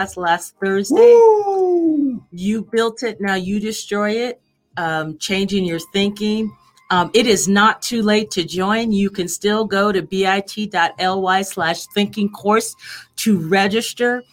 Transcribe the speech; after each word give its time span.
class 0.00 0.16
last 0.16 0.54
Thursday. 0.60 0.94
Woo! 0.94 2.24
You 2.32 2.62
built 2.62 3.02
it, 3.02 3.20
now 3.20 3.34
you 3.34 3.60
destroy 3.60 4.12
it, 4.12 4.40
um, 4.76 5.18
changing 5.18 5.64
your 5.64 5.80
thinking. 5.92 6.56
Um, 6.90 7.10
it 7.14 7.26
is 7.26 7.46
not 7.46 7.82
too 7.82 8.02
late 8.02 8.30
to 8.32 8.44
join. 8.44 8.92
You 8.92 9.10
can 9.10 9.28
still 9.28 9.64
go 9.64 9.92
to 9.92 10.02
bit.ly 10.02 11.42
slash 11.42 11.84
thinking 11.94 12.30
course 12.30 12.74
to 13.16 13.38
register. 13.48 14.24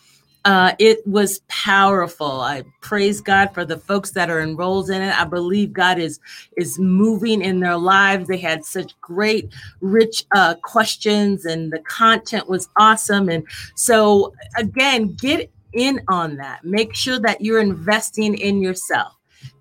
Uh, 0.46 0.74
it 0.80 1.06
was 1.06 1.42
powerful. 1.50 2.40
I 2.40 2.64
praise 2.80 3.20
God 3.20 3.54
for 3.54 3.66
the 3.66 3.78
folks 3.78 4.12
that 4.12 4.30
are 4.30 4.40
enrolled 4.40 4.90
in 4.90 5.02
it. 5.02 5.20
I 5.20 5.26
believe 5.26 5.74
God 5.74 6.00
is 6.00 6.22
is 6.56 6.80
moving 6.80 7.42
in 7.42 7.60
their 7.60 7.76
lives. 7.78 8.30
They 8.30 8.38
had 8.38 8.64
such 8.64 9.00
great, 9.02 9.54
rich 9.82 10.24
uh, 10.34 10.56
questions, 10.64 11.44
and 11.44 11.74
the 11.74 11.80
content 11.80 12.48
was 12.48 12.70
awesome. 12.80 13.28
And 13.28 13.46
so, 13.76 14.34
again, 14.56 15.14
get 15.16 15.52
in 15.78 16.02
on 16.08 16.38
that. 16.38 16.64
Make 16.64 16.94
sure 16.96 17.20
that 17.20 17.42
you're 17.42 17.62
investing 17.62 18.38
in 18.38 18.62
yourself 18.62 19.14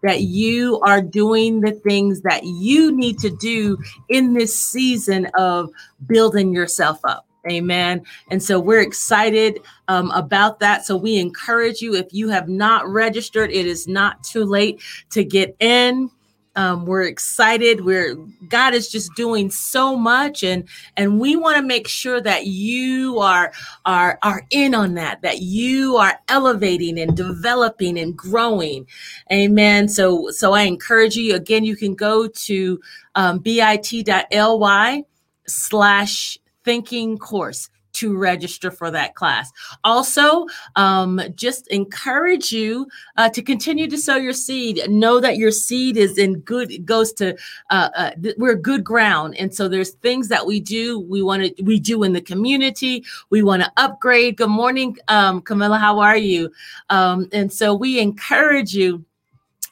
that 0.03 0.23
you 0.23 0.81
are 0.81 1.03
doing 1.03 1.61
the 1.61 1.73
things 1.73 2.23
that 2.23 2.45
you 2.45 2.93
need 2.97 3.19
to 3.19 3.31
do 3.31 3.77
in 4.09 4.33
this 4.33 4.59
season 4.59 5.27
of 5.35 5.71
building 6.07 6.53
yourself 6.53 6.99
up. 7.05 7.27
Amen. 7.51 8.03
And 8.31 8.43
so 8.43 8.59
we're 8.59 8.81
excited 8.81 9.61
um, 9.89 10.11
about 10.11 10.59
that. 10.61 10.85
So 10.85 10.97
we 10.97 11.19
encourage 11.19 11.81
you, 11.81 11.95
if 11.95 12.13
you 12.13 12.29
have 12.29 12.49
not 12.49 12.89
registered, 12.89 13.51
it 13.51 13.67
is 13.67 13.87
not 13.87 14.25
too 14.25 14.45
late 14.45 14.81
to 15.11 15.25
get 15.25 15.55
in. 15.61 16.11
Um, 16.57 16.87
we're 16.87 17.03
excited. 17.03 17.85
We're 17.85 18.17
God 18.49 18.75
is 18.75 18.89
just 18.89 19.15
doing 19.15 19.51
so 19.51 19.95
much, 19.95 20.43
and 20.43 20.69
and 20.97 21.21
we 21.21 21.37
want 21.37 21.57
to 21.57 21.63
make 21.63 21.87
sure 21.87 22.21
that 22.21 22.47
you 22.47 23.19
are 23.19 23.53
are 23.85 24.19
are 24.23 24.43
in 24.51 24.75
on 24.75 24.95
that. 24.95 25.23
That 25.23 25.41
you 25.41 25.97
are 25.97 26.19
elevating 26.29 26.99
and 26.99 27.17
developing 27.17 27.99
and 27.99 28.17
growing. 28.17 28.87
Amen. 29.31 29.89
So 29.89 30.31
so 30.31 30.55
I 30.55 30.63
encourage 30.63 31.17
you 31.17 31.35
again. 31.35 31.65
You 31.65 31.77
can 31.77 31.95
go 31.95 32.27
to 32.27 32.81
um, 33.15 33.39
bit.ly 33.39 35.05
slash 35.47 36.39
thinking 36.65 37.19
course 37.19 37.69
to 37.97 38.17
register 38.17 38.71
for 38.71 38.91
that 38.91 39.15
class. 39.15 39.53
Also, 39.85 40.47
um, 40.77 41.21
just 41.35 41.67
encourage 41.69 42.53
you 42.53 42.87
uh, 43.17 43.29
to 43.31 43.43
continue 43.43 43.89
to 43.89 43.99
sow 43.99 44.17
your 44.17 44.33
seed. 44.33 44.83
Know 44.89 45.21
that 45.21 45.37
your 45.37 45.51
seed 45.51 45.97
is 45.97 46.19
in 46.19 46.41
good 46.41 46.85
goes 46.87 47.13
to 47.15 47.37
uh, 47.71 47.89
uh, 47.97 48.11
we're 48.37 48.55
good 48.55 48.85
ground, 48.85 49.37
and 49.39 49.55
so 49.55 49.69
there's 49.69 49.91
things 49.91 50.29
that 50.29 50.47
we 50.47 50.61
do. 50.61 51.01
We 51.01 51.23
want 51.23 51.57
to 51.57 51.63
we 51.63 51.81
do 51.81 52.03
in 52.03 52.13
the 52.13 52.21
community. 52.21 53.05
We 53.31 53.43
want 53.43 53.63
to 53.63 53.73
upgrade. 53.77 54.37
Good 54.37 54.51
morning, 54.51 54.97
um, 55.09 55.41
Camilla. 55.41 55.79
How 55.79 55.99
are 55.99 56.17
you? 56.17 56.53
Um, 56.91 57.29
and 57.33 57.53
so 57.53 57.75
we 57.75 57.99
encourage 57.99 58.75
you. 58.75 59.05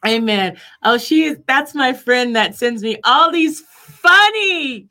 Amen. 0.07 0.59
Oh, 0.83 0.99
she 0.99 1.25
is. 1.25 1.39
That's 1.47 1.75
my 1.75 1.93
friend 1.93 2.37
that 2.37 2.55
sends 2.55 2.83
me 2.83 2.99
all 3.05 3.33
these 3.33 3.63
funny 4.05 4.87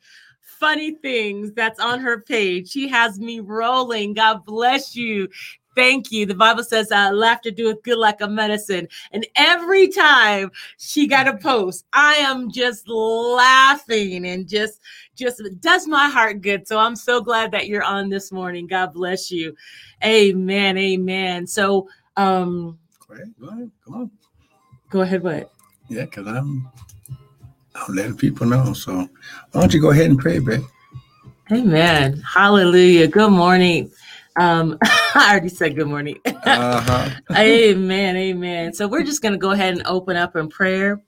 funny 0.64 0.92
things 0.92 1.52
that's 1.52 1.78
on 1.78 2.00
her 2.00 2.22
page. 2.22 2.70
She 2.70 2.88
has 2.88 3.20
me 3.20 3.40
rolling. 3.40 4.14
God 4.14 4.46
bless 4.46 4.96
you. 4.96 5.28
Thank 5.76 6.10
you. 6.10 6.24
The 6.24 6.34
Bible 6.34 6.64
says 6.64 6.90
uh, 6.90 7.10
laughter 7.12 7.50
doeth 7.50 7.82
good 7.82 7.98
like 7.98 8.22
a 8.22 8.28
medicine. 8.28 8.88
And 9.12 9.26
every 9.36 9.88
time 9.88 10.50
she 10.78 11.06
got 11.06 11.28
a 11.28 11.36
post, 11.36 11.84
I 11.92 12.14
am 12.14 12.50
just 12.50 12.88
laughing 12.88 14.24
and 14.26 14.48
just 14.48 14.80
just 15.14 15.42
does 15.60 15.86
my 15.86 16.08
heart 16.08 16.40
good. 16.40 16.66
So 16.66 16.78
I'm 16.78 16.96
so 16.96 17.20
glad 17.20 17.50
that 17.52 17.66
you're 17.66 17.84
on 17.84 18.08
this 18.08 18.32
morning. 18.32 18.66
God 18.66 18.94
bless 18.94 19.30
you. 19.30 19.54
Amen. 20.02 20.78
Amen. 20.78 21.46
So 21.46 21.90
um 22.16 22.78
go 23.06 23.16
ahead. 23.16 23.34
Go 23.38 23.48
ahead. 23.48 23.70
Come 23.84 23.94
on. 23.94 24.10
Go 24.88 25.00
ahead. 25.02 25.22
What? 25.22 25.52
Yeah, 25.90 26.06
because 26.06 26.26
I'm 26.26 26.70
I'm 27.74 27.94
letting 27.94 28.16
people 28.16 28.46
know. 28.46 28.72
So 28.72 29.08
why 29.52 29.60
don't 29.60 29.74
you 29.74 29.80
go 29.80 29.90
ahead 29.90 30.06
and 30.06 30.18
pray, 30.18 30.38
babe? 30.38 30.64
Amen. 31.52 32.22
Hallelujah. 32.22 33.06
Good 33.08 33.30
morning. 33.30 33.90
Um, 34.36 34.78
I 34.82 35.28
already 35.30 35.48
said 35.48 35.76
good 35.76 35.88
morning. 35.88 36.20
uh-huh. 36.24 37.10
amen. 37.36 38.16
Amen. 38.16 38.72
So 38.72 38.88
we're 38.88 39.04
just 39.04 39.22
going 39.22 39.32
to 39.32 39.38
go 39.38 39.50
ahead 39.50 39.74
and 39.74 39.86
open 39.86 40.16
up 40.16 40.36
in 40.36 40.48
prayer. 40.48 41.02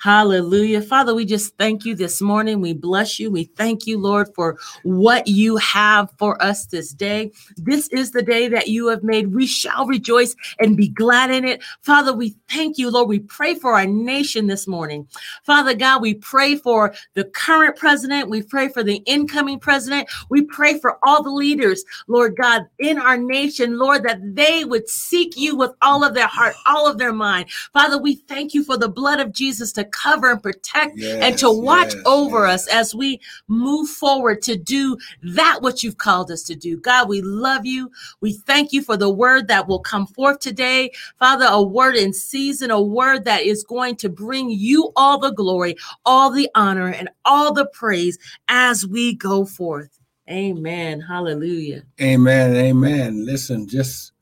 Hallelujah. 0.00 0.80
Father, 0.80 1.14
we 1.14 1.26
just 1.26 1.58
thank 1.58 1.84
you 1.84 1.94
this 1.94 2.22
morning. 2.22 2.62
We 2.62 2.72
bless 2.72 3.18
you. 3.18 3.30
We 3.30 3.44
thank 3.44 3.86
you, 3.86 3.98
Lord, 3.98 4.34
for 4.34 4.56
what 4.82 5.28
you 5.28 5.58
have 5.58 6.10
for 6.16 6.42
us 6.42 6.64
this 6.64 6.94
day. 6.94 7.32
This 7.58 7.86
is 7.88 8.10
the 8.10 8.22
day 8.22 8.48
that 8.48 8.68
you 8.68 8.88
have 8.88 9.02
made. 9.02 9.34
We 9.34 9.46
shall 9.46 9.86
rejoice 9.86 10.34
and 10.58 10.74
be 10.74 10.88
glad 10.88 11.30
in 11.30 11.44
it. 11.44 11.62
Father, 11.82 12.14
we 12.14 12.34
thank 12.48 12.78
you, 12.78 12.90
Lord. 12.90 13.10
We 13.10 13.18
pray 13.18 13.54
for 13.54 13.74
our 13.74 13.84
nation 13.84 14.46
this 14.46 14.66
morning. 14.66 15.06
Father 15.44 15.74
God, 15.74 16.00
we 16.00 16.14
pray 16.14 16.56
for 16.56 16.94
the 17.12 17.24
current 17.24 17.76
president. 17.76 18.30
We 18.30 18.40
pray 18.40 18.68
for 18.68 18.82
the 18.82 19.02
incoming 19.04 19.58
president. 19.58 20.08
We 20.30 20.46
pray 20.46 20.78
for 20.78 20.98
all 21.02 21.22
the 21.22 21.28
leaders, 21.30 21.84
Lord 22.08 22.36
God, 22.36 22.62
in 22.78 22.98
our 22.98 23.18
nation, 23.18 23.78
Lord, 23.78 24.04
that 24.04 24.34
they 24.34 24.64
would 24.64 24.88
seek 24.88 25.36
you 25.36 25.56
with 25.56 25.72
all 25.82 26.02
of 26.04 26.14
their 26.14 26.26
heart, 26.26 26.54
all 26.64 26.86
of 26.86 26.96
their 26.96 27.12
mind. 27.12 27.50
Father, 27.74 27.98
we 27.98 28.14
thank 28.14 28.54
you 28.54 28.64
for 28.64 28.78
the 28.78 28.88
blood 28.88 29.20
of 29.20 29.32
Jesus 29.32 29.72
to 29.72 29.89
cover 29.92 30.30
and 30.30 30.42
protect 30.42 30.96
yes, 30.96 31.22
and 31.22 31.38
to 31.38 31.50
watch 31.50 31.94
yes, 31.94 32.02
over 32.06 32.46
yes. 32.46 32.66
us 32.66 32.74
as 32.74 32.94
we 32.94 33.20
move 33.48 33.88
forward 33.88 34.42
to 34.42 34.56
do 34.56 34.96
that 35.22 35.60
what 35.60 35.82
you've 35.82 35.98
called 35.98 36.30
us 36.30 36.42
to 36.44 36.54
do. 36.54 36.76
God, 36.78 37.08
we 37.08 37.22
love 37.22 37.66
you. 37.66 37.90
We 38.20 38.32
thank 38.32 38.72
you 38.72 38.82
for 38.82 38.96
the 38.96 39.10
word 39.10 39.48
that 39.48 39.68
will 39.68 39.80
come 39.80 40.06
forth 40.06 40.40
today. 40.40 40.90
Father, 41.18 41.46
a 41.48 41.62
word 41.62 41.96
in 41.96 42.12
season, 42.12 42.70
a 42.70 42.80
word 42.80 43.24
that 43.24 43.42
is 43.42 43.64
going 43.64 43.96
to 43.96 44.08
bring 44.08 44.50
you 44.50 44.92
all 44.96 45.18
the 45.18 45.32
glory, 45.32 45.76
all 46.04 46.30
the 46.30 46.48
honor, 46.54 46.88
and 46.88 47.08
all 47.24 47.52
the 47.52 47.66
praise 47.66 48.18
as 48.48 48.86
we 48.86 49.14
go 49.14 49.44
forth. 49.44 49.98
Amen. 50.28 51.00
Hallelujah. 51.00 51.82
Amen. 52.00 52.54
Amen. 52.54 53.26
Listen, 53.26 53.66
just 53.66 54.12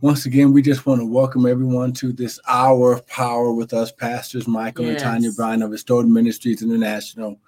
once 0.00 0.26
again, 0.26 0.52
we 0.52 0.62
just 0.62 0.86
want 0.86 1.00
to 1.00 1.06
welcome 1.06 1.44
everyone 1.44 1.92
to 1.92 2.12
this 2.12 2.38
hour 2.46 2.92
of 2.92 3.06
power 3.06 3.52
with 3.52 3.72
us, 3.72 3.90
Pastors 3.90 4.46
Michael 4.46 4.84
yes. 4.84 5.02
and 5.02 5.12
Tanya 5.12 5.32
Bryan 5.32 5.62
of 5.62 5.70
Restored 5.70 6.06
Ministries 6.06 6.62
International, 6.62 7.38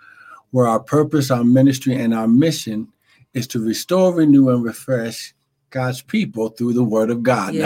where 0.50 0.66
our 0.66 0.80
purpose, 0.80 1.30
our 1.30 1.44
ministry, 1.44 1.94
and 1.94 2.12
our 2.12 2.26
mission 2.26 2.88
is 3.34 3.46
to 3.48 3.64
restore, 3.64 4.12
renew, 4.12 4.48
and 4.48 4.64
refresh 4.64 5.32
God's 5.70 6.02
people 6.02 6.48
through 6.48 6.72
the 6.72 6.82
word 6.82 7.10
of 7.10 7.22
God. 7.22 7.54
Yes. 7.54 7.62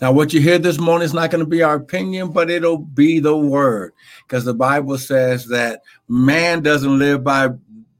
Now, 0.00 0.08
now 0.08 0.12
what 0.12 0.32
you 0.32 0.40
hear 0.40 0.58
this 0.58 0.78
morning 0.78 1.04
is 1.04 1.12
not 1.12 1.30
going 1.30 1.44
to 1.44 1.50
be 1.50 1.62
our 1.62 1.74
opinion, 1.74 2.30
but 2.30 2.48
it'll 2.48 2.78
be 2.78 3.20
the 3.20 3.36
word. 3.36 3.92
Because 4.26 4.46
the 4.46 4.54
Bible 4.54 4.96
says 4.96 5.48
that 5.48 5.82
man 6.08 6.62
doesn't 6.62 6.98
live 6.98 7.22
by 7.22 7.50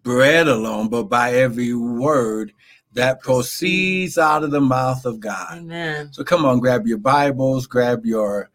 bread 0.03 0.49
alone, 0.49 0.89
but 0.89 1.05
by 1.05 1.35
every 1.35 1.75
word 1.75 2.55
that 2.95 3.21
proceeds 3.21 4.19
out 4.19 4.45
of 4.45 4.51
the 4.51 4.61
mouth 4.61 5.05
of 5.05 5.21
God. 5.21 5.59
Amen. 5.59 6.13
So 6.13 6.25
come 6.25 6.45
on, 6.45 6.61
grab 6.61 6.87
your 6.87 6.99
Bibles, 6.99 7.67
grab 7.67 8.05
your 8.05 8.51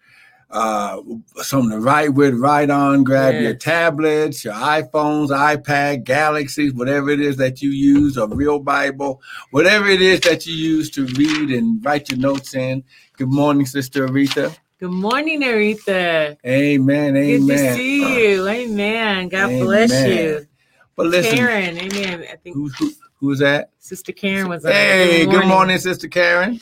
uh, 0.51 0.99
something 1.35 1.71
to 1.71 1.79
write 1.79 2.13
with, 2.13 2.33
write 2.33 2.69
on, 2.69 3.03
grab 3.03 3.35
yes. 3.35 3.43
your 3.43 3.53
tablets, 3.53 4.43
your 4.43 4.55
iPhones, 4.55 5.29
iPad, 5.29 6.03
Galaxies, 6.03 6.73
whatever 6.73 7.09
it 7.09 7.19
is 7.19 7.37
that 7.37 7.61
you 7.61 7.69
use, 7.69 8.17
a 8.17 8.27
real 8.27 8.59
Bible, 8.59 9.21
whatever 9.51 9.87
it 9.87 10.01
is 10.01 10.19
that 10.21 10.47
you 10.47 10.55
use 10.55 10.89
to 10.91 11.05
read 11.05 11.51
and 11.51 11.83
write 11.85 12.09
your 12.09 12.19
notes 12.19 12.55
in. 12.55 12.83
Good 13.17 13.29
morning, 13.29 13.65
Sister 13.65 14.07
Aretha. 14.07 14.57
Good 14.79 14.91
morning, 14.91 15.41
Aretha. 15.41 16.37
Amen. 16.45 17.15
Amen. 17.15 17.47
Good 17.47 17.57
to 17.57 17.73
see 17.75 18.31
you. 18.31 18.47
Amen. 18.47 19.27
God 19.29 19.49
amen. 19.49 19.65
bless 19.65 20.07
you. 20.07 20.47
But 20.95 21.07
listen, 21.07 21.37
Karen. 21.37 21.77
Amen. 21.77 22.25
I 22.31 22.35
think. 22.37 22.55
Who, 22.55 22.69
who, 22.69 22.91
Who's 23.19 23.39
that? 23.39 23.71
Sister 23.79 24.13
Karen 24.13 24.47
was 24.47 24.63
Hey, 24.63 25.25
good 25.25 25.25
morning. 25.25 25.41
good 25.41 25.47
morning, 25.47 25.77
Sister 25.77 26.07
Karen. 26.07 26.59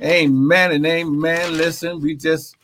Amen 0.00 0.72
and 0.72 0.86
amen. 0.86 1.56
Listen, 1.56 2.00
we 2.00 2.14
just 2.14 2.56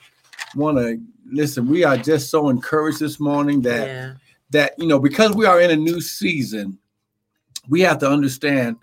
want 0.54 0.78
to 0.78 1.00
listen. 1.26 1.66
We 1.66 1.82
are 1.82 1.96
just 1.96 2.30
so 2.30 2.50
encouraged 2.50 3.00
this 3.00 3.18
morning 3.18 3.62
that 3.62 3.86
yeah. 3.86 4.12
that 4.50 4.74
you 4.78 4.86
know 4.86 5.00
because 5.00 5.34
we 5.34 5.46
are 5.46 5.60
in 5.60 5.72
a 5.72 5.76
new 5.76 6.00
season, 6.00 6.78
we 7.68 7.80
have 7.80 7.98
to 7.98 8.08
understand 8.08 8.76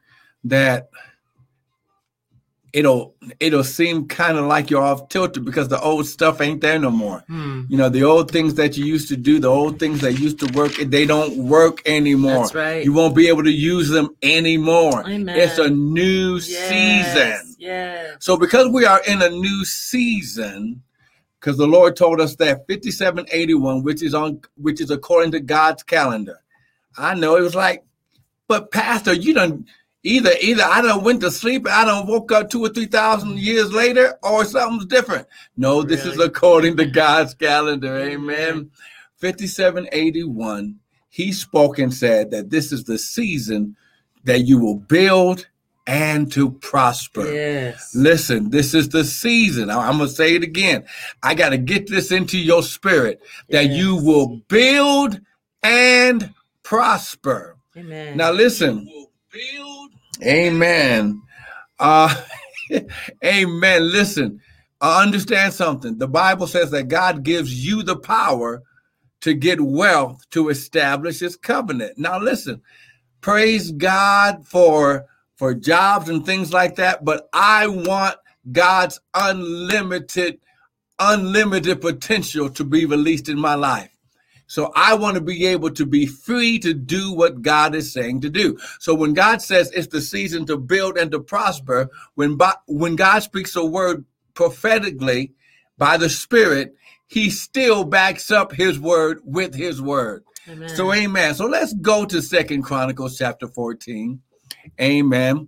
that 0.44 0.90
it'll 2.74 3.16
it'll 3.40 3.64
seem 3.64 4.08
kind 4.08 4.38
of 4.38 4.46
like 4.46 4.70
you're 4.70 4.82
off 4.82 5.10
tilted 5.10 5.46
because 5.46 5.68
the 5.68 5.80
old 5.80 6.06
stuff 6.06 6.42
ain't 6.42 6.62
there 6.62 6.80
no 6.80 6.92
more. 6.92 7.24
Hmm. 7.28 7.64
You 7.68 7.78
know, 7.78 7.90
the 7.90 8.04
old 8.04 8.32
things 8.32 8.56
that 8.56 8.78
you 8.78 8.86
used 8.86 9.08
to 9.10 9.18
do, 9.18 9.40
the 9.40 9.50
old 9.50 9.80
things 9.80 10.02
that 10.02 10.14
used 10.14 10.40
to 10.40 10.58
work, 10.58 10.74
they 10.76 11.06
don't 11.06 11.38
work 11.38 11.82
anymore. 11.88 12.44
That's 12.44 12.56
right. 12.56 12.84
You 12.84 12.94
won't 12.94 13.16
be 13.16 13.28
able 13.28 13.44
to 13.44 13.52
use 13.52 13.90
them 13.90 14.10
anymore. 14.22 15.08
Amen. 15.08 15.38
It's 15.38 15.58
a 15.58 15.70
new 15.70 16.36
yes. 16.36 16.70
season. 16.70 17.56
Yeah. 17.58 18.16
So 18.20 18.38
because 18.38 18.70
we 18.70 18.86
are 18.86 19.02
in 19.08 19.22
a 19.22 19.30
new 19.30 19.66
season, 19.66 20.84
because 21.40 21.58
the 21.58 21.68
Lord 21.68 21.96
told 21.96 22.20
us 22.20 22.36
that 22.36 22.68
5781, 22.68 23.84
which 23.84 24.04
is 24.04 24.14
on 24.14 24.42
which 24.58 24.82
is 24.82 24.92
according 24.92 25.32
to 25.32 25.40
God's 25.40 25.84
calendar. 25.84 26.42
I 26.98 27.16
know 27.16 27.38
it 27.38 27.42
was 27.42 27.56
like, 27.56 27.86
but 28.48 28.72
Pastor, 28.72 29.14
you 29.14 29.34
don't 29.34 29.66
Either 30.04 30.32
either 30.42 30.64
I 30.64 30.82
don't 30.82 31.04
went 31.04 31.20
to 31.22 31.32
sleep, 31.32 31.68
I 31.68 31.84
don't 31.84 32.08
woke 32.08 32.32
up 32.32 32.50
two 32.50 32.64
or 32.64 32.70
three 32.70 32.86
thousand 32.86 33.38
years 33.38 33.72
later, 33.74 34.18
or 34.24 34.46
something's 34.46 34.86
different. 34.86 35.28
No, 35.58 35.84
this 35.84 36.06
really? 36.06 36.16
is 36.16 36.22
according 36.22 36.78
to 36.78 36.86
God's 36.86 37.34
calendar. 37.34 38.00
Amen. 38.00 38.72
5781, 39.18 40.80
he 41.10 41.34
spoke 41.34 41.80
and 41.80 41.94
said 41.94 42.32
that 42.32 42.50
this 42.50 42.72
is 42.72 42.86
the 42.86 42.98
season 42.98 43.76
that 44.24 44.42
you 44.42 44.58
will 44.58 44.76
build 44.78 45.48
and 45.86 46.32
to 46.32 46.52
prosper. 46.52 47.26
Yes. 47.30 47.94
Listen, 47.96 48.52
this 48.52 48.74
is 48.74 48.90
the 48.90 49.04
season. 49.04 49.70
I'm 49.70 49.98
going 49.98 50.10
to 50.10 50.16
say 50.16 50.36
it 50.36 50.44
again. 50.44 50.86
I 51.24 51.34
got 51.34 51.50
to 51.50 51.58
get 51.58 51.90
this 51.90 52.12
into 52.12 52.38
your 52.38 52.64
spirit 52.64 53.22
that 53.50 53.66
yes. 53.66 53.78
you 53.78 53.96
will 53.96 54.38
build 54.48 55.20
and 55.64 56.34
prosper. 56.64 57.58
Amen. 57.76 58.18
Now 58.18 58.32
listen. 58.32 58.86
Build. 59.32 59.79
Amen. 60.24 61.22
Uh 61.80 62.16
amen. 63.26 63.92
Listen. 63.92 64.42
I 64.82 65.04
understand 65.04 65.54
something. 65.54 65.98
The 65.98 66.08
Bible 66.08 66.48
says 66.48 66.72
that 66.72 66.88
God 66.88 67.24
gives 67.24 67.66
you 67.66 67.84
the 67.84 67.98
power 67.98 68.64
to 69.22 69.34
get 69.34 69.60
wealth 69.62 70.24
to 70.32 70.50
establish 70.50 71.20
his 71.20 71.36
covenant. 71.36 71.98
Now 71.98 72.20
listen. 72.20 72.62
Praise 73.22 73.72
God 73.72 74.48
for 74.48 75.06
for 75.38 75.54
jobs 75.54 76.10
and 76.10 76.26
things 76.26 76.54
like 76.54 76.76
that, 76.76 77.06
but 77.06 77.30
I 77.34 77.68
want 77.68 78.18
God's 78.52 79.00
unlimited, 79.14 80.40
unlimited 81.00 81.82
potential 81.82 82.50
to 82.52 82.64
be 82.66 82.86
released 82.86 83.30
in 83.30 83.40
my 83.40 83.56
life. 83.56 83.90
So 84.50 84.72
I 84.76 84.96
want 84.96 85.14
to 85.14 85.22
be 85.22 85.46
able 85.46 85.70
to 85.70 85.86
be 85.86 86.08
free 86.08 86.58
to 86.60 86.74
do 86.74 87.14
what 87.14 87.44
God 87.44 87.76
is 87.76 87.94
saying 87.94 88.22
to 88.22 88.32
do. 88.32 88.58
So 88.80 88.96
when 88.96 89.14
God 89.14 89.44
says 89.44 89.72
it's 89.72 89.88
the 89.88 90.02
season 90.02 90.48
to 90.48 90.58
build 90.58 90.98
and 90.98 91.12
to 91.12 91.20
prosper, 91.20 91.88
when 92.16 92.36
when 92.66 92.96
God 92.96 93.20
speaks 93.20 93.56
a 93.56 93.64
word 93.64 94.06
prophetically 94.34 95.34
by 95.78 95.98
the 95.98 96.10
Spirit, 96.10 96.76
He 97.06 97.30
still 97.30 97.84
backs 97.84 98.32
up 98.32 98.52
His 98.52 98.80
word 98.80 99.22
with 99.24 99.54
His 99.54 99.84
word. 99.84 100.24
Amen. 100.50 100.70
So 100.70 100.92
Amen. 100.94 101.36
So 101.36 101.46
let's 101.46 101.74
go 101.74 102.06
to 102.06 102.20
Second 102.20 102.64
Chronicles 102.64 103.20
chapter 103.20 103.48
fourteen. 103.48 104.24
Amen. 104.82 105.48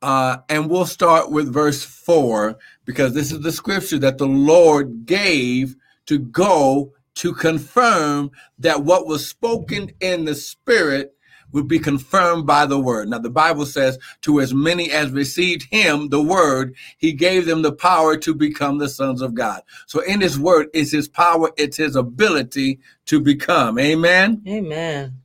Uh, 0.00 0.38
and 0.48 0.70
we'll 0.70 0.86
start 0.86 1.30
with 1.30 1.52
verse 1.52 1.82
4 1.82 2.58
because 2.84 3.14
this 3.14 3.32
is 3.32 3.40
the 3.40 3.50
scripture 3.50 3.98
that 3.98 4.18
the 4.18 4.26
Lord 4.26 5.06
gave 5.06 5.74
to 6.04 6.18
go 6.18 6.92
to 7.16 7.34
confirm 7.34 8.30
that 8.58 8.84
what 8.84 9.06
was 9.06 9.26
spoken 9.26 9.90
in 10.00 10.24
the 10.24 10.34
spirit 10.34 11.12
would 11.52 11.68
be 11.68 11.78
confirmed 11.78 12.46
by 12.46 12.66
the 12.66 12.78
word. 12.78 13.08
Now, 13.08 13.18
the 13.18 13.30
Bible 13.30 13.66
says, 13.66 13.98
To 14.22 14.40
as 14.40 14.52
many 14.52 14.90
as 14.90 15.10
received 15.10 15.66
him, 15.70 16.08
the 16.08 16.22
word, 16.22 16.74
he 16.98 17.12
gave 17.12 17.46
them 17.46 17.62
the 17.62 17.72
power 17.72 18.16
to 18.18 18.34
become 18.34 18.78
the 18.78 18.88
sons 18.88 19.22
of 19.22 19.34
God. 19.34 19.62
So, 19.86 20.00
in 20.00 20.20
his 20.20 20.38
word 20.38 20.68
is 20.74 20.92
his 20.92 21.08
power, 21.08 21.50
it's 21.56 21.76
his 21.76 21.96
ability 21.96 22.80
to 23.06 23.20
become. 23.20 23.78
Amen. 23.78 24.42
Amen. 24.46 25.22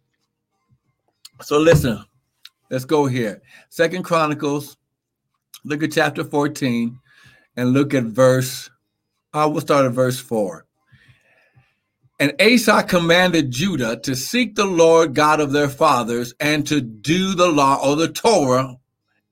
So, 1.42 1.58
listen, 1.58 2.06
Let's 2.72 2.86
go 2.86 3.06
here. 3.06 3.42
Second 3.70 4.04
Chronicles, 4.04 4.78
look 5.66 5.84
at 5.84 5.92
chapter 5.92 6.24
14 6.24 6.98
and 7.58 7.74
look 7.74 7.94
at 7.94 8.06
verse, 8.06 8.70
I 9.34 9.44
uh, 9.44 9.50
will 9.50 9.60
start 9.60 9.86
at 9.86 9.92
verse 9.92 10.22
4. 10.22 10.66
And 12.22 12.40
Asa 12.40 12.84
commanded 12.84 13.50
Judah 13.50 13.98
to 14.02 14.16
seek 14.16 14.54
the 14.54 14.66
Lord 14.66 15.16
God 15.16 15.40
of 15.40 15.52
their 15.52 15.68
fathers 15.68 16.36
and 16.40 16.68
to 16.68 16.80
do 16.80 17.34
the 17.34 17.48
law 17.48 17.80
or 17.84 17.96
the 17.96 18.10
Torah 18.10 18.78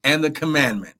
and 0.03 0.23
the 0.23 0.31
commandment. 0.31 0.95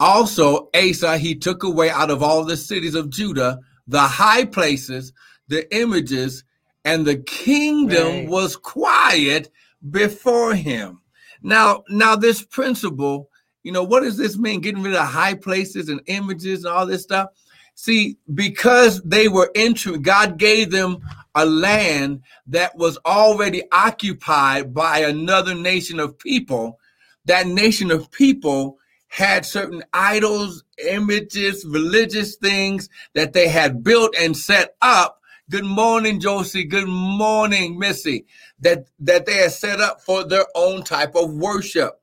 Also, 0.00 0.70
Asa, 0.74 1.18
he 1.18 1.36
took 1.36 1.62
away 1.62 1.88
out 1.88 2.10
of 2.10 2.20
all 2.20 2.44
the 2.44 2.56
cities 2.56 2.96
of 2.96 3.10
Judah 3.10 3.60
the 3.86 4.00
high 4.00 4.44
places, 4.44 5.12
the 5.46 5.72
images, 5.72 6.42
and 6.84 7.06
the 7.06 7.18
kingdom 7.18 8.08
right. 8.08 8.28
was 8.28 8.56
quiet 8.56 9.52
before 9.88 10.52
him. 10.52 11.00
Now, 11.42 11.84
now 11.90 12.16
this 12.16 12.44
principle, 12.44 13.30
you 13.62 13.70
know, 13.70 13.84
what 13.84 14.02
does 14.02 14.16
this 14.16 14.36
mean? 14.36 14.60
Getting 14.60 14.82
rid 14.82 14.96
of 14.96 15.06
high 15.06 15.34
places 15.34 15.88
and 15.88 16.00
images 16.06 16.64
and 16.64 16.74
all 16.74 16.86
this 16.86 17.04
stuff. 17.04 17.28
See, 17.74 18.18
because 18.34 19.02
they 19.02 19.28
were 19.28 19.50
entering, 19.54 20.02
God 20.02 20.38
gave 20.38 20.70
them 20.70 20.98
a 21.34 21.44
land 21.46 22.22
that 22.46 22.76
was 22.76 22.98
already 23.06 23.62
occupied 23.72 24.74
by 24.74 24.98
another 24.98 25.54
nation 25.54 25.98
of 25.98 26.18
people. 26.18 26.78
That 27.24 27.46
nation 27.46 27.90
of 27.90 28.10
people 28.10 28.78
had 29.08 29.44
certain 29.44 29.82
idols, 29.92 30.64
images, 30.86 31.64
religious 31.66 32.36
things 32.36 32.88
that 33.14 33.32
they 33.32 33.48
had 33.48 33.82
built 33.82 34.14
and 34.18 34.36
set 34.36 34.76
up. 34.82 35.20
Good 35.50 35.64
morning, 35.64 36.20
Josie. 36.20 36.64
Good 36.64 36.88
morning, 36.88 37.78
Missy 37.78 38.26
that 38.62 38.86
that 39.00 39.26
they 39.26 39.34
had 39.34 39.52
set 39.52 39.80
up 39.80 40.00
for 40.00 40.24
their 40.24 40.46
own 40.54 40.82
type 40.82 41.14
of 41.14 41.34
worship. 41.34 42.00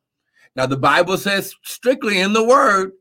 Now 0.56 0.66
the 0.68 0.78
Bible 0.78 1.18
says 1.18 1.56
strictly 1.64 2.20
in 2.20 2.34
the 2.34 2.44
word, 2.44 2.92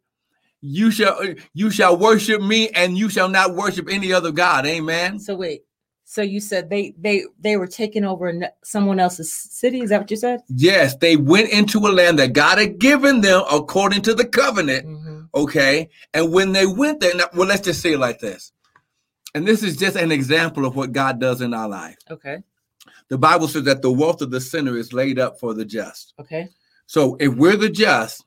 you 0.61 0.91
shall 0.91 1.19
you 1.55 1.71
shall 1.71 1.97
worship 1.97 2.43
me 2.43 2.69
and 2.71 2.97
you 2.97 3.09
shall 3.09 3.29
not 3.29 3.55
worship 3.55 3.89
any 3.91 4.13
other 4.13 4.33
god. 4.33 4.67
Amen. 4.67 5.19
So 5.19 5.35
wait. 5.35 5.63
So 6.05 6.23
you 6.23 6.41
said 6.41 6.71
they 6.71 6.95
they 6.99 7.25
they 7.39 7.57
were 7.57 7.67
taking 7.67 8.05
over 8.05 8.33
someone 8.65 8.99
else's 8.99 9.33
city. 9.33 9.81
Is 9.81 9.91
that 9.91 10.01
what 10.01 10.11
you 10.11 10.17
said? 10.17 10.41
Yes, 10.49 10.97
they 10.97 11.17
went 11.17 11.51
into 11.51 11.79
a 11.87 11.91
land 11.91 12.19
that 12.19 12.33
God 12.33 12.59
had 12.59 12.79
given 12.79 13.21
them 13.21 13.43
according 13.51 14.03
to 14.03 14.15
the 14.15 14.25
covenant. 14.25 14.87
Mm-hmm. 14.87 15.21
Okay, 15.35 15.91
and 16.15 16.33
when 16.33 16.53
they 16.53 16.67
went 16.67 17.01
there, 17.01 17.15
now, 17.15 17.27
well, 17.35 17.47
let's 17.47 17.63
just 17.63 17.83
say 17.83 17.93
it 17.93 17.99
like 17.99 18.21
this. 18.21 18.53
And 19.35 19.47
this 19.47 19.63
is 19.63 19.77
just 19.77 19.97
an 19.97 20.11
example 20.11 20.65
of 20.65 20.75
what 20.75 20.93
God 20.93 21.21
does 21.21 21.43
in 21.43 21.53
our 21.53 21.69
life. 21.69 21.99
Okay 22.11 22.43
the 23.09 23.19
Bible 23.19 23.49
says 23.49 23.65
that 23.65 23.83
the 23.83 23.93
wealth 23.93 24.21
of 24.23 24.31
the 24.31 24.41
sinner 24.41 24.77
is 24.77 24.93
laid 24.93 25.19
up 25.19 25.39
for 25.39 25.55
the 25.55 25.65
just. 25.65 26.15
Okay. 26.21 26.49
So 26.87 27.17
if 27.21 27.35
we're 27.35 27.57
the 27.57 27.71
just, 27.71 28.25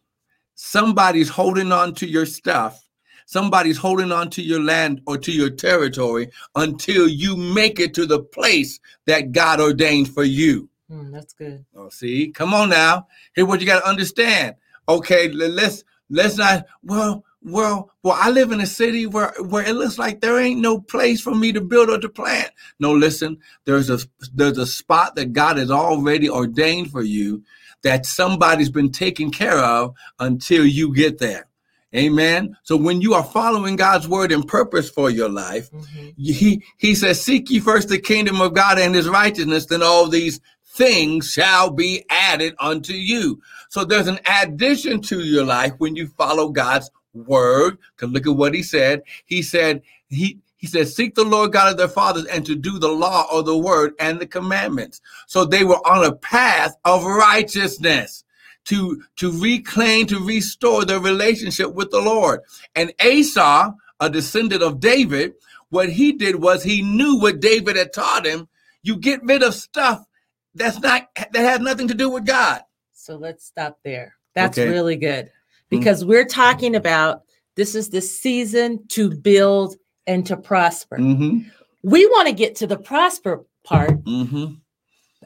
somebody's 0.63 1.27
holding 1.27 1.71
on 1.71 1.91
to 1.91 2.05
your 2.05 2.25
stuff, 2.25 2.87
somebody's 3.25 3.77
holding 3.77 4.11
on 4.11 4.29
to 4.29 4.43
your 4.43 4.61
land 4.61 5.01
or 5.07 5.17
to 5.17 5.31
your 5.31 5.49
territory 5.49 6.29
until 6.55 7.07
you 7.07 7.35
make 7.35 7.79
it 7.79 7.95
to 7.95 8.05
the 8.05 8.19
place 8.19 8.79
that 9.07 9.31
God 9.31 9.59
ordained 9.59 10.13
for 10.13 10.23
you. 10.23 10.69
Mm, 10.91 11.11
that's 11.11 11.33
good. 11.33 11.65
Oh, 11.75 11.89
see, 11.89 12.29
come 12.29 12.53
on 12.53 12.69
now. 12.69 13.07
Here's 13.33 13.47
what 13.47 13.59
you 13.59 13.65
got 13.65 13.79
to 13.79 13.89
understand. 13.89 14.55
Okay, 14.87 15.29
let's 15.29 15.83
let's 16.11 16.37
not. 16.37 16.65
Well, 16.83 17.25
well, 17.41 17.91
well, 18.03 18.17
I 18.19 18.29
live 18.29 18.51
in 18.51 18.61
a 18.61 18.67
city 18.67 19.07
where 19.07 19.33
where 19.39 19.67
it 19.67 19.73
looks 19.73 19.97
like 19.97 20.21
there 20.21 20.39
ain't 20.39 20.61
no 20.61 20.79
place 20.79 21.21
for 21.21 21.33
me 21.33 21.51
to 21.53 21.61
build 21.61 21.89
or 21.89 21.97
to 21.97 22.09
plant. 22.09 22.51
No, 22.79 22.93
listen, 22.93 23.39
there's 23.65 23.89
a 23.89 23.97
there's 24.31 24.59
a 24.59 24.67
spot 24.67 25.15
that 25.15 25.33
God 25.33 25.57
has 25.57 25.71
already 25.71 26.29
ordained 26.29 26.91
for 26.91 27.01
you 27.01 27.43
that 27.83 28.05
somebody's 28.05 28.69
been 28.69 28.91
taken 28.91 29.31
care 29.31 29.57
of 29.57 29.95
until 30.19 30.65
you 30.65 30.93
get 30.93 31.19
there. 31.19 31.47
Amen. 31.95 32.55
So 32.63 32.77
when 32.77 33.01
you 33.01 33.13
are 33.13 33.23
following 33.23 33.75
God's 33.75 34.07
word 34.07 34.31
and 34.31 34.47
purpose 34.47 34.89
for 34.89 35.09
your 35.09 35.27
life, 35.27 35.69
mm-hmm. 35.71 36.09
he 36.15 36.63
he 36.77 36.95
says, 36.95 37.21
"Seek 37.21 37.49
ye 37.49 37.59
first 37.59 37.89
the 37.89 37.99
kingdom 37.99 38.39
of 38.39 38.53
God 38.53 38.79
and 38.79 38.95
His 38.95 39.09
righteousness, 39.09 39.65
then 39.65 39.83
all 39.83 40.07
these 40.07 40.39
things 40.63 41.31
shall 41.33 41.69
be 41.69 42.05
added 42.09 42.55
unto 42.59 42.93
you." 42.93 43.41
So 43.67 43.83
there's 43.83 44.07
an 44.07 44.19
addition 44.41 45.01
to 45.01 45.19
your 45.19 45.43
life 45.43 45.73
when 45.79 45.97
you 45.97 46.07
follow 46.07 46.47
God's 46.49 46.89
word. 47.13 47.77
Because 47.95 48.13
look 48.13 48.27
at 48.27 48.35
what 48.35 48.53
he 48.53 48.63
said. 48.63 49.03
He 49.25 49.41
said, 49.41 49.81
he 50.09 50.39
he 50.61 50.67
said, 50.67 50.87
seek 50.87 51.15
the 51.15 51.25
Lord 51.25 51.51
God 51.51 51.71
of 51.71 51.77
their 51.77 51.89
fathers 51.89 52.25
and 52.25 52.45
to 52.45 52.55
do 52.55 52.79
the 52.79 52.87
law 52.87 53.25
or 53.33 53.43
the 53.43 53.57
word 53.57 53.93
and 53.99 54.19
the 54.19 54.27
commandments. 54.27 55.01
So 55.27 55.43
they 55.43 55.63
were 55.63 55.85
on 55.87 56.05
a 56.05 56.15
path 56.15 56.75
of 56.85 57.03
righteousness 57.03 58.23
to, 58.65 59.03
to 59.17 59.31
reclaim, 59.41 60.05
to 60.07 60.19
restore 60.19 60.85
their 60.85 60.99
relationship 60.99 61.73
with 61.73 61.91
the 61.91 61.99
Lord. 61.99 62.41
And 62.75 62.93
Asa, 63.03 63.73
a 63.99 64.09
descendant 64.09 64.61
of 64.61 64.79
David, 64.79 65.33
what 65.69 65.89
he 65.89 66.13
did 66.13 66.35
was 66.35 66.63
he 66.63 66.81
knew 66.81 67.19
what 67.19 67.39
David 67.41 67.75
had 67.75 67.91
taught 67.91 68.25
him. 68.25 68.47
You 68.83 68.97
get 68.97 69.23
rid 69.23 69.43
of 69.43 69.55
stuff 69.55 70.05
that's 70.53 70.79
not 70.79 71.07
that 71.15 71.33
has 71.33 71.59
nothing 71.59 71.87
to 71.87 71.93
do 71.93 72.09
with 72.09 72.25
God. 72.25 72.61
So 72.93 73.15
let's 73.15 73.45
stop 73.45 73.79
there. 73.83 74.15
That's 74.35 74.57
okay. 74.57 74.69
really 74.69 74.97
good. 74.97 75.31
Mm-hmm. 75.71 75.79
because 75.79 76.01
mm-hmm. 76.01 76.09
we're 76.09 76.25
talking 76.25 76.75
about 76.75 77.23
this 77.55 77.75
is 77.75 77.89
the 77.89 78.01
season 78.01 78.85
to 78.89 79.09
build 79.09 79.75
and 80.07 80.25
to 80.27 80.37
prosper. 80.37 80.97
Mm-hmm. 80.97 81.49
We 81.83 82.05
want 82.07 82.27
to 82.27 82.33
get 82.33 82.55
to 82.57 82.67
the 82.67 82.77
prosper 82.77 83.45
part 83.63 84.03
mm-hmm. 84.03 84.53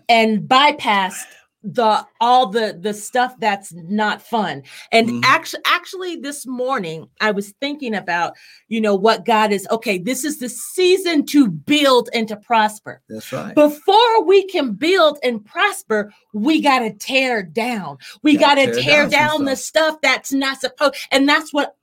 and 0.09 0.47
bypass 0.47 1.25
the 1.65 2.05
all 2.21 2.47
the 2.47 2.77
the 2.79 2.93
stuff 2.93 3.33
that's 3.39 3.73
not 3.73 4.21
fun 4.21 4.61
and 4.91 5.09
mm-hmm. 5.09 5.21
actually 5.23 5.61
actually 5.65 6.15
this 6.15 6.45
morning 6.45 7.07
i 7.21 7.31
was 7.31 7.55
thinking 7.59 7.95
about 7.95 8.33
you 8.67 8.79
know 8.79 8.93
what 8.93 9.25
god 9.25 9.51
is 9.51 9.67
okay 9.71 9.97
this 9.97 10.23
is 10.23 10.37
the 10.37 10.47
season 10.47 11.25
to 11.25 11.47
build 11.47 12.07
and 12.13 12.27
to 12.27 12.35
prosper 12.35 13.01
that's 13.09 13.33
right 13.33 13.55
before 13.55 14.23
we 14.23 14.45
can 14.45 14.73
build 14.73 15.17
and 15.23 15.43
prosper 15.43 16.13
we 16.33 16.61
got 16.61 16.79
to 16.79 16.93
tear 16.93 17.41
down 17.41 17.97
we 18.21 18.37
got 18.37 18.55
to 18.55 18.65
tear, 18.67 18.83
tear, 18.83 19.09
down, 19.09 19.37
down 19.39 19.45
the 19.45 19.55
stuff 19.55 19.99
that's 20.03 20.31
not 20.31 20.61
supposed 20.61 20.95
and 21.09 21.27
that's 21.27 21.51
what 21.51 21.75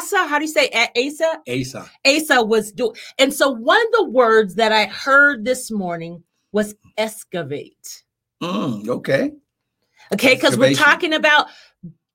Asa, 0.00 0.26
how 0.26 0.38
do 0.38 0.44
you 0.44 0.50
say 0.50 0.70
Asa? 0.96 1.42
Asa. 1.48 1.90
Asa 2.06 2.42
was 2.42 2.72
doing. 2.72 2.94
And 3.18 3.32
so 3.32 3.50
one 3.50 3.80
of 3.80 3.92
the 3.92 4.04
words 4.04 4.54
that 4.54 4.72
I 4.72 4.86
heard 4.86 5.44
this 5.44 5.70
morning 5.70 6.22
was 6.52 6.74
excavate. 6.96 8.04
Mm, 8.42 8.88
okay. 8.88 9.32
Okay, 10.12 10.34
because 10.34 10.58
we're 10.58 10.74
talking 10.74 11.12
about 11.12 11.48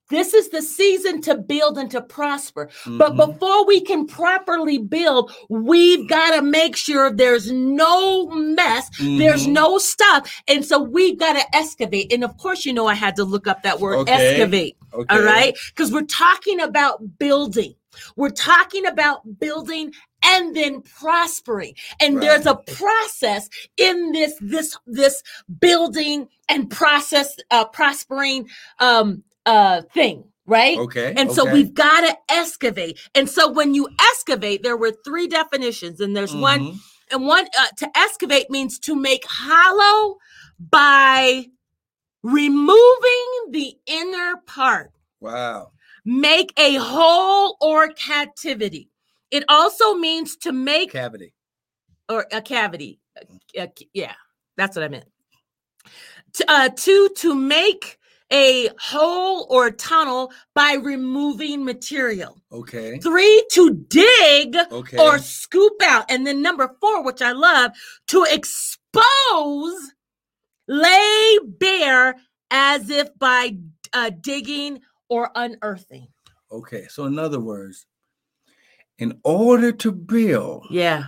this 0.10 0.34
is 0.34 0.50
the 0.50 0.62
season 0.62 1.22
to 1.22 1.36
build 1.36 1.78
and 1.78 1.90
to 1.92 2.02
prosper. 2.02 2.68
Mm-hmm. 2.68 2.98
But 2.98 3.16
before 3.16 3.66
we 3.66 3.82
can 3.82 4.06
properly 4.06 4.78
build, 4.78 5.34
we've 5.50 6.08
got 6.08 6.36
to 6.36 6.42
make 6.42 6.76
sure 6.76 7.12
there's 7.12 7.52
no 7.52 8.28
mess, 8.28 8.90
mm-hmm. 8.98 9.18
there's 9.18 9.48
no 9.48 9.78
stuff. 9.78 10.42
And 10.48 10.64
so 10.64 10.82
we've 10.82 11.18
got 11.18 11.34
to 11.34 11.56
excavate. 11.56 12.14
And 12.14 12.24
of 12.24 12.38
course, 12.38 12.66
you 12.66 12.74
know, 12.74 12.88
I 12.88 12.94
had 12.94 13.16
to 13.18 13.24
look 13.24 13.48
up 13.48 13.64
that 13.64 13.80
word 13.80 13.96
okay. 14.00 14.14
excavate. 14.14 14.78
Okay. 14.94 15.16
All 15.16 15.24
right. 15.24 15.58
Because 15.70 15.92
we're 15.92 16.04
talking 16.04 16.60
about 16.60 17.18
building. 17.18 17.76
We're 18.16 18.30
talking 18.30 18.86
about 18.86 19.40
building 19.40 19.94
and 20.24 20.56
then 20.56 20.82
prospering. 20.82 21.76
And 22.00 22.16
right. 22.16 22.22
there's 22.22 22.46
a 22.46 22.56
process 22.56 23.50
in 23.78 24.12
this 24.12 24.34
this 24.42 24.78
this 24.86 25.24
building 25.60 26.28
and 26.50 26.70
process 26.70 27.36
uh 27.52 27.66
prospering 27.66 28.50
um 28.80 29.24
uh 29.46 29.82
thing 29.94 30.26
right? 30.46 30.78
Okay. 30.78 31.10
And 31.10 31.30
okay. 31.30 31.34
so 31.34 31.52
we've 31.52 31.74
got 31.74 32.02
to 32.02 32.16
excavate. 32.30 33.00
And 33.14 33.30
so 33.30 33.52
when 33.52 33.74
you 33.74 33.90
excavate, 34.12 34.64
there 34.64 34.78
were 34.78 34.92
three 35.04 35.28
definitions, 35.28 36.00
and 36.00 36.16
there's 36.16 36.32
mm-hmm. 36.32 36.42
one, 36.42 36.80
and 37.12 37.26
one 37.26 37.48
uh, 37.58 37.68
to 37.78 37.98
excavate 37.98 38.50
means 38.50 38.80
to 38.80 38.96
make 38.96 39.26
hollow 39.28 40.18
by 40.60 41.46
removing 42.24 43.52
the 43.52 43.76
inner 43.86 44.38
part. 44.46 44.92
Wow. 45.20 45.72
Make 46.06 46.54
a 46.58 46.76
hole 46.76 47.58
or 47.62 47.90
captivity. 47.90 48.90
It 49.32 49.44
also 49.50 49.96
means 49.96 50.38
to 50.38 50.52
make 50.52 50.92
cavity 50.92 51.34
or 52.08 52.28
a 52.32 52.42
cavity. 52.42 53.00
Uh, 53.60 53.68
yeah, 53.94 54.14
that's 54.56 54.76
what 54.76 54.86
I 54.86 54.88
meant. 54.88 55.06
To, 56.34 56.52
uh, 56.52 56.70
to 56.70 57.10
to 57.18 57.34
make 57.36 57.98
a 58.32 58.70
hole 58.80 59.48
or 59.50 59.72
tunnel 59.72 60.32
by 60.54 60.74
removing 60.74 61.64
material. 61.64 62.42
Okay. 62.52 62.98
Three, 63.00 63.46
to 63.52 63.74
dig 63.90 64.56
okay. 64.72 64.98
or 64.98 65.20
scoop 65.20 65.74
out. 65.84 66.06
And 66.10 66.26
then 66.26 66.42
number 66.42 66.76
four, 66.82 67.04
which 67.04 67.22
I 67.22 67.32
love, 67.34 67.72
to 68.08 68.26
expose, 68.30 69.92
lay 70.68 71.40
bare 71.46 72.16
as 72.50 72.90
if 72.90 73.18
by 73.18 73.58
uh, 73.94 74.12
digging 74.22 74.82
or 75.10 75.32
unearthing. 75.36 76.08
Okay. 76.52 76.88
So, 76.90 77.06
in 77.06 77.20
other 77.20 77.40
words, 77.40 77.86
in 78.98 79.20
order 79.24 79.72
to 79.72 79.92
build, 79.92 80.68
yeah, 80.72 81.08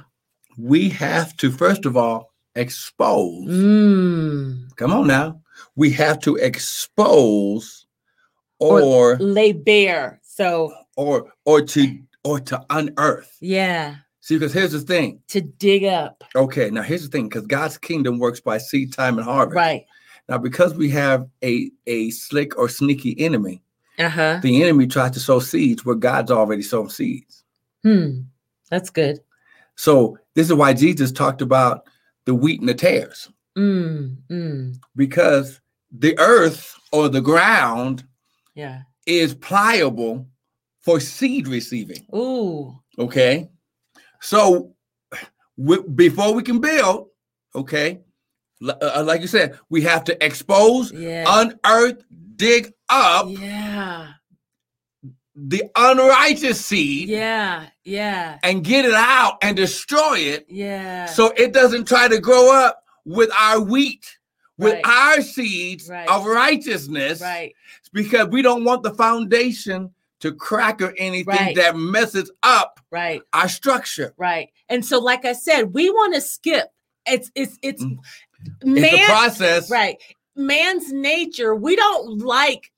we 0.57 0.89
have 0.89 1.35
to, 1.37 1.51
first 1.51 1.85
of 1.85 1.95
all, 1.95 2.33
expose. 2.55 3.47
Mm. 3.47 4.75
Come 4.75 4.91
on 4.91 5.07
now 5.07 5.41
we 5.77 5.89
have 5.91 6.19
to 6.19 6.35
expose 6.35 7.85
or, 8.59 8.81
or 8.81 9.17
lay 9.17 9.53
bare. 9.53 10.19
So 10.23 10.73
or 10.97 11.31
or 11.45 11.61
to 11.61 11.99
or 12.25 12.41
to 12.41 12.65
unearth. 12.69 13.37
Yeah. 13.39 13.95
See, 14.19 14.35
because 14.35 14.51
here's 14.51 14.73
the 14.73 14.81
thing. 14.81 15.21
To 15.29 15.39
dig 15.39 15.85
up. 15.85 16.21
Okay, 16.35 16.69
now 16.69 16.81
here's 16.81 17.03
the 17.03 17.07
thing, 17.07 17.29
because 17.29 17.47
God's 17.47 17.77
kingdom 17.77 18.19
works 18.19 18.41
by 18.41 18.57
seed 18.57 18.91
time 18.91 19.17
and 19.17 19.25
harvest. 19.25 19.55
Right. 19.55 19.85
Now, 20.27 20.37
because 20.37 20.73
we 20.73 20.89
have 20.89 21.25
a 21.41 21.71
a 21.85 22.09
slick 22.09 22.57
or 22.57 22.67
sneaky 22.67 23.17
enemy, 23.21 23.63
uh-huh. 23.97 24.41
the 24.43 24.61
enemy 24.61 24.87
tries 24.87 25.11
to 25.11 25.21
sow 25.21 25.39
seeds 25.39 25.85
where 25.85 25.95
God's 25.95 26.31
already 26.31 26.63
sown 26.63 26.89
seeds. 26.89 27.45
Hmm. 27.83 28.23
That's 28.69 28.89
good. 28.89 29.19
So 29.75 30.17
this 30.33 30.47
is 30.47 30.53
why 30.55 30.73
Jesus 30.73 31.11
talked 31.11 31.41
about 31.41 31.85
the 32.25 32.35
wheat 32.35 32.59
and 32.59 32.67
the 32.67 32.73
tares. 32.73 33.29
Mm, 33.57 34.17
mm. 34.29 34.75
Because 34.95 35.61
the 35.91 36.17
earth 36.19 36.75
or 36.91 37.09
the 37.09 37.21
ground 37.21 38.03
yeah. 38.55 38.81
is 39.05 39.33
pliable 39.33 40.27
for 40.81 40.99
seed 40.99 41.47
receiving. 41.47 42.05
Ooh. 42.15 42.79
Okay. 42.97 43.49
So 44.21 44.73
we, 45.57 45.81
before 45.81 46.33
we 46.33 46.43
can 46.43 46.59
build, 46.59 47.09
okay, 47.55 48.01
uh, 48.67 48.73
uh, 48.81 49.03
like 49.05 49.21
you 49.21 49.27
said, 49.27 49.59
we 49.69 49.81
have 49.83 50.03
to 50.05 50.25
expose, 50.25 50.91
yeah. 50.91 51.25
unearth, 51.27 52.03
dig 52.35 52.73
up. 52.89 53.27
Yeah. 53.29 54.13
The 55.35 55.65
unrighteous 55.75 56.65
seed. 56.65 57.09
Yeah. 57.09 57.67
Yeah. 57.83 58.39
And 58.41 58.63
get 58.63 58.85
it 58.85 58.93
out 58.93 59.37
and 59.43 59.55
destroy 59.55 60.17
it. 60.17 60.47
Yeah. 60.49 61.05
So 61.05 61.31
it 61.37 61.53
doesn't 61.53 61.87
try 61.87 62.07
to 62.07 62.19
grow 62.19 62.51
up 62.51 62.81
with 63.05 63.29
our 63.39 63.59
wheat, 63.61 64.16
with 64.57 64.73
right. 64.73 64.85
our 64.85 65.21
seeds 65.21 65.89
right. 65.89 66.07
of 66.09 66.25
righteousness. 66.25 67.21
Right. 67.21 67.53
Because 67.93 68.27
we 68.27 68.41
don't 68.41 68.63
want 68.63 68.83
the 68.83 68.93
foundation 68.93 69.91
to 70.19 70.33
crack 70.33 70.81
or 70.81 70.93
anything 70.97 71.35
right. 71.35 71.55
that 71.55 71.75
messes 71.75 72.31
up 72.43 72.79
right 72.91 73.21
our 73.33 73.49
structure. 73.49 74.13
Right. 74.17 74.49
And 74.69 74.83
so, 74.85 74.99
like 74.99 75.25
I 75.25 75.33
said, 75.33 75.73
we 75.73 75.89
want 75.89 76.15
to 76.15 76.21
skip. 76.21 76.69
It's 77.05 77.31
it's 77.35 77.57
it's 77.61 77.83
mm. 77.83 77.97
man, 78.63 78.83
it's 78.83 79.05
process. 79.05 79.71
Right. 79.71 79.97
Man's 80.35 80.91
nature, 80.91 81.55
we 81.55 81.75
don't 81.75 82.19
like 82.19 82.71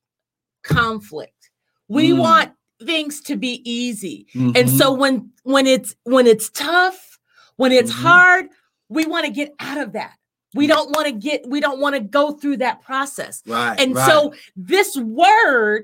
conflict. 0.63 1.49
We 1.87 2.11
mm. 2.11 2.19
want 2.19 2.51
things 2.85 3.21
to 3.21 3.35
be 3.35 3.61
easy. 3.69 4.27
Mm-hmm. 4.33 4.51
And 4.55 4.69
so 4.69 4.93
when 4.93 5.31
when 5.43 5.67
it's 5.67 5.95
when 6.03 6.27
it's 6.27 6.49
tough, 6.49 7.19
when 7.57 7.71
it's 7.71 7.91
mm-hmm. 7.91 8.07
hard, 8.07 8.45
we 8.89 9.05
want 9.05 9.25
to 9.25 9.31
get 9.31 9.53
out 9.59 9.77
of 9.77 9.93
that. 9.93 10.18
We 10.55 10.67
don't 10.67 10.89
want 10.89 11.07
to 11.07 11.11
get, 11.11 11.47
we 11.47 11.59
don't 11.59 11.79
want 11.79 11.95
to 11.95 12.01
go 12.01 12.31
through 12.31 12.57
that 12.57 12.81
process. 12.81 13.43
Right. 13.45 13.79
And 13.79 13.95
right. 13.95 14.07
so 14.07 14.33
this 14.55 14.95
word, 14.97 15.83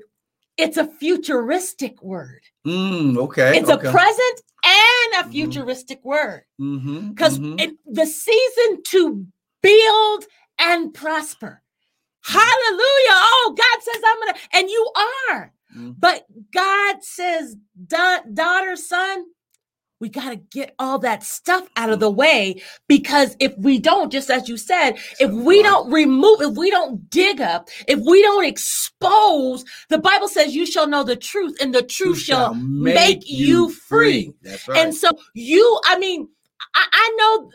it's 0.56 0.76
a 0.76 0.86
futuristic 0.86 2.02
word. 2.02 2.40
Mm, 2.66 3.16
okay. 3.18 3.58
It's 3.58 3.70
okay. 3.70 3.88
a 3.88 3.92
present 3.92 4.40
and 4.64 5.14
a 5.14 5.22
mm-hmm. 5.22 5.30
futuristic 5.30 6.02
mm-hmm. 6.02 6.08
word. 6.08 6.44
Because 7.14 7.38
mm-hmm. 7.38 7.74
the 7.86 8.06
season 8.06 8.82
to 8.88 9.26
build 9.62 10.24
and 10.58 10.92
prosper. 10.92 11.62
Mm-hmm. 12.26 12.38
Hallelujah. 12.38 13.10
Oh, 13.10 13.54
God 13.56 13.82
says 13.82 14.02
I'm 14.04 14.20
going 14.20 14.34
to, 14.34 14.40
and 14.54 14.70
you 14.70 14.92
are. 15.30 15.52
Mm-hmm. 15.76 15.90
But 15.98 16.26
God 16.52 16.96
says, 17.02 17.56
daughter, 17.86 18.76
son, 18.76 19.26
we 20.00 20.08
got 20.08 20.30
to 20.30 20.36
get 20.36 20.74
all 20.78 20.98
that 20.98 21.22
stuff 21.22 21.68
out 21.76 21.90
of 21.90 22.00
the 22.00 22.10
way 22.10 22.60
because 22.86 23.34
if 23.40 23.56
we 23.56 23.78
don't, 23.78 24.12
just 24.12 24.30
as 24.30 24.48
you 24.48 24.56
said, 24.56 24.98
if 25.18 25.30
we 25.30 25.62
don't 25.62 25.90
remove, 25.90 26.42
if 26.42 26.56
we 26.56 26.70
don't 26.70 27.08
dig 27.08 27.40
up, 27.40 27.68
if 27.88 27.98
we 28.00 28.22
don't 28.22 28.44
expose, 28.44 29.64
the 29.88 29.98
Bible 29.98 30.28
says 30.28 30.54
you 30.54 30.66
shall 30.66 30.86
know 30.86 31.02
the 31.02 31.16
truth 31.16 31.56
and 31.60 31.74
the 31.74 31.82
truth 31.82 32.18
shall, 32.18 32.52
shall 32.52 32.54
make, 32.54 32.94
make, 32.94 33.30
you 33.30 33.70
free. 33.70 34.34
free. 34.42 34.56
Right. 34.68 34.78
And 34.78 34.94
so 34.94 35.10
you, 35.34 35.80
I 35.84 35.98
mean, 35.98 36.28
I, 36.74 36.86
I 36.92 37.16
know 37.18 37.50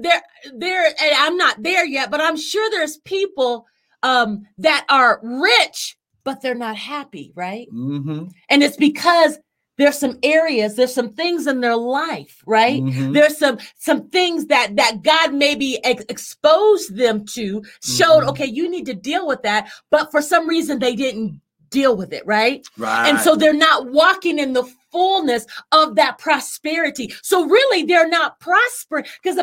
there, 0.00 0.22
there, 0.56 0.86
and 0.86 1.14
I'm 1.16 1.36
not 1.36 1.62
there 1.62 1.86
yet, 1.86 2.10
but 2.10 2.20
I'm 2.20 2.36
sure 2.36 2.68
there's 2.70 2.98
people 2.98 3.66
um, 4.02 4.46
that 4.58 4.84
are 4.88 5.20
rich, 5.22 5.96
but 6.24 6.42
they're 6.42 6.54
not 6.54 6.76
happy, 6.76 7.32
right? 7.34 7.68
Mm-hmm. 7.72 8.26
And 8.48 8.62
it's 8.62 8.76
because 8.76 9.38
there's 9.76 9.98
some 9.98 10.18
areas 10.22 10.76
there's 10.76 10.94
some 10.94 11.10
things 11.10 11.46
in 11.46 11.60
their 11.60 11.76
life 11.76 12.42
right 12.46 12.82
mm-hmm. 12.82 13.12
there's 13.12 13.38
some 13.38 13.58
some 13.76 14.08
things 14.08 14.46
that 14.46 14.76
that 14.76 15.02
god 15.02 15.34
maybe 15.34 15.82
ex- 15.84 16.04
exposed 16.08 16.96
them 16.96 17.24
to 17.24 17.62
showed 17.82 18.20
mm-hmm. 18.20 18.30
okay 18.30 18.46
you 18.46 18.68
need 18.70 18.86
to 18.86 18.94
deal 18.94 19.26
with 19.26 19.42
that 19.42 19.70
but 19.90 20.10
for 20.10 20.22
some 20.22 20.48
reason 20.48 20.78
they 20.78 20.94
didn't 20.94 21.40
deal 21.70 21.96
with 21.96 22.12
it 22.12 22.24
right 22.24 22.64
right 22.78 23.08
and 23.08 23.18
so 23.18 23.34
they're 23.34 23.52
not 23.52 23.90
walking 23.90 24.38
in 24.38 24.52
the 24.52 24.62
fullness 24.94 25.44
of 25.72 25.96
that 25.96 26.18
prosperity. 26.18 27.12
So 27.22 27.44
really, 27.46 27.82
they're 27.82 28.08
not 28.08 28.38
prospering 28.38 29.04
because 29.20 29.38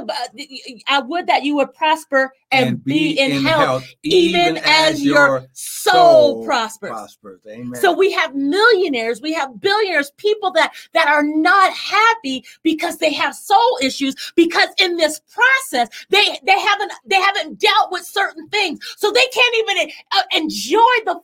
I 0.88 1.00
would 1.00 1.27
that 1.27 1.43
you 1.43 1.55
would 1.58 1.74
prosper 1.74 2.31
and, 2.51 2.67
and 2.70 2.84
be, 2.84 3.15
be, 3.15 3.20
in, 3.20 3.31
in 3.31 3.43
health, 3.43 3.84
health, 3.84 3.88
even, 4.03 4.58
as, 4.58 4.93
as 4.93 5.03
your 5.03 5.46
soul, 5.51 5.93
soul 5.93 6.46
prospers. 6.46 6.89
prospers. 6.89 7.41
Amen. 7.50 7.75
So 7.75 7.91
we 7.91 8.12
have 8.13 8.34
millionaires, 8.34 9.22
we 9.22 9.34
have 9.34 9.60
billionaires, 9.60 10.12
people 10.12 10.51
that 10.51 10.74
that 10.93 11.10
are 11.10 11.24
not 11.24 11.74
happy 11.74 12.46
because 12.63 12.98
they 12.98 13.12
have 13.12 13.36
soul 13.36 13.77
issues 13.81 14.15
because 14.38 14.70
in 14.79 14.96
this 14.96 15.20
process 15.20 15.89
they 16.10 16.39
they 16.46 16.60
haven't 16.60 16.93
they 17.05 17.20
haven't 17.20 17.60
dealt 17.60 17.91
with 17.91 18.05
certain 18.05 18.48
things, 18.50 18.79
so 18.98 19.12
they 19.12 19.27
can't 19.34 19.55
even 19.60 19.91
uh, 20.13 20.22
enjoy 20.34 20.96
the 21.05 21.20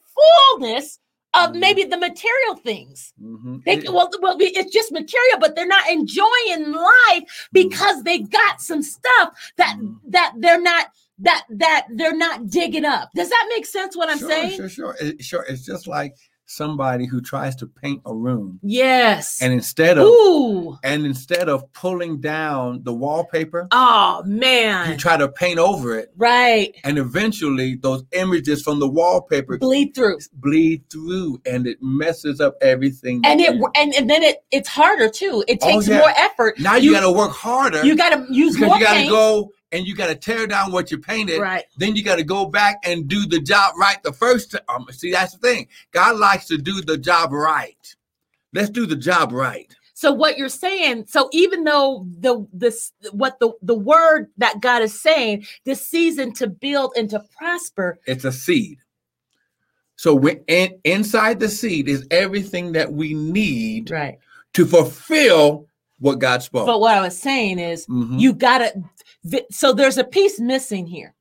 fullness 0.60 1.00
of 1.38 1.56
maybe 1.56 1.84
the 1.84 1.98
material 1.98 2.56
things. 2.64 3.14
Mm-hmm. 3.22 3.58
They, 3.66 3.80
well, 3.90 4.10
well, 4.22 4.38
it's 4.40 4.74
just 4.74 4.92
material, 4.92 5.40
but 5.40 5.56
they're 5.56 5.68
not 5.68 5.90
enjoying 5.90 6.72
life 6.72 7.24
mm-hmm. 7.24 7.54
because 7.54 8.04
they 8.04 8.20
got 8.20 8.62
some 8.62 8.82
stuff 8.82 9.52
that 9.58 9.78
mm-hmm. 9.78 9.94
that 10.10 10.34
they're 10.38 10.62
not 10.62 10.88
that 11.20 11.46
that 11.50 11.88
they're 11.96 12.18
not 12.18 12.48
digging 12.48 12.86
up. 12.86 13.10
Does 13.16 13.30
that 13.30 13.48
make 13.50 13.66
sense? 13.66 13.96
What 13.96 14.10
I'm 14.10 14.20
sure, 14.20 14.30
saying? 14.30 14.58
Sure, 14.58 14.70
sure, 14.70 14.96
it, 15.00 15.24
sure. 15.24 15.46
It's 15.48 15.66
just 15.66 15.88
like 15.88 16.16
somebody 16.48 17.06
who 17.06 17.22
tries 17.22 17.56
to 17.58 17.68
paint 17.68 18.02
a 18.06 18.16
room. 18.16 18.60
Yes. 18.64 19.42
And 19.42 19.54
instead 19.54 19.98
of 19.98 20.06
Ooh. 20.06 20.78
and 20.84 21.06
instead 21.06 21.50
of 21.50 21.72
pulling 21.74 22.20
down 22.20 22.84
the 22.84 22.94
wallpaper, 22.94 23.68
oh 23.72 24.24
man, 24.26 24.90
you 24.92 24.98
try 24.98 25.18
to 25.18 25.28
paint 25.28 25.60
over 25.60 25.98
it. 25.98 26.12
Right. 26.16 26.76
And 26.84 26.98
eventually 26.98 27.76
those 27.76 28.04
images 28.14 28.64
from 28.64 28.80
the 28.80 28.88
wallpaper 28.88 29.58
bleed 29.58 29.94
through. 29.94 30.18
Bleed 30.34 30.90
through 30.90 31.42
and 31.46 31.68
it 31.68 31.78
messes 31.82 32.42
up 32.42 32.56
everything. 32.62 33.22
And 33.26 33.42
it 33.42 33.62
and, 33.76 33.94
and 33.94 34.10
then 34.10 34.24
it 34.24 34.38
it's 34.52 34.70
harder 34.70 35.10
too. 35.10 35.44
It 35.48 35.60
oh, 35.62 35.68
takes 35.72 35.90
oh, 35.90 35.92
yeah. 35.92 36.00
more 36.00 36.14
effort. 36.18 36.60
Now 36.60 36.76
you, 36.76 36.92
you 36.92 36.96
got 36.96 37.02
to 37.02 37.12
work 37.12 37.32
harder. 37.32 37.86
You 37.86 37.96
got 37.96 38.10
to 38.10 38.34
use 38.34 38.58
more 38.60 38.78
you 38.78 38.84
got 38.84 39.04
to 39.04 39.10
go 39.10 39.52
and 39.72 39.86
you 39.86 39.96
got 39.96 40.08
to 40.08 40.16
tear 40.16 40.48
down 40.48 40.72
what 40.72 40.92
you 40.92 40.98
painted. 40.98 41.40
Right. 41.40 41.66
Then 41.78 41.96
you 41.96 42.04
got 42.04 42.18
to 42.18 42.24
go 42.24 42.46
back 42.46 42.80
and 42.84 43.08
do 43.08 43.26
the 43.26 43.40
job 43.40 43.74
right 43.80 44.02
the 44.04 44.14
first 44.14 44.52
time. 44.52 44.62
Um, 44.70 44.88
see, 44.92 45.12
that's 45.12 45.34
the 45.34 45.40
thing. 45.40 45.68
God 45.92 46.18
likes 46.18 46.48
to 46.48 46.58
do 46.58 46.82
the 46.82 46.98
job 46.98 47.32
right. 47.32 47.96
Let's 48.54 48.70
do 48.70 48.86
the 48.86 48.96
job 48.96 49.32
right. 49.32 49.74
So 49.94 50.12
what 50.12 50.38
you're 50.38 50.48
saying, 50.48 51.06
so 51.08 51.28
even 51.32 51.64
though 51.64 52.06
the 52.20 52.48
this 52.54 52.92
what 53.12 53.40
the 53.40 53.54
the 53.64 53.74
word 53.74 54.28
that 54.38 54.62
God 54.62 54.84
is 54.84 55.02
saying, 55.02 55.48
this 55.66 55.86
season 55.86 56.34
to 56.34 56.48
build 56.48 56.94
and 56.96 57.10
to 57.10 57.24
prosper, 57.36 57.98
it's 58.06 58.24
a 58.24 58.32
seed. 58.32 58.78
So 59.96 60.14
we 60.14 60.38
in, 60.48 60.80
inside 60.84 61.40
the 61.40 61.50
seed 61.50 61.90
is 61.90 62.06
everything 62.12 62.74
that 62.74 62.94
we 62.94 63.16
need 63.16 63.90
right 63.90 64.20
to 64.54 64.68
fulfill 64.68 65.66
what 66.00 66.20
God 66.20 66.44
spoke. 66.44 66.68
But 66.68 66.80
what 66.80 66.96
I 66.96 67.02
was 67.02 67.18
saying 67.20 67.58
is 67.58 67.88
mm-hmm. 67.88 68.20
you 68.20 68.34
gotta 68.34 68.74
so 69.52 69.74
there's 69.74 69.98
a 69.98 70.04
piece 70.04 70.40
missing 70.40 70.86
here. 70.86 71.14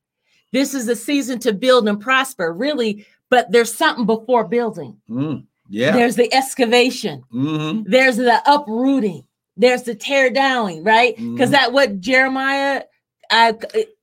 This 0.53 0.73
is 0.73 0.87
a 0.87 0.95
season 0.95 1.39
to 1.39 1.53
build 1.53 1.87
and 1.87 1.99
prosper, 1.99 2.53
really, 2.53 3.05
but 3.29 3.51
there's 3.51 3.73
something 3.73 4.05
before 4.05 4.47
building. 4.47 4.97
Mm, 5.09 5.45
yeah. 5.69 5.91
There's 5.91 6.15
the 6.15 6.33
excavation. 6.33 7.23
Mm-hmm. 7.33 7.89
There's 7.89 8.17
the 8.17 8.41
uprooting. 8.45 9.25
There's 9.57 9.83
the 9.83 9.95
tear 9.95 10.29
down, 10.29 10.83
right? 10.83 11.15
Because 11.15 11.49
mm-hmm. 11.49 11.51
that 11.51 11.73
what 11.73 11.99
Jeremiah 11.99 12.83
I 13.29 13.55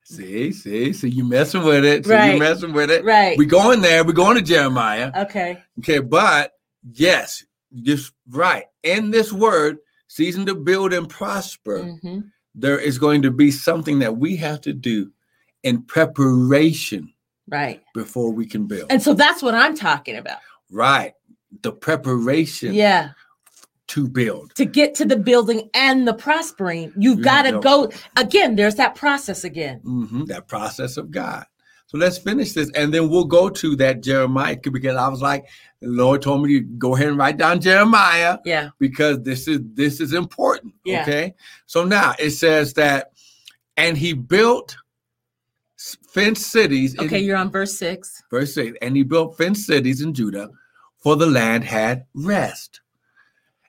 See, 0.07 0.53
see, 0.53 0.93
see, 0.93 1.09
you 1.09 1.25
messing 1.25 1.65
with 1.65 1.83
it. 1.83 2.05
So 2.05 2.13
right. 2.13 2.35
you 2.35 2.39
messing 2.39 2.75
with 2.75 2.91
it. 2.91 3.05
Right. 3.05 3.39
We 3.39 3.47
going 3.47 3.81
there. 3.81 4.05
We're 4.05 4.13
going 4.13 4.37
to 4.37 4.43
Jeremiah. 4.43 5.11
Okay. 5.17 5.63
Okay, 5.79 5.99
but 5.99 6.53
yes, 6.93 7.43
just 7.81 8.13
right. 8.29 8.67
In 8.83 9.11
this 9.11 9.33
word, 9.33 9.79
season 10.09 10.45
to 10.45 10.55
build 10.55 10.93
and 10.93 11.09
prosper. 11.09 11.79
Mm-hmm 11.79 12.21
there 12.55 12.79
is 12.79 12.99
going 12.99 13.23
to 13.23 13.31
be 13.31 13.51
something 13.51 13.99
that 13.99 14.17
we 14.17 14.37
have 14.37 14.61
to 14.63 14.73
do 14.73 15.11
in 15.63 15.83
preparation 15.83 17.13
right. 17.49 17.83
before 17.95 18.31
we 18.31 18.47
can 18.47 18.67
build. 18.67 18.87
And 18.91 19.03
so 19.03 19.15
that's 19.15 19.43
what 19.43 19.55
i'm 19.55 19.77
talking 19.77 20.17
about. 20.17 20.39
Right. 20.71 21.15
The 21.63 21.73
preparation 21.73 22.75
yeah. 22.75 23.11
to 23.89 24.09
build. 24.09 24.55
To 24.57 24.65
get 24.65 24.95
to 24.97 25.05
the 25.05 25.17
building 25.17 25.71
and 25.75 26.07
the 26.07 26.15
prospering 26.15 26.93
you've 26.97 27.23
got 27.23 27.43
to 27.43 27.61
go 27.61 27.91
again 28.17 28.57
there's 28.57 28.77
that 28.77 28.95
process 28.95 29.45
again. 29.45 29.81
Mm-hmm, 29.85 30.25
that 30.27 30.49
process 30.49 30.97
of 30.97 31.11
god 31.11 31.47
so 31.95 32.01
let's 32.01 32.19
finish 32.19 32.55
this 32.55 32.73
and 32.75 32.93
then 32.93 33.09
we'll 33.09 33.25
go 33.25 33.49
to 33.49 33.77
that 33.77 34.03
Jeremiah 34.03 34.59
because 34.61 34.97
I 34.97 35.07
was 35.07 35.23
like, 35.23 35.47
the 35.81 35.87
Lord 35.87 36.23
told 36.23 36.43
me 36.43 36.55
to 36.55 36.61
go 36.61 36.97
ahead 36.97 37.07
and 37.07 37.17
write 37.17 37.37
down 37.37 37.61
Jeremiah. 37.61 38.39
Yeah. 38.45 38.71
Because 38.81 39.23
this 39.23 39.47
is 39.47 39.61
this 39.75 40.01
is 40.01 40.13
important. 40.13 40.75
Yeah. 40.85 41.03
Okay. 41.03 41.35
So 41.67 41.85
now 41.85 42.15
it 42.19 42.31
says 42.31 42.75
that, 42.75 43.13
and 43.77 43.97
he 43.97 44.13
built 44.13 44.77
fenced 46.09 46.51
cities. 46.51 46.99
Okay, 46.99 47.21
in, 47.21 47.27
you're 47.27 47.37
on 47.37 47.53
verse 47.53 47.79
six. 47.79 48.25
Verse 48.29 48.53
six. 48.53 48.77
And 48.83 48.97
he 48.97 49.05
built 49.05 49.37
fenced 49.39 49.65
cities 49.65 50.01
in 50.01 50.15
Judah, 50.15 50.51
for 50.99 51.15
the 51.15 51.27
land 51.27 51.63
had 51.63 52.07
rest. 52.13 52.81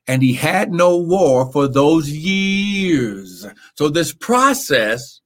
And 0.08 0.24
he 0.24 0.34
had 0.34 0.72
no 0.72 0.98
war 0.98 1.52
for 1.52 1.68
those 1.68 2.10
years. 2.10 3.46
So 3.76 3.88
this 3.88 4.14
process 4.14 5.22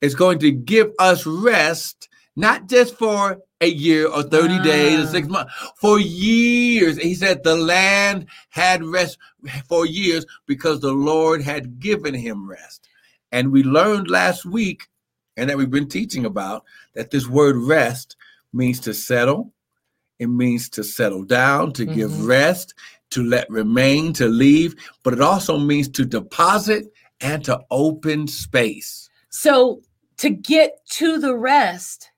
is 0.00 0.16
going 0.16 0.40
to 0.40 0.50
give 0.50 0.90
us 0.98 1.24
rest 1.24 2.08
not 2.40 2.68
just 2.68 2.96
for 2.96 3.38
a 3.60 3.68
year 3.68 4.08
or 4.08 4.22
30 4.22 4.54
ah. 4.54 4.62
days 4.62 5.00
or 5.00 5.06
six 5.06 5.28
months, 5.28 5.52
for 5.76 5.98
years. 6.00 6.96
He 6.96 7.14
said 7.14 7.42
the 7.42 7.56
land 7.56 8.26
had 8.48 8.82
rest 8.82 9.18
for 9.68 9.86
years 9.86 10.24
because 10.46 10.80
the 10.80 10.92
Lord 10.92 11.42
had 11.42 11.78
given 11.78 12.14
him 12.14 12.48
rest. 12.48 12.88
And 13.32 13.52
we 13.52 13.62
learned 13.62 14.10
last 14.10 14.44
week, 14.44 14.88
and 15.36 15.48
that 15.48 15.56
we've 15.56 15.70
been 15.70 15.88
teaching 15.88 16.24
about, 16.24 16.64
that 16.94 17.10
this 17.10 17.28
word 17.28 17.56
rest 17.56 18.16
means 18.52 18.80
to 18.80 18.94
settle, 18.94 19.52
it 20.18 20.26
means 20.26 20.68
to 20.70 20.82
settle 20.82 21.24
down, 21.24 21.72
to 21.74 21.84
mm-hmm. 21.84 21.94
give 21.94 22.26
rest, 22.26 22.74
to 23.10 23.22
let 23.22 23.48
remain, 23.50 24.12
to 24.14 24.26
leave, 24.26 24.74
but 25.02 25.12
it 25.12 25.20
also 25.20 25.58
means 25.58 25.88
to 25.88 26.04
deposit 26.04 26.86
and 27.20 27.44
to 27.44 27.60
open 27.70 28.26
space. 28.26 29.08
So 29.28 29.82
to 30.18 30.30
get 30.30 30.78
to 30.90 31.18
the 31.18 31.36
rest, 31.36 32.09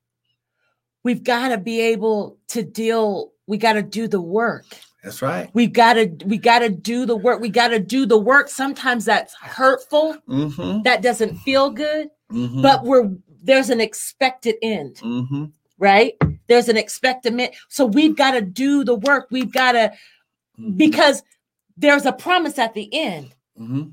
we've 1.05 1.25
got 1.25 1.49
to 1.49 1.59
be 1.59 1.81
able 1.81 2.39
to 2.49 2.63
deal 2.63 3.33
we 3.47 3.57
got 3.59 3.75
to 3.75 3.83
do 3.83 4.07
the 4.09 4.21
work 4.21 4.65
that's 5.03 5.23
right 5.23 5.51
we 5.53 5.67
got 5.67 5.95
to 5.95 6.07
we 6.27 6.39
got 6.39 6.61
to 6.61 6.69
do 6.69 7.05
the 7.05 7.17
work 7.17 7.41
we 7.41 7.49
got 7.49 7.69
to 7.69 7.79
do 7.79 8.07
the 8.07 8.19
work 8.19 8.49
sometimes 8.49 9.05
that's 9.05 9.35
hurtful 9.35 10.17
mm-hmm. 10.29 10.83
that 10.83 11.03
doesn't 11.03 11.37
feel 11.39 11.71
good 11.71 12.09
mm-hmm. 12.31 12.63
but 12.63 12.85
we're 12.85 13.11
there's 13.43 13.71
an 13.71 13.81
expected 13.81 14.55
end 14.63 14.97
mm-hmm. 14.97 15.47
right 15.79 16.15
there's 16.49 16.69
an 16.69 16.77
expected 16.77 17.39
end 17.39 17.53
so 17.69 17.85
we've 17.85 18.17
got 18.17 18.33
to 18.33 18.41
do 18.41 18.85
the 18.85 18.95
work 18.95 19.27
we've 19.31 19.53
got 19.53 19.73
to 19.73 19.93
mm-hmm. 20.59 20.77
because 20.77 21.23
there's 21.77 22.07
a 22.07 22.13
promise 22.13 22.59
at 22.59 22.75
the 22.75 22.89
end 22.93 23.35
mm-hmm. 23.59 23.89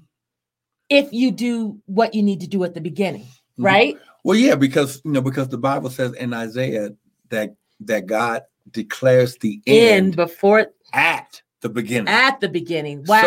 if 0.89 1.11
you 1.11 1.31
do 1.31 1.79
what 1.87 2.13
you 2.13 2.21
need 2.21 2.41
to 2.41 2.47
do 2.47 2.63
at 2.63 2.75
the 2.75 2.81
beginning 2.81 3.23
mm-hmm. 3.23 3.65
right 3.65 3.97
well, 4.23 4.37
yeah, 4.37 4.55
because 4.55 5.01
you 5.05 5.11
know, 5.11 5.21
because 5.21 5.47
the 5.47 5.57
Bible 5.57 5.89
says 5.89 6.13
in 6.13 6.33
Isaiah 6.33 6.91
that 7.29 7.55
that 7.81 8.05
God 8.05 8.43
declares 8.71 9.37
the 9.37 9.61
end, 9.65 10.05
end 10.05 10.15
before 10.15 10.67
at 10.93 11.41
the 11.61 11.69
beginning. 11.69 12.13
At 12.13 12.39
the 12.39 12.49
beginning. 12.49 13.05
Wow. 13.05 13.21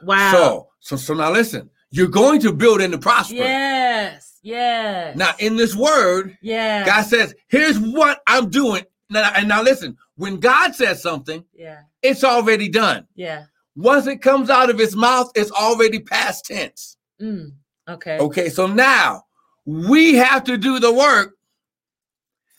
So, 0.00 0.06
wow. 0.06 0.32
So, 0.32 0.68
so 0.80 0.96
so 0.96 1.14
now 1.14 1.30
listen, 1.30 1.70
you're 1.90 2.08
going 2.08 2.40
to 2.40 2.52
build 2.52 2.80
and 2.80 2.92
to 2.92 2.98
prosper. 2.98 3.34
Yes. 3.34 4.38
Yes. 4.42 5.16
Now 5.16 5.34
in 5.38 5.56
this 5.56 5.74
word, 5.74 6.38
yeah, 6.40 6.86
God 6.86 7.02
says, 7.02 7.34
here's 7.48 7.78
what 7.80 8.20
I'm 8.28 8.48
doing. 8.48 8.84
Now, 9.10 9.32
and 9.36 9.48
now 9.48 9.62
listen, 9.62 9.96
when 10.16 10.38
God 10.38 10.74
says 10.74 11.02
something, 11.02 11.44
yeah, 11.52 11.80
it's 12.02 12.24
already 12.24 12.68
done. 12.68 13.06
Yeah. 13.14 13.44
Once 13.74 14.06
it 14.06 14.22
comes 14.22 14.48
out 14.48 14.70
of 14.70 14.78
his 14.78 14.96
mouth, 14.96 15.30
it's 15.34 15.50
already 15.50 15.98
past 15.98 16.46
tense. 16.46 16.96
Mm, 17.20 17.52
okay. 17.88 18.18
Okay. 18.18 18.48
So 18.48 18.66
now 18.66 19.24
we 19.64 20.14
have 20.14 20.44
to 20.44 20.56
do 20.56 20.78
the 20.78 20.92
work 20.92 21.35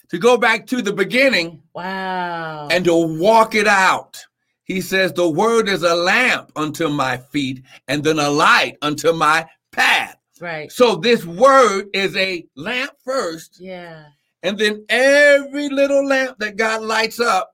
to 0.09 0.17
go 0.17 0.37
back 0.37 0.67
to 0.67 0.81
the 0.81 0.93
beginning. 0.93 1.61
Wow. 1.73 2.67
And 2.69 2.85
to 2.85 2.95
walk 3.19 3.55
it 3.55 3.67
out. 3.67 4.17
He 4.63 4.81
says, 4.81 5.13
The 5.13 5.29
word 5.29 5.69
is 5.69 5.83
a 5.83 5.95
lamp 5.95 6.51
unto 6.55 6.89
my 6.89 7.17
feet 7.17 7.63
and 7.87 8.03
then 8.03 8.19
a 8.19 8.29
light 8.29 8.77
unto 8.81 9.13
my 9.13 9.47
path. 9.71 10.17
Right. 10.39 10.71
So 10.71 10.95
this 10.95 11.25
word 11.25 11.87
is 11.93 12.15
a 12.15 12.45
lamp 12.55 12.91
first. 13.03 13.59
Yeah. 13.59 14.03
And 14.43 14.57
then 14.57 14.85
every 14.89 15.69
little 15.69 16.05
lamp 16.05 16.39
that 16.39 16.57
God 16.57 16.81
lights 16.81 17.19
up 17.19 17.51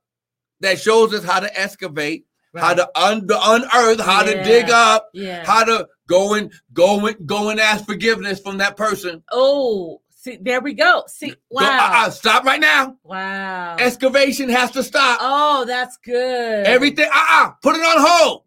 that 0.59 0.79
shows 0.79 1.13
us 1.13 1.23
how 1.23 1.39
to 1.39 1.59
excavate, 1.59 2.25
right. 2.53 2.63
how 2.63 2.73
to 2.73 2.89
un- 2.99 3.27
unearth, 3.29 4.01
how 4.01 4.25
yeah. 4.25 4.33
to 4.33 4.43
dig 4.43 4.69
up, 4.69 5.09
yeah. 5.13 5.45
how 5.45 5.63
to 5.63 5.87
go 6.07 6.33
and 6.33 6.51
go 6.73 7.05
and 7.05 7.15
go 7.25 7.49
and 7.49 7.59
ask 7.59 7.85
forgiveness 7.85 8.39
from 8.39 8.57
that 8.57 8.75
person. 8.75 9.23
Oh, 9.31 10.01
see, 10.23 10.37
there 10.41 10.61
we 10.61 10.73
go. 10.73 11.03
See, 11.07 11.35
wow. 11.49 11.63
Uh, 11.63 12.07
uh, 12.07 12.09
stop 12.09 12.43
right 12.43 12.59
now. 12.59 12.97
Wow. 13.03 13.75
Excavation 13.77 14.49
has 14.49 14.71
to 14.71 14.83
stop. 14.83 15.19
Oh, 15.21 15.65
that's 15.65 15.97
good. 15.97 16.65
Everything. 16.65 17.09
Uh 17.13 17.25
uh 17.31 17.51
Put 17.61 17.75
it 17.75 17.81
on 17.81 17.95
hold. 17.99 18.43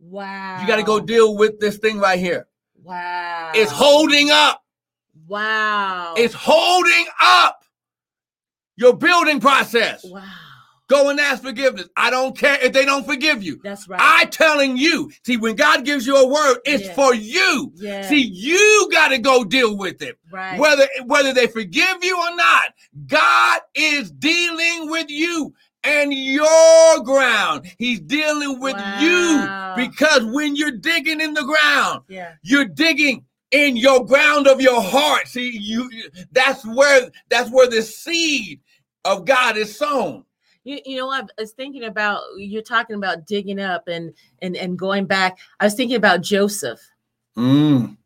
Wow. 0.00 0.60
You 0.60 0.66
got 0.66 0.76
to 0.76 0.82
go 0.82 1.00
deal 1.00 1.36
with 1.36 1.60
this 1.60 1.78
thing 1.78 1.98
right 1.98 2.18
here. 2.18 2.46
Wow. 2.82 3.52
It's 3.54 3.70
holding 3.72 4.30
up. 4.30 4.62
Wow. 5.26 6.14
It's 6.16 6.34
holding 6.34 7.06
up 7.20 7.62
your 8.76 8.96
building 8.96 9.40
process. 9.40 10.04
wow. 10.04 10.22
Go 10.88 11.10
and 11.10 11.20
ask 11.20 11.42
forgiveness. 11.42 11.88
I 11.96 12.10
don't 12.10 12.36
care 12.36 12.58
if 12.64 12.72
they 12.72 12.86
don't 12.86 13.06
forgive 13.06 13.42
you. 13.42 13.60
That's 13.62 13.86
right. 13.88 14.00
I 14.02 14.24
telling 14.26 14.78
you. 14.78 15.10
See, 15.24 15.36
when 15.36 15.54
God 15.54 15.84
gives 15.84 16.06
you 16.06 16.16
a 16.16 16.26
word, 16.26 16.58
it's 16.64 16.88
for 16.94 17.14
you. 17.14 17.72
yeah. 17.76 18.08
See, 18.08 18.22
you 18.22 18.88
got 18.90 19.08
to 19.08 19.18
go 19.18 19.44
deal 19.44 19.76
with 19.76 20.00
it. 20.00 20.18
right. 20.32 20.58
Whether 20.58 20.88
whether 21.04 21.34
they 21.34 21.46
forgive 21.46 22.02
you 22.02 22.16
or 22.18 22.34
not, 22.34 22.64
God 23.06 23.60
is 23.74 24.10
dealing 24.10 24.90
with 24.90 25.10
you 25.10 25.52
and 25.84 26.12
your 26.12 27.02
ground. 27.04 27.66
He's 27.78 28.00
dealing 28.00 28.58
with 28.58 28.76
Wow. 28.76 29.74
you 29.76 29.84
because 29.86 30.24
when 30.24 30.56
you're 30.56 30.72
digging 30.72 31.20
in 31.20 31.34
the 31.34 31.44
ground, 31.44 32.02
yeah. 32.08 32.32
you're 32.42 32.64
digging 32.64 33.24
in 33.50 33.76
your 33.76 34.04
ground 34.06 34.46
of 34.46 34.60
your 34.60 34.80
heart. 34.80 35.28
See, 35.28 35.50
you 35.50 35.90
that's 36.32 36.64
where 36.64 37.10
that's 37.28 37.50
where 37.50 37.68
the 37.68 37.82
seed 37.82 38.60
of 39.04 39.26
God 39.26 39.56
is 39.58 39.76
sown. 39.76 40.24
You, 40.68 40.80
you 40.84 40.96
know, 40.98 41.10
I 41.10 41.22
was 41.38 41.52
thinking 41.52 41.84
about 41.84 42.20
you're 42.36 42.60
talking 42.60 42.94
about 42.96 43.26
digging 43.26 43.58
up 43.58 43.88
and 43.88 44.12
and 44.42 44.54
and 44.54 44.78
going 44.78 45.06
back. 45.06 45.38
I 45.58 45.64
was 45.64 45.72
thinking 45.72 45.96
about 45.96 46.20
Joseph. 46.20 46.78
Mm. 47.38 47.96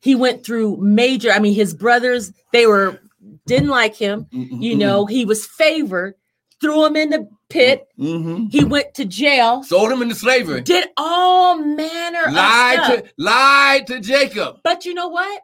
He 0.00 0.16
went 0.16 0.44
through 0.44 0.78
major. 0.78 1.30
I 1.30 1.38
mean, 1.38 1.54
his 1.54 1.74
brothers 1.74 2.32
they 2.52 2.66
were 2.66 2.98
didn't 3.46 3.68
like 3.68 3.94
him. 3.94 4.26
You 4.32 4.74
know, 4.74 5.06
he 5.06 5.24
was 5.24 5.46
favored. 5.46 6.14
Threw 6.60 6.84
him 6.86 6.96
in 6.96 7.10
the 7.10 7.28
pit. 7.48 7.86
hmm 7.96 8.46
He 8.46 8.64
went 8.64 8.94
to 8.94 9.04
jail. 9.04 9.62
sold 9.62 9.92
him 9.92 10.02
into 10.02 10.16
slavery. 10.16 10.62
Did 10.62 10.88
all 10.96 11.56
manner 11.56 12.24
of 12.26 12.32
Lied 12.32 12.78
to 13.04 13.12
lied 13.16 13.86
to 13.86 14.00
Jacob. 14.00 14.56
But 14.64 14.84
you 14.84 14.92
know 14.94 15.06
what? 15.08 15.40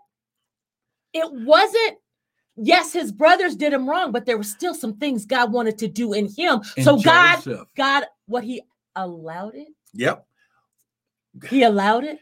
It 1.12 1.30
wasn't. 1.32 1.98
Yes, 2.56 2.92
his 2.92 3.10
brothers 3.10 3.56
did 3.56 3.72
him 3.72 3.88
wrong, 3.88 4.12
but 4.12 4.26
there 4.26 4.36
were 4.36 4.44
still 4.44 4.74
some 4.74 4.96
things 4.96 5.26
God 5.26 5.52
wanted 5.52 5.76
to 5.78 5.88
do 5.88 6.12
in 6.12 6.26
him. 6.26 6.60
And 6.76 6.84
so 6.84 6.96
God, 6.98 7.36
Joseph. 7.36 7.66
God, 7.76 8.04
what 8.26 8.44
he 8.44 8.62
allowed 8.94 9.54
it. 9.56 9.68
Yep. 9.94 10.24
He 11.48 11.62
allowed 11.64 12.04
it. 12.04 12.18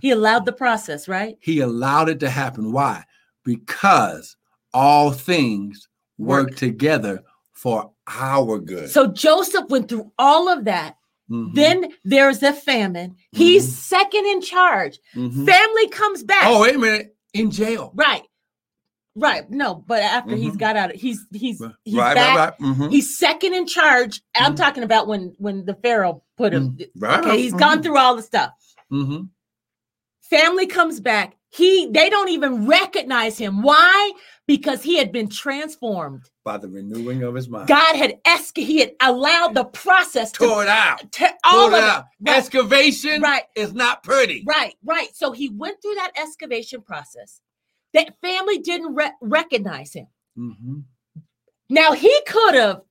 He 0.00 0.10
allowed 0.10 0.44
the 0.46 0.52
process, 0.52 1.08
right? 1.08 1.36
He 1.40 1.60
allowed 1.60 2.08
it 2.08 2.20
to 2.20 2.30
happen. 2.30 2.72
Why? 2.72 3.04
Because 3.44 4.36
all 4.74 5.12
things 5.12 5.88
work, 6.18 6.48
Work. 6.48 6.56
together 6.56 7.22
for 7.52 7.92
our 8.06 8.58
good. 8.58 8.90
So 8.90 9.06
Joseph 9.08 9.68
went 9.68 9.88
through 9.88 10.12
all 10.18 10.48
of 10.48 10.64
that. 10.66 10.96
Mhm, 11.30 11.54
Then 11.54 11.92
there's 12.04 12.42
a 12.42 12.52
famine. 12.52 13.16
He's 13.32 13.76
second 13.76 14.26
in 14.26 14.40
charge. 14.40 14.98
mhm. 15.14 15.46
Family 15.46 15.88
comes 15.88 16.22
back. 16.22 16.44
Oh, 16.46 16.62
wait 16.62 16.74
a 16.74 16.78
minute. 16.78 17.16
In 17.34 17.50
jail. 17.50 17.92
right. 17.94 18.22
Right. 19.20 19.50
No, 19.50 19.74
but 19.86 20.02
after 20.02 20.36
he's 20.36 20.54
Mhm. 20.54 20.58
got 20.58 20.76
out, 20.76 20.92
he's 20.94 21.24
he's 21.32 21.62
he's 21.84 21.94
right, 21.94 22.14
back. 22.14 22.36
right, 22.36 22.54
right. 22.60 22.76
Mhm. 22.76 22.90
He's 22.90 23.18
second 23.18 23.54
in 23.54 23.66
charge. 23.66 24.22
I'm 24.36 24.54
Mhm. 24.54 24.56
talking 24.56 24.82
about 24.82 25.06
when 25.08 25.34
when 25.38 25.64
the 25.64 25.74
Pharaoh 25.74 26.22
put 26.36 26.52
him. 26.54 26.72
Mm-hmm. 26.72 27.00
Right, 27.04 27.20
Okay, 27.24 27.40
he's 27.42 27.54
gone 27.54 27.82
through 27.82 27.98
all 27.98 28.16
the 28.16 28.22
stuff. 28.22 28.50
Mhm. 28.92 29.28
Family 30.22 30.66
comes 30.66 31.00
back. 31.00 31.34
He 31.50 31.86
they 31.90 32.10
don't 32.10 32.28
even 32.28 32.66
recognize 32.66 33.38
him. 33.38 33.62
Why? 33.62 34.12
Because 34.46 34.82
he 34.82 34.96
had 34.98 35.12
been 35.12 35.28
transformed. 35.28 36.22
By 36.44 36.58
the 36.58 36.68
renewing 36.68 37.22
of 37.22 37.34
his 37.34 37.48
mind. 37.48 37.68
God 37.68 37.96
had 37.96 38.22
esc- 38.24 38.56
he 38.62 38.78
had 38.80 38.92
allowed 39.00 39.54
the 39.54 39.64
process 39.64 40.30
to 40.32 40.38
Tore 40.46 40.62
it 40.62 40.68
out. 40.68 41.10
te- 41.12 41.26
all 41.44 41.68
Tore 41.68 41.68
of 41.68 41.72
it 41.74 41.76
it. 41.78 41.82
out. 41.84 42.04
Right. 42.20 42.36
Excavation 42.38 43.20
Right. 43.22 43.44
is 43.54 43.72
not 43.74 44.02
pretty. 44.02 44.44
Right, 44.46 44.74
right. 44.84 45.08
So 45.14 45.32
he 45.32 45.48
went 45.50 45.80
through 45.82 45.94
that 45.96 46.12
excavation 46.16 46.82
process. 46.82 47.40
That 47.94 48.14
family 48.20 48.58
didn't 48.58 48.94
re- 48.94 49.12
recognize 49.20 49.92
him. 49.94 50.06
Mhm. 50.36 50.84
Now 51.70 51.92
he 51.92 52.14
could 52.26 52.54
have, 52.54 52.82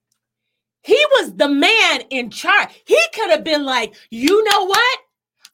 he 0.83 1.03
was 1.17 1.35
the 1.35 1.49
man 1.49 2.01
in 2.09 2.29
charge. 2.29 2.69
He 2.85 2.99
could 3.13 3.29
have 3.31 3.43
been 3.43 3.65
like, 3.65 3.95
you 4.09 4.43
know 4.43 4.65
what? 4.65 4.99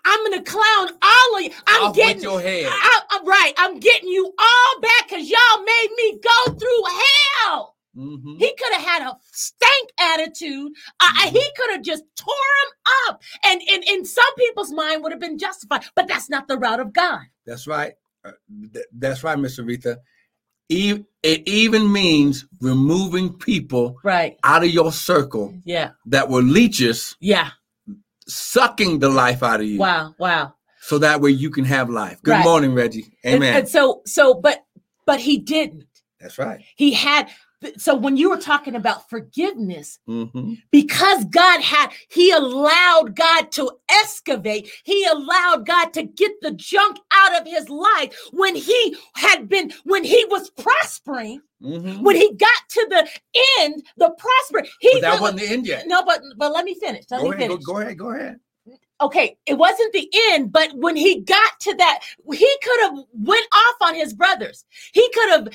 I'm 0.06 0.24
gonna 0.26 0.44
clown 0.44 0.90
all 1.02 1.38
of 1.38 1.42
you. 1.44 1.52
I'm 1.66 1.84
Off 1.86 1.96
getting 1.96 2.22
your 2.24 2.42
head. 2.42 2.66
I, 2.70 3.02
am 3.12 3.26
right. 3.26 3.54
I'm 3.58 3.80
getting 3.80 4.10
you 4.10 4.34
all 4.38 4.82
back 4.82 5.08
because 5.08 5.30
y'all 5.30 5.64
made 5.64 5.90
me 5.96 6.20
go 6.20 6.54
through 6.54 6.84
hell. 7.46 7.78
Mhm. 7.96 8.40
He 8.40 8.54
could 8.58 8.74
have 8.74 8.84
had 8.84 9.02
a 9.04 9.18
stank 9.32 9.90
attitude. 10.00 10.72
Uh, 11.00 11.06
Mm-hmm. 11.14 11.36
He 11.36 11.52
could 11.56 11.72
have 11.72 11.84
just 11.84 12.04
tore 12.18 12.34
him 12.36 12.74
up, 13.08 13.22
and 13.46 13.62
in 13.62 13.84
in 13.84 14.04
some 14.06 14.34
people's 14.38 14.72
mind 14.74 15.04
would 15.04 15.12
have 15.14 15.22
been 15.22 15.38
justified. 15.38 15.86
But 15.96 16.08
that's 16.08 16.30
not 16.30 16.48
the 16.48 16.58
route 16.58 16.80
of 16.82 16.92
God. 16.92 17.22
That's 17.46 17.66
right. 17.68 17.94
Uh, 18.26 18.32
th- 18.74 18.86
that's 18.94 19.24
right, 19.24 19.38
Miss 19.38 19.60
Aretha. 19.60 19.98
It 20.70 21.06
even 21.48 21.92
means 21.92 22.46
removing 22.62 23.34
people 23.38 23.98
Right. 24.04 24.38
out 24.44 24.64
of 24.64 24.70
your 24.70 24.92
circle 24.92 25.54
Yeah. 25.66 25.92
that 26.08 26.30
were 26.30 26.42
leeches, 26.42 27.16
Yeah. 27.20 27.52
sucking 28.28 29.00
the 29.00 29.10
life 29.10 29.44
out 29.44 29.60
of 29.62 29.68
you. 29.68 29.78
Wow. 29.80 30.16
Wow. 30.18 30.56
So 30.82 30.98
that 31.00 31.22
way 31.22 31.32
you 31.32 31.50
can 31.50 31.66
have 31.66 31.90
life. 31.90 32.22
Good 32.24 32.32
Right. 32.32 32.44
morning, 32.44 32.74
Reggie. 32.74 33.06
And- 33.24 33.36
Amen. 33.36 33.56
and 33.58 33.70
so 33.70 34.02
so, 34.06 34.34
but 34.34 34.64
but 35.06 35.20
he 35.20 35.38
didn't. 35.38 35.86
That's 36.20 36.38
right. 36.38 36.62
He 36.76 36.94
had. 36.94 37.30
So 37.78 37.96
when 37.96 38.18
you 38.18 38.30
were 38.30 38.38
talking 38.38 38.76
about 38.76 39.10
forgiveness, 39.10 40.00
hmm 40.06 40.54
because 40.72 41.26
God 41.26 41.62
had, 41.62 41.92
he 42.10 42.32
allowed 42.32 43.16
God 43.16 43.52
to 43.54 43.72
excavate, 43.90 44.70
he 44.84 45.06
allowed 45.06 45.66
God 45.66 45.94
to 45.94 46.04
get 46.04 46.32
the 46.42 46.52
junk 46.52 46.98
out 47.12 47.40
of 47.40 47.48
his 47.48 47.70
life 47.70 48.16
when 48.32 48.56
he 48.56 48.96
had 49.16 49.48
been, 49.48 49.72
when 49.84 50.04
he 50.04 50.26
was 50.30 50.50
prospering, 50.52 51.42
hmm 51.62 52.02
when 52.04 52.16
he 52.16 52.34
got 52.36 52.50
to 52.70 52.88
the 52.90 53.08
end, 53.62 53.84
the 53.98 54.10
prosper. 54.12 54.68
He 54.80 54.90
But 54.94 55.02
that 55.02 55.22
wasn't 55.22 55.40
the 55.40 55.48
end 55.48 55.66
yet. 55.68 55.88
no, 55.88 56.04
but 56.04 56.22
but 56.38 56.52
let 56.52 56.66
me 56.66 56.76
finish. 56.76 57.06
Let 57.10 57.22
Go 57.22 57.32
me 57.32 57.36
ahead, 57.36 57.50
go, 57.50 57.54
finish. 57.56 57.66
go 57.66 57.78
ahead. 57.80 57.98
Go 57.98 58.10
ahead. 58.12 58.40
Okay, 59.02 59.38
it 59.46 59.56
wasn't 59.56 59.92
the 59.92 60.10
end, 60.30 60.52
but 60.52 60.72
when 60.76 60.96
he 60.96 61.22
got 61.22 61.60
to 61.62 61.74
that, 61.76 62.00
he 62.32 62.58
could 62.64 62.80
have 62.82 62.98
went 63.14 63.46
off 63.54 63.76
on 63.90 63.96
his 63.96 64.14
brothers. 64.14 64.64
He 64.94 65.08
could 65.14 65.30
have 65.30 65.48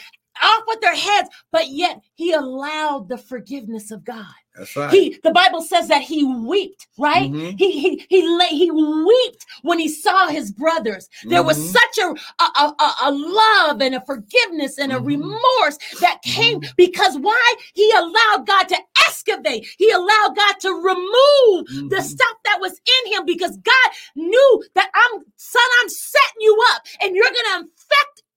off 0.42 0.64
with 0.66 0.80
their 0.80 0.94
heads, 0.94 1.28
but 1.52 1.68
yet 1.68 2.00
he 2.14 2.32
allowed 2.32 3.08
the 3.08 3.18
forgiveness 3.18 3.90
of 3.90 4.04
God. 4.04 4.26
That's 4.56 4.74
right. 4.74 4.90
He 4.90 5.18
the 5.22 5.30
Bible 5.30 5.62
says 5.62 5.86
that 5.88 6.02
he 6.02 6.24
wept, 6.24 6.88
right? 6.98 7.30
Mhm. 7.30 7.56
He 7.58 7.78
he 7.80 8.06
he 8.08 8.28
lay, 8.28 8.48
he 8.48 8.70
wept 8.72 9.46
when 9.62 9.78
he 9.78 9.88
saw 9.88 10.26
his 10.28 10.50
brothers. 10.50 11.08
There 11.24 11.44
was 11.44 11.58
Mhm. 11.58 11.72
such 11.72 11.98
a 11.98 12.42
a, 12.42 12.74
a 12.78 12.94
a 13.04 13.10
love 13.12 13.80
and 13.80 13.94
a 13.94 14.00
forgiveness 14.04 14.78
and 14.78 14.90
a 14.92 14.96
Mhm. 14.96 15.06
remorse 15.06 15.78
that 16.00 16.22
came 16.22 16.60
Mhm. 16.60 16.76
because 16.76 17.16
why? 17.18 17.54
He 17.74 17.88
allowed 17.92 18.46
God 18.48 18.68
to 18.68 18.78
excavate. 19.06 19.66
He 19.78 19.90
allowed 19.92 20.34
God 20.34 20.54
to 20.60 20.70
remove 20.74 21.66
the 21.90 21.96
Mhm. 22.00 22.02
stuff 22.02 22.36
that 22.44 22.60
was 22.60 22.72
in 23.04 23.12
him 23.12 23.24
because 23.26 23.56
God 23.58 23.90
knew 24.16 24.64
that 24.74 24.90
I'm 24.92 25.24
son, 25.36 25.62
I'm 25.82 25.88
setting 25.88 26.40
you 26.40 26.58
up 26.72 26.82
and 27.00 27.14
you're 27.14 27.24
gonna 27.30 27.60
infect 27.60 27.77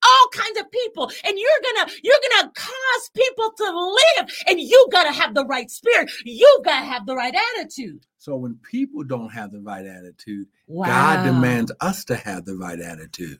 all 0.04 0.28
kinds 0.34 0.60
of 0.60 0.72
people 0.72 1.12
and 1.26 1.38
you're 1.38 1.76
gonna 1.76 1.92
you're 2.04 2.16
gonna 2.30 2.52
cause 2.56 3.10
people 3.16 3.52
to 3.58 3.66
live 4.20 4.34
and 4.48 4.60
you 4.60 4.88
gotta 4.92 5.12
have 5.12 5.34
the 5.34 5.46
right 5.46 5.70
spirit 5.72 6.10
you 6.26 6.62
gotta 6.66 6.86
have 6.86 7.06
the 7.06 7.16
right 7.16 7.36
attitude 7.58 8.06
So 8.18 8.36
when 8.36 8.56
people 8.64 9.04
don't 9.04 9.30
have 9.30 9.52
the 9.52 9.62
right 9.62 9.86
attitude, 9.86 10.48
wow 10.68 10.86
God 10.86 11.24
demands 11.24 11.72
us 11.82 12.06
to 12.06 12.16
have 12.16 12.46
the 12.46 12.56
right 12.56 12.80
attitude. 12.80 13.40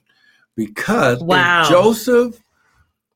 Because 0.56 1.22
Wow. 1.22 1.68
Joseph, 1.68 2.40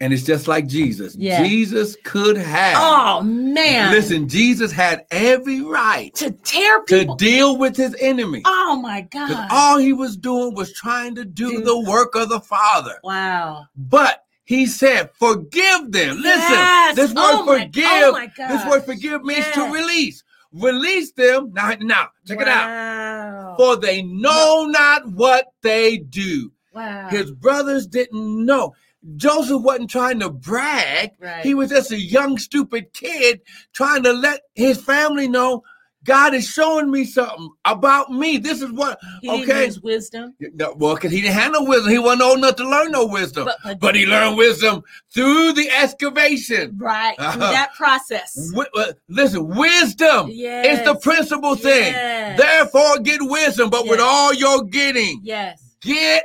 and 0.01 0.13
it's 0.13 0.25
just 0.25 0.47
like 0.47 0.67
Jesus, 0.67 1.17
Yeah. 1.17 1.43
Jesus 1.45 1.97
could 2.05 2.37
have. 2.37 2.77
oh 2.79 3.23
man 3.23 3.91
Listen, 3.93 4.29
Jesus 4.29 4.71
had 4.73 5.07
every 5.11 5.63
right 5.63 6.15
to 6.17 6.31
tear 6.31 6.83
people 6.83 7.17
to 7.17 7.25
deal 7.25 7.57
with 7.57 7.77
his 7.77 7.97
enemy. 8.01 8.43
oh 8.45 8.77
my 8.83 9.01
god 9.03 9.49
all 9.51 9.79
he 9.79 9.93
was 9.93 10.17
doing 10.17 10.55
was 10.55 10.73
trying 10.73 11.15
to 11.15 11.25
do 11.25 11.51
Dude. 11.51 11.65
the 11.65 11.81
work 11.81 12.15
of 12.15 12.29
the 12.29 12.41
Father. 12.41 12.99
wow 13.03 13.65
But 13.77 14.23
he 14.45 14.67
said, 14.67 15.11
forgive 15.15 15.91
them. 15.91 16.19
Listen, 16.19 16.53
Yes. 16.53 16.95
this 16.97 17.13
oh 17.17 17.17
word 17.17 17.41
Oh 17.41 17.45
my- 17.47 17.65
forgive, 17.65 17.85
oh 17.87 18.13
my 18.13 18.31
this 18.49 18.67
word 18.67 18.85
forgive 18.85 19.25
means 19.25 19.47
to 19.55 19.63
release. 19.73 20.23
Release 20.53 21.11
them. 21.13 21.53
Now, 21.53 21.75
now, 21.81 22.09
check 22.27 22.41
it 22.41 22.47
out. 22.49 22.69
wow 22.69 23.55
For 23.59 23.77
they 23.77 24.03
know 24.03 24.67
not 24.69 25.09
what 25.09 25.49
they 25.63 25.97
do. 25.99 26.53
wow 26.73 27.09
His 27.09 27.33
brothers 27.33 27.87
didn't 27.89 28.45
know. 28.47 28.75
Joseph 29.17 29.63
wasn't 29.63 29.91
trying 29.91 30.21
to 30.21 30.31
brag. 30.31 31.13
right 31.21 31.45
He 31.45 31.55
was 31.55 31.71
just 31.71 31.93
a 31.93 32.01
young, 32.01 32.39
stupid 32.39 32.93
kid 32.93 33.41
trying 33.73 34.03
to 34.03 34.13
let 34.13 34.41
his 34.55 34.81
family 34.81 35.29
know 35.29 35.63
God 36.05 36.35
is 36.35 36.49
showing 36.49 36.91
me 36.91 37.05
something 37.05 37.51
about 37.65 38.11
me. 38.13 38.39
This 38.39 38.63
is 38.63 38.71
what 38.71 38.99
He 39.23 39.29
okay. 39.43 39.71
wisdom. 39.83 40.35
No, 40.55 40.73
well, 40.77 40.95
because 40.95 41.11
he 41.11 41.21
didn't 41.21 41.35
have 41.35 41.51
no 41.53 41.65
wisdom. 41.65 41.91
He 41.91 41.99
wasn't 41.99 42.23
old 42.23 42.39
enough 42.39 42.55
to 42.57 42.69
learn 42.69 42.93
no 42.93 43.07
wisdom. 43.07 43.47
But, 43.47 43.57
but, 43.65 43.81
But 43.81 43.95
he 43.97 44.07
learned 44.07 44.37
wisdom 44.37 44.83
through 45.13 45.55
the 45.55 45.69
excavation. 45.71 46.77
right 46.79 47.17
through 47.33 47.41
that 47.41 47.75
process. 47.75 48.35
Wi- 48.53 48.71
uh, 48.77 48.93
listen, 49.09 49.49
wisdom 49.49 50.29
Yes. 50.31 50.79
is 50.79 50.85
the 50.85 50.95
principal 51.01 51.57
thing. 51.57 51.93
Yes. 51.93 52.39
Therefore, 52.39 52.99
get 53.01 53.19
wisdom, 53.23 53.69
but 53.69 53.89
with 53.89 53.99
all 54.01 54.33
you're 54.33 54.63
getting, 54.65 55.21
Yes. 55.25 55.61
get 55.81 56.23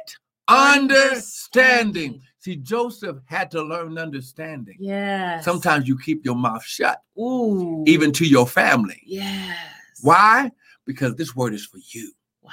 understanding. 0.48 2.22
See, 2.42 2.56
Joseph 2.56 3.18
had 3.26 3.52
to 3.52 3.62
learn 3.62 4.00
understanding. 4.00 4.76
Yes. 4.80 5.46
Sometimes 5.46 5.88
you 5.88 5.96
keep 5.96 6.26
your 6.26 6.34
mouth 6.36 6.64
shut, 6.66 7.00
Ooh. 7.20 7.84
even 7.86 8.12
to 8.14 8.26
your 8.26 8.48
family. 8.48 9.00
Yes. 9.06 9.56
Why? 10.02 10.52
Because 10.88 11.14
this 11.16 11.36
word 11.36 11.54
is 11.54 11.68
for 11.68 11.78
you. 11.92 12.12
Wow. 12.42 12.50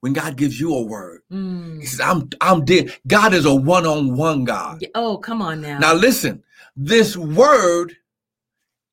When 0.00 0.12
God 0.12 0.36
gives 0.36 0.60
you 0.60 0.74
a 0.74 0.82
word, 0.82 1.22
Mm. 1.32 1.80
He 1.80 1.86
says, 1.86 2.00
I'm 2.00 2.28
I'm 2.42 2.62
dead. 2.66 2.94
God 3.06 3.32
is 3.32 3.46
a 3.46 3.54
one-on-one 3.54 4.44
God. 4.44 4.84
Oh, 4.94 5.16
come 5.16 5.40
on 5.40 5.62
now. 5.62 5.78
Now 5.78 5.94
listen, 5.94 6.42
this 6.76 7.16
word 7.16 7.96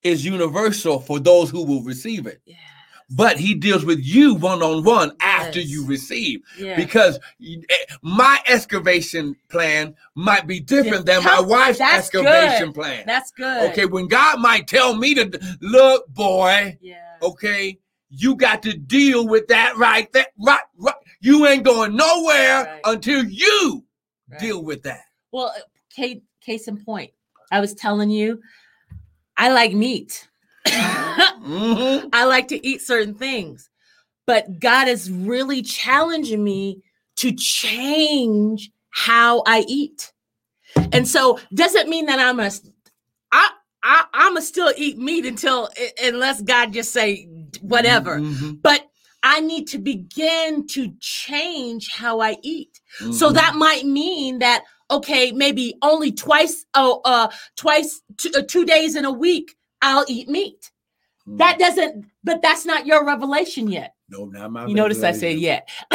is 0.03 0.23
universal 0.23 1.01
for 1.01 1.19
those 1.19 1.49
who 1.49 1.65
will 1.65 1.83
receive 1.83 2.27
it. 2.27 2.41
Yes. 2.45 2.59
But 3.09 3.37
he 3.39 3.53
deals 3.53 3.85
with 3.85 3.99
you 4.03 4.35
one-on-one 4.35 5.13
after 5.21 5.61
you 5.61 5.85
receive. 5.85 6.41
Yeah. 6.57 6.75
Because 6.75 7.17
eh, 7.41 7.55
my 8.01 8.37
excavation 8.47 9.35
plan 9.49 9.95
might 10.15 10.45
be 10.45 10.59
different 10.59 11.05
than 11.05 11.23
my 11.23 11.39
wife's 11.39 11.79
that's 11.79 12.07
excavation 12.07 12.67
good. 12.67 12.75
plan. 12.75 13.03
That's 13.07 13.31
good. 13.31 13.71
Okay, 13.71 13.85
when 13.85 14.07
God 14.07 14.41
might 14.41 14.67
tell 14.67 14.93
me 14.93 15.13
to 15.15 15.57
look, 15.61 16.05
boy, 16.09 16.77
Yeah. 16.81 16.97
okay, 17.21 17.79
you 18.09 18.35
got 18.35 18.61
to 18.63 18.73
deal 18.77 19.25
with 19.25 19.47
that 19.47 19.77
right 19.77 20.11
there. 20.11 20.27
Right, 20.37 20.59
right. 20.77 20.93
You 21.21 21.47
ain't 21.47 21.63
going 21.63 21.95
nowhere 21.95 22.63
Right. 22.65 22.81
until 22.83 23.23
you 23.23 23.85
Right. 24.29 24.39
deal 24.39 24.63
with 24.63 24.83
that. 24.83 25.03
Well, 25.31 25.53
uh, 25.55 25.61
case 26.41 26.67
in 26.67 26.83
point, 26.83 27.11
I 27.51 27.61
was 27.61 27.73
telling 27.73 28.09
you, 28.09 28.41
I 29.37 29.49
like 29.51 29.73
meat. 29.73 30.27
Mhm. 30.69 32.09
I 32.13 32.25
like 32.25 32.47
to 32.49 32.67
eat 32.67 32.81
certain 32.81 33.13
things, 33.15 33.69
but 34.25 34.59
God 34.59 34.87
is 34.87 35.09
really 35.11 35.61
challenging 35.61 36.43
me 36.43 36.81
to 37.17 37.31
change 37.33 38.69
how 38.89 39.43
I 39.45 39.63
eat. 39.67 40.11
And 40.91 41.07
so, 41.07 41.39
doesn't 41.53 41.89
mean 41.89 42.05
that 42.07 42.19
I'm 42.19 42.39
a, 42.39 42.51
I, 43.31 43.49
I, 43.83 44.05
I'm 44.13 44.37
a 44.37 44.41
still 44.41 44.73
eat 44.77 44.97
meat 44.97 45.25
until 45.25 45.69
unless 46.03 46.41
God 46.41 46.73
just 46.73 46.91
say 46.91 47.27
whatever. 47.61 48.19
Mhm. 48.19 48.61
But 48.61 48.87
I 49.23 49.39
need 49.39 49.67
to 49.69 49.79
begin 49.79 50.67
to 50.67 50.93
change 50.99 51.89
how 51.91 52.19
I 52.21 52.37
eat. 52.43 52.79
So 53.11 53.29
Mhm. 53.29 53.33
that 53.35 53.55
might 53.55 53.85
mean 53.85 54.39
that 54.39 54.63
okay, 54.89 55.33
maybe 55.33 55.75
only 55.81 56.13
twice, 56.13 56.65
oh, 56.73 57.01
uh, 57.03 57.27
twice, 57.57 58.01
two, 58.15 58.31
uh, 58.37 58.41
two 58.41 58.63
days 58.63 58.95
in 58.95 59.03
a 59.03 59.11
week, 59.11 59.57
I'll 59.81 60.05
eat 60.07 60.27
meat. 60.29 60.71
Mhm. 61.27 61.37
That 61.39 61.59
doesn't, 61.59 62.05
but 62.23 62.41
that's 62.41 62.65
not 62.65 62.85
your 62.85 63.05
revelation 63.05 63.67
yet. 63.69 63.93
no, 64.09 64.25
not 64.25 64.51
my 64.51 64.65
You 64.67 64.73
notice 64.75 65.03
I 65.03 65.11
said 65.11 65.37
yet. 65.37 65.67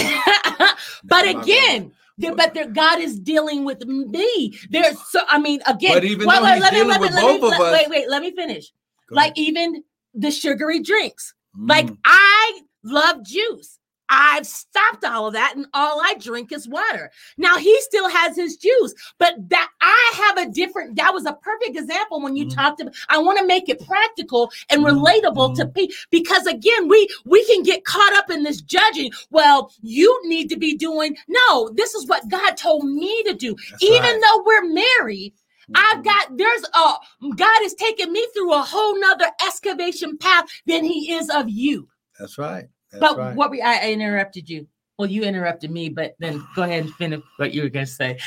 but 1.05 1.27
again, 1.29 1.92
there- 2.18 2.35
but 2.35 2.55
there, 2.55 2.68
God 2.68 3.01
is 3.01 3.18
dealing 3.18 3.64
with 3.64 3.85
me. 3.87 4.59
There's 4.71 4.97
so 5.11 5.21
I 5.29 5.38
mean, 5.38 5.61
again, 5.66 5.95
But 5.95 6.05
even 6.05 6.29
wait, 6.29 6.37
though 6.37 6.45
wait, 6.45 6.55
he's 6.55 6.62
let 6.62 6.73
me, 6.73 6.79
dealing 6.81 6.95
me, 6.95 7.01
with 7.01 7.14
let 7.14 7.25
me, 7.27 7.38
both 7.40 7.53
of 7.55 7.59
let- 7.59 7.61
us- 7.61 7.73
wait, 7.73 7.90
wait, 7.90 8.09
let 8.11 8.23
me 8.23 8.31
finish. 8.33 8.73
Go 9.09 9.16
Like 9.16 9.33
ahead. 9.33 9.49
even 9.49 9.85
the 10.14 10.31
sugary 10.31 10.81
drinks. 10.81 11.35
Like 11.59 11.87
Mhm. 11.87 11.99
I 12.05 12.61
love 12.85 13.25
juice. 13.25 13.79
I've 14.14 14.46
stopped 14.46 15.05
all 15.07 15.29
of 15.29 15.33
that 15.33 15.55
and 15.57 15.66
all 15.72 16.03
I 16.03 16.14
drink 16.20 16.53
is 16.53 16.68
water. 16.68 17.11
Now 17.38 17.57
he 17.57 17.81
still 17.81 18.11
has 18.11 18.37
his 18.37 18.59
juice, 18.59 18.92
but 19.18 19.35
that 19.48 19.70
I 19.81 20.12
have 20.16 20.37
a 20.46 20.51
different 20.51 20.96
that 20.96 21.14
was 21.14 21.25
a 21.25 21.33
perfect 21.33 21.77
example 21.79 22.20
when 22.20 22.37
you 22.37 22.44
Mhm. 22.44 22.55
talked 22.55 22.81
about 22.83 22.94
I 23.09 23.16
want 23.18 23.38
to 23.38 23.46
make 23.46 23.70
it 23.70 23.85
practical 23.87 24.53
and 24.68 24.85
Mhm. 24.85 25.01
relatable 25.01 25.55
to 25.57 25.66
people 25.66 25.96
because 26.11 26.46
again, 26.46 26.88
we 26.88 27.09
we 27.25 27.42
can 27.46 27.62
get 27.62 27.87
caught 27.87 28.12
up 28.14 28.31
in 28.31 28.42
this 28.42 28.61
judging. 28.61 29.11
Well, 29.31 29.72
you 29.81 30.20
need 30.25 30.51
to 30.51 30.57
be 30.59 30.77
doing 30.77 31.16
no, 31.27 31.70
this 31.70 31.94
is 31.94 32.07
what 32.07 32.29
God 32.29 32.59
told 32.59 32.85
me 32.85 33.22
to 33.22 33.33
do. 33.33 33.57
That's 33.70 33.83
Even 33.83 34.03
right. 34.03 34.20
though 34.22 34.42
we're 34.44 34.75
married, 34.98 35.33
I've 35.75 36.01
Mhm. 36.01 36.05
got 36.05 36.37
there's 36.37 36.64
a 36.75 36.94
God 37.35 37.62
is 37.62 37.72
taking 37.75 38.12
me 38.12 38.27
through 38.35 38.53
a 38.53 38.61
whole 38.61 38.98
nother 39.01 39.31
excavation 39.46 40.18
path 40.18 40.44
than 40.66 40.85
he 40.85 41.14
is 41.14 41.31
of 41.31 41.48
you. 41.48 41.88
That's 42.18 42.37
right. 42.37 42.68
That's 42.92 43.00
But 43.00 43.18
right. 43.18 43.37
what 43.37 43.50
we 43.50 43.61
I 43.62 43.88
I 43.88 43.92
interrupted 43.92 44.48
you. 44.48 44.66
Well, 44.98 45.11
you 45.11 45.24
interrupted 45.24 45.70
me, 45.70 45.88
but 45.88 46.14
then 46.18 46.46
go 46.55 46.62
ahead 46.62 46.85
and 46.85 46.94
finish 46.94 47.22
what 47.37 47.52
you 47.55 47.62
were 47.62 47.70
gonna 47.70 47.87
say. 47.87 48.18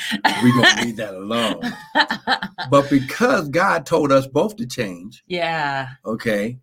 We're 0.42 0.62
gonna 0.62 0.82
leave 0.84 0.96
that 0.96 1.14
alone. 1.14 1.62
But 2.68 2.90
because 2.90 3.48
God 3.48 3.86
told 3.86 4.10
us 4.10 4.26
both 4.26 4.56
to 4.56 4.66
change, 4.66 5.22
yeah, 5.28 5.90
okay, 6.04 6.58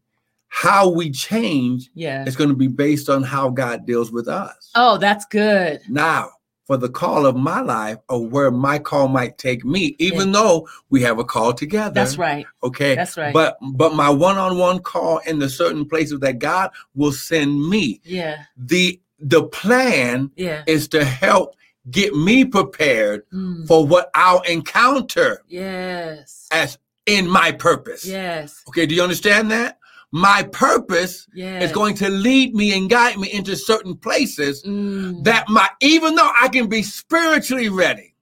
how 0.54 0.88
we 0.88 1.10
change 1.10 1.90
yeah. 1.96 2.24
is 2.26 2.36
going 2.36 2.50
to 2.50 2.56
be 2.56 2.68
based 2.68 3.10
on 3.10 3.24
how 3.24 3.50
God 3.50 3.88
deals 3.88 4.12
with 4.12 4.28
us. 4.28 4.70
Oh, 4.76 4.98
that's 4.98 5.26
good. 5.26 5.82
Now, 5.90 6.30
for 6.66 6.78
the 6.78 6.90
call 6.90 7.26
of 7.26 7.36
my 7.36 7.60
life 7.62 7.98
or 8.10 8.26
where 8.26 8.52
my 8.52 8.80
call 8.80 9.08
might 9.08 9.38
take 9.38 9.66
me, 9.66 9.96
even 10.00 10.32
though 10.32 10.68
we 10.90 11.02
have 11.02 11.20
a 11.20 11.24
call 11.24 11.54
together. 11.54 11.94
That's 11.94 12.18
right. 12.18 12.46
Okay. 12.64 12.96
That's 12.96 13.18
right. 13.18 13.34
But 13.34 13.58
but 13.74 13.94
my 13.94 14.10
one-on-one 14.10 14.80
call 14.80 15.18
in 15.20 15.40
the 15.40 15.50
certain 15.50 15.86
places 15.88 16.20
that 16.22 16.40
God 16.40 16.72
will 16.96 17.12
send 17.12 17.68
me. 17.70 18.00
Yeah, 18.04 18.44
The 18.58 19.00
the 19.20 19.44
plan 19.44 20.32
yeah. 20.36 20.64
is 20.68 20.88
to 20.90 21.04
help 21.04 21.56
get 21.92 22.14
me 22.14 22.46
prepared 22.46 23.24
Mm, 23.34 23.68
for 23.68 23.86
what 23.86 24.10
I'll 24.16 24.42
encounter 24.42 25.44
Yes. 25.48 26.48
as 26.52 26.78
in 27.06 27.30
my 27.30 27.52
purpose. 27.52 28.06
Yes. 28.06 28.64
Okay, 28.70 28.86
do 28.86 28.96
you 28.96 29.04
understand 29.04 29.52
that? 29.52 29.78
My 30.16 30.44
purpose 30.44 31.28
Yes. 31.34 31.64
is 31.64 31.72
going 31.72 31.96
to 31.96 32.08
lead 32.08 32.54
me 32.54 32.78
and 32.78 32.88
guide 32.88 33.18
me 33.18 33.32
into 33.34 33.56
certain 33.56 33.98
places 33.98 34.64
Mm. 34.64 35.24
that 35.24 35.50
my 35.50 35.68
even 35.82 36.14
though 36.14 36.32
I 36.40 36.50
can 36.50 36.68
be 36.68 36.84
spiritually 36.84 37.70
ready, 37.70 38.14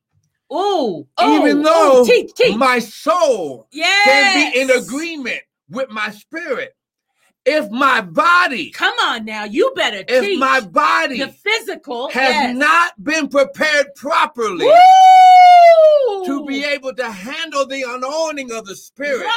Oh, 0.49 1.05
oh, 1.17 1.37
even 1.47 1.59
oh, 1.59 1.63
though 1.63 2.05
teach, 2.05 2.33
teach. 2.33 2.55
my 2.55 2.79
soul 2.79 3.67
yes. 3.73 4.05
can 4.05 4.51
be 4.53 4.59
in 4.61 4.69
agreement 4.71 5.41
with 5.69 5.89
my 5.89 6.09
spirit. 6.11 6.73
If 7.45 7.71
my 7.71 8.01
body, 8.01 8.69
Come 8.69 8.93
on 9.01 9.25
now, 9.25 9.45
you 9.45 9.73
better 9.75 10.03
if 10.07 10.39
my 10.39 10.61
body 10.61 11.19
the 11.19 11.29
physical 11.29 12.09
has 12.11 12.29
yes. 12.29 12.55
not 12.55 13.03
been 13.03 13.29
prepared 13.29 13.95
properly 13.95 14.65
Woo! 14.67 16.25
to 16.25 16.45
be 16.45 16.63
able 16.63 16.93
to 16.93 17.11
handle 17.11 17.65
the 17.65 17.83
anointing 17.87 18.51
of 18.51 18.65
the 18.65 18.75
spirit 18.75 19.27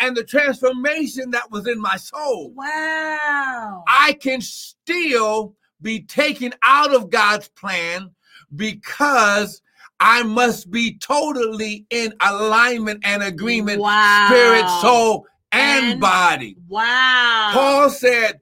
and 0.00 0.16
the 0.16 0.24
transformation 0.24 1.30
that 1.32 1.50
was 1.50 1.66
in 1.66 1.78
my 1.78 1.96
soul, 1.96 2.52
Wow. 2.54 3.84
I 3.86 4.14
can 4.14 4.40
still 4.40 5.54
be 5.82 6.00
taken 6.00 6.54
out 6.62 6.94
of 6.94 7.10
God's 7.10 7.48
plan 7.48 8.10
because 8.56 9.60
I 10.00 10.22
must 10.22 10.70
be 10.70 10.96
totally 10.98 11.84
in 11.90 12.14
alignment 12.20 13.00
and 13.04 13.22
agreement, 13.22 13.82
Wow. 13.82 14.26
spirit, 14.28 14.68
soul, 14.80 15.26
and, 15.54 15.86
And- 15.92 16.00
body. 16.00 16.56
Wow. 16.68 17.50
Paul 17.52 17.90
said, 17.90 18.40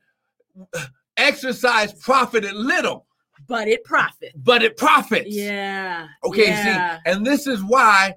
exercise 1.16 1.92
profited 1.94 2.54
little, 2.54 3.06
but 3.46 3.68
it 3.68 3.84
profits. 3.84 4.32
but 4.36 4.62
it 4.62 4.76
profits. 4.76 5.28
Yeah. 5.34 6.08
Okay, 6.24 6.46
yeah. 6.48 6.96
see, 6.96 7.10
and 7.10 7.26
this 7.26 7.46
is 7.46 7.62
why 7.62 8.14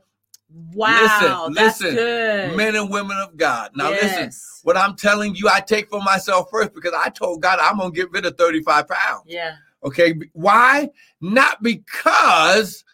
Wow. 0.74 1.02
listen, 1.02 1.54
that's 1.54 1.82
listen, 1.82 1.96
good. 1.96 2.56
men 2.56 2.76
and 2.76 2.90
women 2.90 3.18
of 3.18 3.36
God. 3.36 3.72
Now, 3.76 3.90
listen, 3.90 4.30
what 4.64 4.78
I'm 4.78 4.96
telling 4.96 5.36
you, 5.36 5.50
I 5.50 5.60
take 5.60 5.90
for 5.90 6.02
myself 6.02 6.48
first 6.50 6.74
because 6.74 6.94
I 6.96 7.10
told 7.10 7.42
God 7.42 7.60
I'm 7.60 7.78
going 7.78 7.92
to 7.92 7.96
get 7.96 8.10
rid 8.12 8.26
of 8.26 8.38
35 8.38 8.88
pounds. 8.88 9.24
Yeah. 9.26 9.56
Okay. 9.84 10.14
Why? 10.32 10.90
Not 11.20 11.62
because 11.62 12.86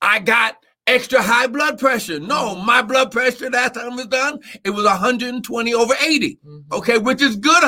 I 0.00 0.20
got 0.20 0.56
extra 0.92 1.22
high 1.22 1.46
blood 1.46 1.78
pressure. 1.78 2.20
No, 2.20 2.54
Mhm. 2.54 2.64
my 2.64 2.82
blood 2.82 3.10
pressure 3.10 3.50
last 3.50 3.74
time 3.74 3.96
was 3.96 4.06
done, 4.06 4.38
it 4.64 4.70
was 4.70 4.84
120 4.86 5.74
over 5.74 5.94
80. 6.00 6.38
Mhm. 6.46 6.64
Okay, 6.72 6.98
which 6.98 7.22
is 7.22 7.36
good 7.36 7.62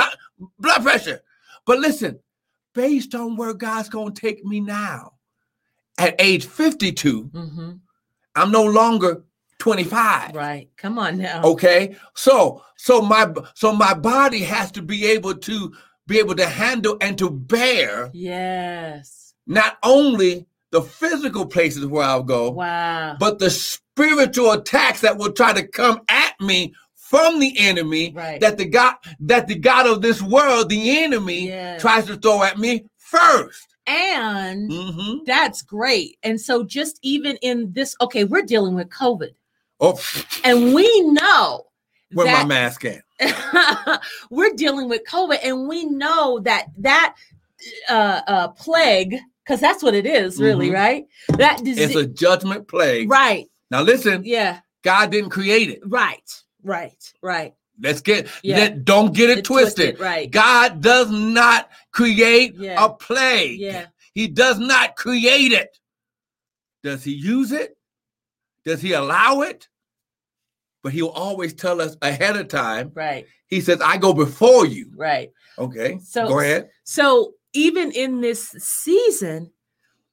blood 0.58 0.82
pressure. 0.82 1.20
But 1.66 1.78
listen, 1.80 2.20
based 2.74 3.14
on 3.14 3.36
where 3.36 3.54
God's 3.54 3.88
going 3.88 4.14
to 4.14 4.20
take 4.20 4.44
me 4.44 4.60
now, 4.60 5.12
at 5.98 6.14
age 6.18 6.46
52, 6.46 7.24
Mhm. 7.32 7.80
I'm 8.36 8.50
no 8.50 8.64
longer 8.64 9.24
25. 9.58 10.34
Right. 10.34 10.68
Come 10.76 10.98
on 10.98 11.18
now. 11.18 11.42
Okay. 11.44 11.96
So 12.14 12.62
so 12.76 13.00
my 13.00 13.32
so 13.54 13.72
my 13.72 13.94
body 13.94 14.40
has 14.42 14.70
to 14.72 14.82
be 14.82 15.06
able 15.06 15.34
to 15.36 15.72
be 16.06 16.18
able 16.18 16.34
to 16.34 16.46
handle 16.46 16.96
and 17.00 17.16
to 17.18 17.30
bear 17.30 18.10
Yes. 18.12 19.34
not 19.46 19.78
only 19.82 20.46
the 20.74 20.82
physical 20.82 21.46
places 21.46 21.86
where 21.86 22.04
I'll 22.04 22.24
go, 22.24 22.50
Wow. 22.50 23.16
but 23.20 23.38
the 23.38 23.48
spiritual 23.48 24.50
attacks 24.50 25.02
that 25.02 25.16
will 25.16 25.30
try 25.30 25.52
to 25.52 25.64
come 25.64 26.00
at 26.08 26.34
me 26.40 26.74
from 26.96 27.38
the 27.38 27.54
enemy 27.58 28.12
Right. 28.12 28.40
that 28.40 28.58
the 28.58 28.64
God 28.64 28.96
that 29.20 29.46
the 29.46 29.54
God 29.54 29.86
of 29.86 30.02
this 30.02 30.20
world, 30.20 30.68
the 30.68 30.98
enemy, 31.04 31.46
Yes. 31.46 31.80
tries 31.80 32.06
to 32.06 32.16
throw 32.16 32.42
at 32.42 32.58
me 32.58 32.86
first. 32.96 33.68
And 33.86 34.72
hmm 34.72 35.18
that's 35.24 35.62
great. 35.62 36.18
And 36.24 36.40
so 36.40 36.64
just 36.64 36.98
even 37.02 37.36
in 37.36 37.72
this, 37.72 37.94
okay, 38.00 38.24
we're 38.24 38.42
dealing 38.42 38.74
with 38.74 38.88
COVID. 38.88 39.30
Oh, 39.78 39.98
And 40.42 40.74
we 40.74 40.88
know 41.02 41.66
where 42.14 42.26
my 42.26 42.44
mask 42.44 42.84
at? 42.84 43.02
we're 44.30 44.54
dealing 44.54 44.88
with 44.88 45.02
COVID, 45.08 45.38
and 45.44 45.68
we 45.68 45.84
know 45.84 46.40
that 46.40 46.66
that 46.78 47.14
uh, 47.88 48.20
uh, 48.26 48.48
plague, 48.48 49.16
because 49.44 49.60
that's 49.60 49.82
what 49.82 49.94
it 49.94 50.06
is, 50.06 50.38
really, 50.40 50.70
Mhm. 50.70 50.74
right? 50.74 51.06
That 51.36 51.60
It's 51.64 51.94
a 51.94 52.06
judgment 52.06 52.66
plague. 52.68 53.10
right? 53.10 53.46
Now 53.70 53.82
listen, 53.82 54.22
Yeah, 54.24 54.60
God 54.82 55.10
didn't 55.10 55.30
create 55.30 55.68
it. 55.70 55.80
right, 55.84 56.42
right, 56.62 57.12
right. 57.22 57.54
Let's 57.80 58.00
get 58.00 58.28
Yeah. 58.42 58.56
let, 58.58 58.84
don't 58.84 59.12
get 59.14 59.30
it 59.30 59.38
It's 59.38 59.46
twisted. 59.48 59.98
right? 59.98 60.30
God 60.30 60.80
does 60.80 61.10
not 61.10 61.70
create 61.92 62.54
Yeah. 62.56 62.82
a 62.84 62.88
plague. 62.88 63.58
Yeah, 63.60 63.86
He 64.14 64.28
does 64.28 64.58
not 64.60 64.94
create 64.96 65.50
it. 65.52 65.76
Does 66.84 67.02
he 67.02 67.12
use 67.12 67.50
it? 67.50 67.76
Does 68.64 68.80
he 68.80 68.92
allow 68.92 69.40
it? 69.40 69.68
But 70.84 70.92
he'll 70.92 71.08
always 71.08 71.52
tell 71.54 71.80
us 71.80 71.96
ahead 72.02 72.36
of 72.36 72.48
time. 72.48 72.92
right, 72.94 73.26
He 73.48 73.60
says, 73.60 73.80
I 73.80 73.96
go 73.96 74.12
before 74.12 74.66
you. 74.66 74.92
right. 74.94 75.30
Okay. 75.58 75.98
So- 76.04 76.28
go 76.28 76.38
ahead. 76.40 76.70
So 76.84 77.34
even 77.54 77.90
in 77.92 78.20
this 78.20 78.48
season, 78.58 79.50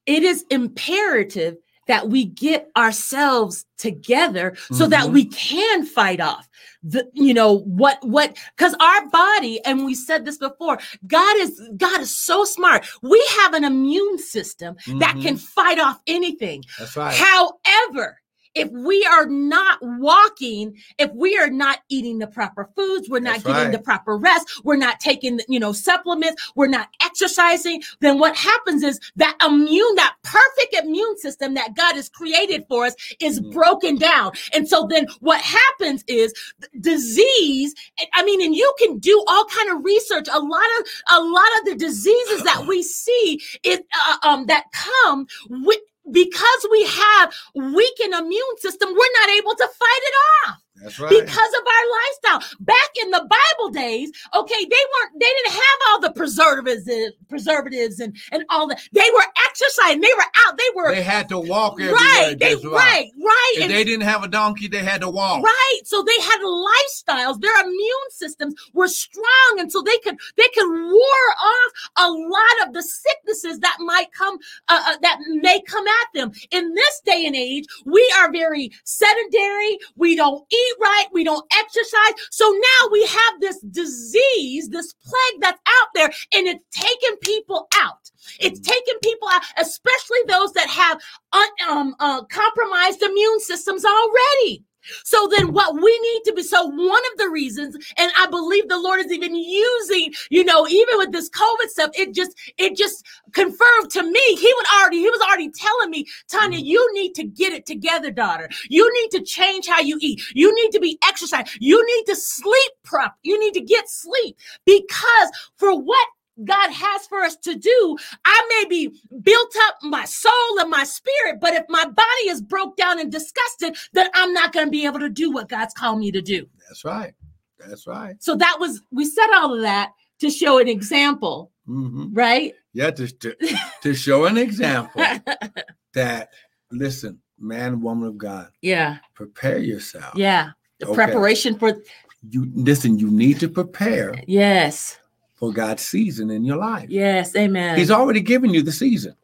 it 0.05 0.23
is 0.23 0.45
imperative 0.49 1.57
that 1.87 2.07
we 2.09 2.25
get 2.25 2.69
ourselves 2.77 3.65
together 3.77 4.55
so 4.71 4.87
that 4.87 5.07
Mhm. 5.07 5.13
we 5.13 5.25
can 5.25 5.85
fight 5.85 6.21
off 6.21 6.47
the 6.83 7.09
you 7.13 7.33
know 7.33 7.59
what 7.59 7.97
what 8.03 8.37
because 8.55 8.75
our 8.79 9.07
body 9.09 9.59
and 9.65 9.83
we 9.85 9.93
said 9.93 10.23
this 10.23 10.37
before 10.37 10.79
god 11.07 11.35
is 11.37 11.59
god 11.77 11.99
is 11.99 12.15
so 12.17 12.43
smart 12.45 12.85
we 13.01 13.23
have 13.39 13.53
an 13.53 13.63
immune 13.63 14.17
system 14.19 14.75
that 14.99 15.15
Mhm. 15.15 15.21
can 15.23 15.37
fight 15.37 15.79
off 15.79 15.99
anything 16.07 16.63
That's 16.79 16.95
right. 16.95 17.13
However, 17.15 18.21
if 18.55 18.69
we 18.71 19.05
are 19.05 19.25
not 19.27 19.79
walking, 19.81 20.75
if 20.97 21.11
we 21.13 21.37
are 21.37 21.49
not 21.49 21.79
eating 21.89 22.19
the 22.19 22.27
proper 22.27 22.69
foods, 22.75 23.09
we're 23.09 23.19
not 23.19 23.33
That's 23.35 23.43
getting 23.45 23.63
right. 23.63 23.71
the 23.71 23.79
proper 23.79 24.17
rest, 24.17 24.61
we're 24.63 24.75
not 24.77 24.99
taking, 24.99 25.39
you 25.47 25.59
know, 25.59 25.71
supplements, 25.73 26.51
we're 26.55 26.67
not 26.67 26.89
exercising, 27.01 27.81
then 28.01 28.19
what 28.19 28.35
happens 28.35 28.83
is 28.83 28.99
that 29.15 29.37
immune, 29.45 29.95
that 29.95 30.15
perfect 30.23 30.73
immune 30.83 31.17
system 31.17 31.53
that 31.55 31.75
God 31.75 31.95
has 31.95 32.09
created 32.09 32.65
for 32.67 32.85
us 32.85 32.95
is 33.19 33.39
Mhm. 33.39 33.51
broken 33.53 33.95
down. 33.97 34.31
And 34.53 34.67
so 34.67 34.87
then 34.89 35.07
what 35.19 35.41
happens 35.41 36.03
is 36.07 36.33
disease, 36.79 37.73
I 38.13 38.23
mean, 38.23 38.41
and 38.41 38.55
you 38.55 38.73
can 38.79 38.99
do 38.99 39.23
all 39.27 39.45
kind 39.45 39.69
of 39.71 39.83
research. 39.83 40.27
A 40.31 40.39
lot 40.39 40.65
of 40.79 40.87
a 41.11 41.21
lot 41.21 41.47
of 41.59 41.65
the 41.65 41.75
diseases 41.75 42.43
that 42.43 42.65
we 42.67 42.83
see 42.83 43.41
it 43.63 43.85
uh, 44.07 44.17
um 44.27 44.45
that 44.47 44.65
come 44.73 45.27
with 45.49 45.79
because 46.09 46.67
we 46.71 46.83
have 46.83 47.33
weakened 47.55 48.13
immune 48.13 48.57
system, 48.57 48.89
we're 48.89 49.19
not 49.21 49.29
able 49.37 49.55
to 49.55 49.67
fight 49.67 50.01
it 50.01 50.15
off 50.47 50.61
That's 50.75 50.99
right. 50.99 51.09
because 51.09 51.25
of 51.53 51.63
our 51.67 52.31
lifestyle. 52.31 52.57
Back 52.61 52.89
in 53.03 53.11
the 53.11 53.27
Bible 53.29 53.71
days, 53.71 54.11
okay, 54.33 54.65
they 54.65 54.69
weren't 54.69 55.19
they 55.19 55.25
didn't 55.25 55.53
have 55.53 55.79
all 55.89 56.01
the 56.01 56.11
preservatives 56.11 56.87
and 56.87 57.13
preservatives 57.29 57.99
and 57.99 58.15
and 58.31 58.43
all 58.49 58.67
that. 58.67 58.81
They 58.91 59.07
were 59.13 59.25
exercising, 59.47 60.01
they 60.01 60.13
were 60.15 60.23
out, 60.47 60.57
they 60.57 60.63
were 60.75 60.95
they 60.95 61.03
had 61.03 61.29
to 61.29 61.39
walk 61.39 61.73
everywhere. 61.73 61.95
right, 61.95 62.35
they 62.39 62.53
That's 62.53 62.65
right. 62.65 62.73
right, 62.73 63.11
right. 63.23 63.53
If 63.57 63.63
and- 63.63 63.71
they 63.71 63.83
didn't 63.83 64.07
have 64.07 64.23
a 64.23 64.27
donkey, 64.27 64.67
they 64.67 64.83
had 64.83 65.01
to 65.01 65.09
walk. 65.09 65.43
Right. 65.43 65.81
So 65.83 66.03
they 66.03 66.19
had 66.21 66.39
lifestyles. 66.41 67.41
Their 67.41 67.59
immune 67.63 68.09
systems 68.09 68.55
were 68.73 68.87
strong. 68.87 69.55
And 69.57 69.71
so 69.71 69.81
they 69.81 69.97
could 69.99 70.17
they 70.37 70.47
could 70.53 70.69
ward 70.69 71.35
off 71.43 71.71
a 71.97 72.11
lot 72.11 72.67
of 72.67 72.73
the 72.73 72.81
sicknesses 72.83 73.59
that 73.59 73.77
might 73.79 74.11
come 74.13 74.37
uh, 74.67 74.81
uh, 74.87 74.97
that 75.01 75.19
may 75.27 75.61
come 75.61 75.85
at 75.87 76.07
them. 76.13 76.31
In 76.51 76.73
this 76.73 77.01
day 77.05 77.25
and 77.25 77.35
age, 77.35 77.65
we 77.85 78.11
are 78.19 78.31
very 78.31 78.71
sedentary. 78.83 79.77
We 79.95 80.15
don't 80.15 80.43
eat 80.51 80.70
right. 80.79 81.05
We 81.11 81.23
don't 81.23 81.45
exercise. 81.57 82.13
So 82.29 82.49
now 82.49 82.89
we 82.91 83.05
have 83.05 83.41
this 83.41 83.59
disease, 83.61 84.69
this 84.69 84.93
plague 84.93 85.41
that's 85.41 85.61
out 85.67 85.87
there, 85.95 86.11
and 86.33 86.47
it's 86.47 86.65
taking 86.71 87.17
people 87.21 87.67
out. 87.75 88.09
It's 88.39 88.59
taking 88.59 88.95
people 89.03 89.27
out, 89.29 89.41
especially 89.57 90.19
those 90.27 90.53
that 90.53 90.69
have 90.69 91.01
un, 91.33 91.47
um, 91.69 91.95
uh, 91.99 92.23
compromised 92.25 93.01
immune 93.01 93.39
systems 93.39 93.83
already. 93.85 94.63
So 95.03 95.27
then 95.35 95.53
what 95.53 95.75
we 95.75 95.99
need 95.99 96.21
to 96.25 96.33
be 96.33 96.43
so 96.43 96.65
one 96.65 97.01
of 97.11 97.17
the 97.17 97.29
reasons 97.29 97.75
and 97.97 98.11
I 98.17 98.27
believe 98.27 98.67
the 98.67 98.79
Lord 98.79 98.99
is 98.99 99.11
even 99.11 99.35
using 99.35 100.13
you 100.29 100.43
know 100.43 100.67
even 100.67 100.97
with 100.97 101.11
this 101.11 101.29
covid 101.29 101.67
stuff 101.67 101.91
it 101.93 102.13
just 102.13 102.37
it 102.57 102.75
just 102.75 103.05
confirmed 103.33 103.89
to 103.91 104.03
me 104.03 104.35
he 104.35 104.53
would 104.55 104.65
already 104.75 104.99
he 104.99 105.09
was 105.09 105.21
already 105.21 105.49
telling 105.49 105.89
me 105.89 106.05
Tanya 106.29 106.59
mm. 106.59 106.65
you 106.65 106.93
need 106.93 107.13
to 107.15 107.23
get 107.23 107.53
it 107.53 107.65
together 107.65 108.11
daughter. 108.11 108.49
You 108.69 108.91
need 109.01 109.11
to 109.11 109.23
change 109.23 109.67
how 109.67 109.79
you 109.79 109.97
eat. 110.01 110.21
You 110.33 110.53
need 110.55 110.71
to 110.71 110.79
be 110.79 110.97
exercise 111.07 111.47
you 111.59 111.83
need 111.85 112.05
to 112.05 112.15
sleep 112.15 112.71
prop 112.83 113.15
you 113.23 113.39
need 113.39 113.53
to 113.53 113.61
get 113.61 113.89
sleep 113.89 114.37
because 114.65 115.31
for 115.57 115.79
what 115.79 116.07
God 116.43 116.71
has 116.71 117.07
for 117.07 117.19
us 117.21 117.35
to 117.37 117.55
do. 117.55 117.97
I 118.25 118.41
may 118.49 118.69
be 118.69 118.93
built 119.21 119.53
up 119.67 119.75
my 119.83 120.05
soul 120.05 120.59
and 120.59 120.69
my 120.69 120.83
spirit, 120.83 121.39
but 121.39 121.53
if 121.53 121.63
my 121.69 121.85
body 121.85 122.27
is 122.27 122.41
broke 122.41 122.75
down 122.77 122.99
and 122.99 123.11
disgusted, 123.11 123.75
then 123.93 124.09
I'm 124.13 124.33
not 124.33 124.53
going 124.53 124.67
to 124.67 124.71
be 124.71 124.85
able 124.85 124.99
to 124.99 125.09
do 125.09 125.31
what 125.31 125.49
God's 125.49 125.73
called 125.73 125.99
me 125.99 126.11
to 126.11 126.21
do. 126.21 126.47
That's 126.67 126.85
right. 126.85 127.13
That's 127.59 127.85
right. 127.87 128.15
So 128.19 128.35
that 128.35 128.57
was, 128.59 128.81
we 128.91 129.05
said 129.05 129.27
all 129.35 129.53
of 129.53 129.61
that 129.61 129.91
to 130.19 130.29
show 130.29 130.59
an 130.59 130.67
example, 130.67 131.51
hmm 131.65 132.07
right? 132.13 132.53
Yeah, 132.73 132.91
to, 132.91 133.07
to, 133.07 133.35
to 133.81 133.93
show 133.93 134.25
an 134.25 134.37
example 134.37 135.03
that, 135.93 136.29
listen, 136.71 137.19
man, 137.37 137.81
woman 137.81 138.07
of 138.07 138.17
God, 138.17 138.49
yeah. 138.61 138.97
prepare 139.13 139.57
yourself. 139.59 140.15
Yeah. 140.15 140.51
The 140.79 140.87
Okay. 140.87 140.95
preparation 140.95 141.59
for, 141.59 141.81
You 142.29 142.49
listen, 142.55 142.97
you 142.97 143.11
need 143.11 143.39
to 143.41 143.49
prepare 143.49 144.15
yes. 144.27 144.97
For 145.41 145.51
God's 145.51 145.81
season 145.81 146.29
in 146.29 146.45
your 146.45 146.57
life. 146.57 146.87
Yes. 146.87 147.35
Amen. 147.35 147.75
He's 147.75 147.89
already 147.89 148.21
given 148.21 148.53
you 148.53 148.61
the 148.61 148.71
season. 148.71 149.15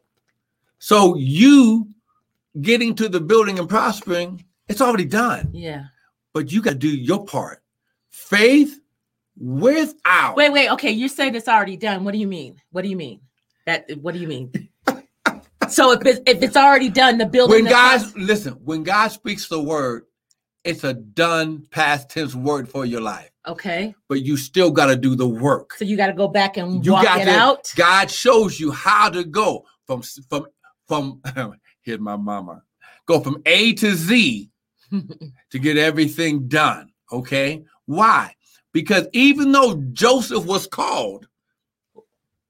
So 0.80 1.14
you 1.16 1.88
getting 2.60 2.96
to 2.96 3.08
the 3.08 3.20
building 3.20 3.60
and 3.60 3.68
prospering, 3.68 4.44
it's 4.66 4.80
already 4.80 5.04
done. 5.06 5.50
yeah. 5.52 5.84
But 6.34 6.52
you 6.52 6.60
got 6.60 6.72
to 6.72 6.76
do 6.76 6.88
your 6.88 7.24
part. 7.24 7.62
Faith 8.10 8.80
without. 9.38 10.36
Wait, 10.36 10.52
wait. 10.52 10.70
Okay. 10.72 10.90
You're 10.90 11.08
saying 11.08 11.34
it's 11.34 11.48
already 11.48 11.76
done. 11.76 12.04
What 12.04 12.12
do 12.12 12.18
you 12.18 12.26
mean? 12.26 12.60
What 12.70 12.82
do 12.82 12.88
you 12.88 12.96
mean? 12.96 13.20
That, 13.66 13.88
what 14.02 14.12
do 14.12 14.20
you 14.20 14.26
mean? 14.28 14.52
so 15.68 15.92
if 15.92 16.04
it's, 16.04 16.20
if 16.26 16.42
it's 16.42 16.56
already 16.56 16.90
done, 16.90 17.18
the 17.18 17.26
building, 17.26 17.54
when 17.54 17.64
the 17.64 17.70
God 17.70 18.16
listen, 18.16 18.54
when 18.64 18.82
God 18.82 19.08
speaks 19.08 19.48
the 19.48 19.60
word, 19.62 20.04
it's 20.64 20.84
a 20.84 20.94
done 20.94 21.66
past 21.70 22.10
tense 22.10 22.34
word 22.34 22.68
for 22.68 22.84
your 22.84 23.00
life. 23.00 23.30
Okay. 23.48 23.94
But 24.08 24.22
you 24.22 24.36
still 24.36 24.70
got 24.70 24.86
to 24.86 24.96
do 24.96 25.14
the 25.16 25.28
work. 25.28 25.74
So 25.74 25.84
you 25.84 25.96
got 25.96 26.08
to 26.08 26.12
go 26.12 26.28
back 26.28 26.56
and 26.56 26.84
You 26.84 26.92
walk 26.92 27.04
got 27.04 27.20
it 27.20 27.24
to. 27.26 27.30
out. 27.30 27.72
God 27.76 28.10
shows 28.10 28.58
you 28.60 28.70
how 28.72 29.08
to 29.10 29.24
go 29.24 29.64
from 29.86 30.02
from 30.28 30.46
from. 30.86 31.20
here's 31.82 32.00
my 32.00 32.16
mama. 32.16 32.62
Go 33.06 33.20
from 33.20 33.42
A 33.46 33.72
to 33.74 33.94
Z 33.94 34.50
to 35.50 35.58
get 35.58 35.76
everything 35.76 36.48
done. 36.48 36.90
Okay. 37.10 37.64
Why? 37.86 38.34
Because 38.72 39.06
even 39.12 39.50
though 39.52 39.82
Joseph 39.92 40.44
was 40.44 40.66
called, 40.66 41.26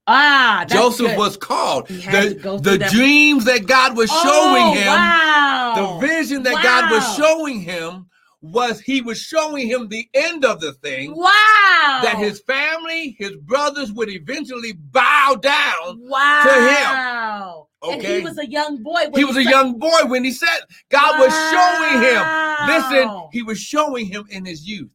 ah, 0.07 0.65
Joseph 0.69 1.07
good. 1.09 1.19
was 1.19 1.37
called. 1.37 1.89
He 1.89 2.01
had 2.01 2.29
to 2.31 2.35
go 2.35 2.59
The, 2.59 2.73
the 2.79 2.79
dreams 2.89 3.45
that 3.45 3.67
God 3.67 3.97
was 3.97 4.11
Oh, 4.13 4.23
showing 4.25 4.77
him, 4.83 4.87
Wow. 4.89 5.99
the 6.01 6.07
vision 6.07 6.43
that 6.43 6.63
God 6.63 6.91
was 6.91 7.17
showing 7.17 7.61
him 7.61 8.08
was 8.41 8.81
he 8.81 9.01
was 9.03 9.19
showing 9.19 9.67
him 9.67 9.89
the 9.89 10.09
end 10.15 10.45
of 10.45 10.61
the 10.61 10.73
thing 10.75 11.13
Wow. 11.17 12.01
that 12.03 12.17
his 12.19 12.41
family, 12.41 13.17
his 13.19 13.37
brothers 13.37 13.91
would 13.93 14.09
eventually 14.09 14.73
bow 14.75 15.37
down. 15.41 15.99
wow. 16.03 16.43
To 16.45 16.53
him. 16.53 16.91
Wow. 16.91 17.69
And 17.83 18.01
Okay. 18.01 18.19
he 18.19 18.25
was 18.25 18.39
a 18.39 18.49
young 18.49 18.83
boy. 18.83 19.07
He 19.15 19.25
was 19.25 19.37
a 19.37 19.43
said- 19.43 19.51
young 19.51 19.79
boy 19.79 20.01
when 20.07 20.23
he 20.25 20.31
said 20.33 20.61
God 20.89 21.19
was 21.19 21.33
showing 21.51 22.03
him. 22.03 22.23
Listen, 22.69 23.29
he 23.33 23.43
was 23.43 23.59
showing 23.61 24.07
him 24.07 24.25
in 24.31 24.45
his 24.45 24.67
youth. 24.69 24.91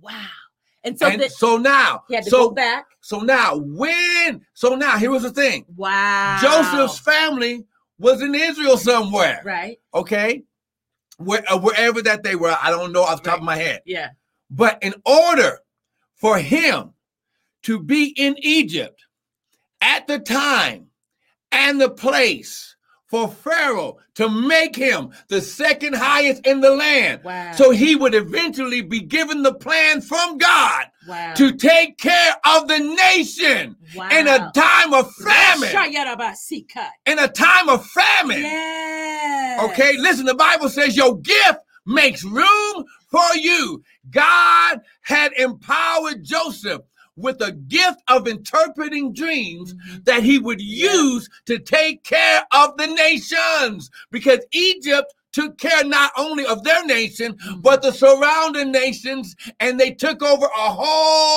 Wow. 0.00 0.12
And 0.84 0.98
so 0.98 1.06
and 1.08 1.20
that 1.20 1.32
so 1.32 1.56
now, 1.56 2.04
he 2.08 2.14
had 2.14 2.24
to 2.24 2.30
so 2.30 2.48
go 2.48 2.54
back. 2.54 2.86
so 3.00 3.20
now 3.20 3.56
when 3.56 4.44
so 4.54 4.74
now 4.76 4.96
here 4.96 5.10
was 5.10 5.22
the 5.22 5.30
thing. 5.32 5.66
Wow. 5.76 6.38
Joseph's 6.40 6.98
family 7.00 7.64
was 7.98 8.22
in 8.22 8.34
Israel 8.34 8.76
somewhere. 8.76 9.42
right. 9.44 9.78
Okay. 9.94 10.44
Where, 11.18 11.42
uh, 11.48 11.58
wherever 11.58 12.00
that 12.02 12.22
they 12.22 12.34
were, 12.34 12.56
I 12.60 12.70
don't 12.70 12.92
know 12.92 13.02
off 13.02 13.22
the 13.22 13.30
top 13.30 13.38
of 13.38 13.44
my 13.44 13.56
head. 13.56 13.82
Yeah. 13.84 14.10
But 14.50 14.78
in 14.82 14.94
order 15.04 15.60
for 16.14 16.38
him 16.38 16.94
to 17.64 17.80
be 17.80 18.14
in 18.16 18.36
Egypt 18.38 19.04
at 19.80 20.06
the 20.06 20.18
time 20.18 20.86
and 21.52 21.80
the 21.80 21.90
place 21.90 22.76
for 23.06 23.28
Pharaoh 23.28 23.96
to 24.14 24.28
make 24.28 24.76
him 24.76 25.10
the 25.28 25.40
second 25.40 25.94
highest 25.94 26.46
in 26.46 26.60
the 26.60 26.70
land. 26.70 27.22
Wow. 27.24 27.52
So 27.52 27.70
he 27.70 27.96
would 27.96 28.14
eventually 28.14 28.82
be 28.82 29.00
given 29.00 29.42
the 29.42 29.54
plan 29.54 30.00
from 30.00 30.38
God 30.38 30.86
wow. 31.08 31.34
to 31.34 31.52
take 31.52 31.98
care 31.98 32.36
of 32.44 32.68
the 32.68 32.78
nation 32.78 33.76
wow. 33.96 34.08
in 34.10 34.28
a 34.28 34.52
time 34.54 34.92
of 34.94 35.12
famine. 35.14 35.70
In 37.06 37.18
a 37.18 37.28
time 37.28 37.68
of 37.68 37.86
famine. 37.86 38.42
Yes. 38.42 39.70
Okay, 39.70 39.96
listen, 39.98 40.26
the 40.26 40.34
Bible 40.34 40.68
says 40.68 40.96
your 40.96 41.18
gift 41.20 41.60
makes 41.86 42.22
room 42.22 42.84
for 43.10 43.34
you. 43.34 43.82
God 44.10 44.80
had 45.00 45.32
empowered 45.32 46.22
Joseph 46.22 46.82
with 47.16 47.40
a 47.40 47.52
gift 47.52 48.00
of 48.08 48.28
interpreting 48.28 49.12
dreams 49.12 49.74
Mhm. 49.74 50.04
that 50.04 50.22
he 50.22 50.38
would 50.38 50.60
use 50.60 51.28
to 51.46 51.58
take 51.58 52.04
care 52.04 52.46
of 52.52 52.76
the 52.76 52.86
nations 52.86 53.90
because 54.12 54.38
Egypt 54.52 55.12
took 55.32 55.58
care 55.58 55.84
not 55.84 56.10
only 56.16 56.44
of 56.46 56.64
their 56.64 56.84
nation 56.86 57.34
Mhm. 57.34 57.62
but 57.62 57.82
the 57.82 57.92
surrounding 57.92 58.72
nations 58.72 59.36
and 59.60 59.78
they 59.78 59.90
took 59.92 60.22
over 60.22 60.46
a 60.46 60.70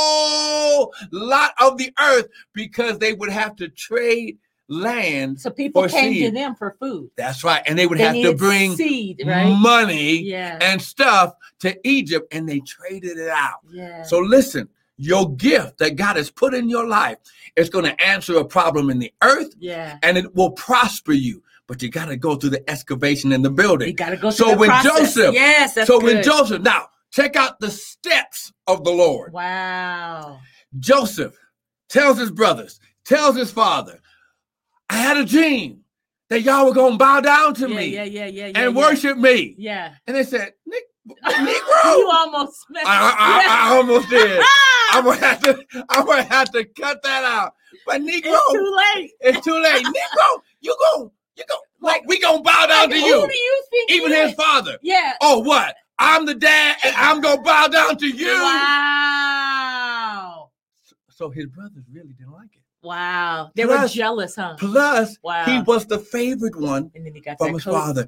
whole 0.02 0.94
lot 1.12 1.52
of 1.60 1.78
the 1.78 1.94
earth 2.00 2.28
because 2.54 3.00
they 3.00 3.14
would 3.14 3.30
have 3.32 3.56
to 3.58 3.68
trade 3.70 4.38
land 4.68 5.40
So 5.42 5.50
people 5.50 5.86
came 5.90 6.14
to 6.24 6.32
them 6.32 6.56
for 6.56 6.72
food. 6.80 7.10
that's 7.18 7.44
right 7.44 7.62
and 7.66 7.78
they 7.78 7.86
would 7.88 7.98
They 7.98 8.04
have 8.06 8.16
to 8.32 8.34
bring 8.36 8.76
seed, 8.78 9.22
right? 9.26 9.50
money 9.54 10.22
Yeah. 10.22 10.58
and 10.62 10.82
stuff 10.82 11.34
to 11.60 11.76
Egypt 11.88 12.34
and 12.34 12.48
they 12.48 12.62
traded 12.62 13.18
it 13.18 13.28
out 13.30 13.60
yeah. 13.72 14.04
so 14.04 14.20
listen, 14.20 14.70
your 14.98 15.36
gift 15.36 15.80
that 15.80 15.96
God 15.96 16.16
has 16.16 16.30
put 16.32 16.54
in 16.54 16.70
your 16.70 16.88
life 16.88 17.18
is 17.58 17.70
going 17.70 17.86
to 17.86 18.02
answer 18.02 18.38
a 18.38 18.46
problem 18.46 18.90
in 18.90 19.00
the 19.00 19.12
earth 19.22 19.54
yeah. 19.60 19.98
and 20.04 20.18
it 20.18 20.34
will 20.36 20.52
prosper 20.52 21.12
you. 21.12 21.44
But 21.72 21.82
you 21.82 21.88
got 21.90 22.08
to 22.08 22.18
go 22.18 22.36
through 22.36 22.50
the 22.50 22.70
excavation 22.70 23.32
in 23.32 23.44
the 23.44 23.50
building. 23.50 23.88
You 23.88 23.94
got 23.94 24.10
to 24.10 24.18
go 24.18 24.30
So 24.30 24.44
through 24.44 24.54
the 24.56 24.60
when 24.60 24.70
process. 24.72 25.16
Joseph- 25.16 25.34
yes, 25.34 25.74
that's 25.74 25.88
so 25.88 26.02
good. 26.02 26.16
when 26.16 26.22
Joseph, 26.22 26.62
now 26.64 26.88
check 27.14 27.38
out 27.38 27.62
the 27.62 27.72
steps 27.72 28.52
of 28.68 28.84
the 28.84 28.92
Lord. 28.92 29.32
wow. 29.32 30.42
Joseph 30.80 31.34
tells 31.88 32.18
his 32.18 32.30
brothers, 32.30 32.82
tells 33.06 33.38
his 33.38 33.52
father, 33.52 34.02
I 34.90 34.98
had 34.98 35.16
a 35.16 35.24
dream 35.24 35.86
that 36.30 36.42
y'all 36.42 36.66
were 36.66 36.74
going 36.74 36.96
to 36.96 36.98
bow 36.98 37.22
down 37.22 37.54
to 37.54 37.70
yeah, 37.70 37.76
me 37.78 37.86
yeah, 37.86 38.04
yeah, 38.04 38.26
yeah, 38.26 38.48
yeah, 38.48 38.64
and 38.66 38.76
yeah. 38.76 38.82
worship 38.82 39.18
me. 39.18 39.56
Yeah. 39.58 39.94
And 40.08 40.18
they 40.18 40.24
said, 40.26 40.52
Nick, 40.66 40.84
you 41.08 42.12
almost 42.14 42.66
I, 42.76 42.82
I, 42.86 43.16
I, 43.18 43.72
I 43.72 43.78
almost 43.78 44.10
did. 44.10 44.44
I'm 44.92 45.06
gonna 45.06 45.26
have 45.26 45.42
to. 45.44 45.66
I'm 45.90 46.06
gonna 46.06 46.24
have 46.24 46.52
to 46.52 46.66
cut 46.66 47.02
that 47.04 47.24
out. 47.24 47.54
But 47.88 48.02
Negro, 48.02 48.36
it's 48.36 48.52
too 48.52 48.78
late. 48.96 49.12
it's 49.22 49.46
too 49.46 49.58
late. 49.58 49.86
Negro, 49.86 50.42
you 50.60 50.76
go, 50.78 51.12
you 51.42 51.46
go. 51.50 51.58
Like 51.86 52.04
we 52.08 52.20
gonna 52.20 52.42
bow 52.42 52.66
down 52.68 52.90
Like, 52.90 52.92
to 52.92 53.00
who 53.00 53.06
you. 53.06 53.28
do 53.28 53.34
you 53.38 53.64
think? 53.72 53.92
Even 53.92 54.12
he 54.12 54.18
his 54.18 54.30
is? 54.32 54.36
father. 54.36 54.78
Yeah. 54.82 55.14
Oh, 55.22 55.40
what? 55.40 55.76
I'm 56.00 56.26
the 56.26 56.36
dad, 56.36 56.78
and 56.84 56.96
I'm 56.96 57.22
gonna 57.22 57.42
bow 57.42 57.68
down 57.68 57.98
to 57.98 58.08
you. 58.08 58.28
Wow. 59.12 60.50
So 61.10 61.30
his 61.30 61.46
brothers 61.48 61.84
really 61.92 62.14
didn't 62.14 62.34
like 62.34 62.50
it. 62.56 62.62
Wow. 62.84 63.52
They 63.56 63.66
were 63.66 63.88
jealous, 63.88 64.36
huh? 64.36 64.56
Plus, 64.58 65.16
Wow. 65.24 65.46
he 65.46 65.62
was 65.62 65.86
the 65.86 66.00
favorite 66.00 66.56
one 66.56 66.90
and 66.96 67.06
then 67.06 67.14
he 67.14 67.22
got 67.22 67.38
from 67.38 67.54
his 67.54 67.64
coat. 67.64 67.74
father, 67.74 68.08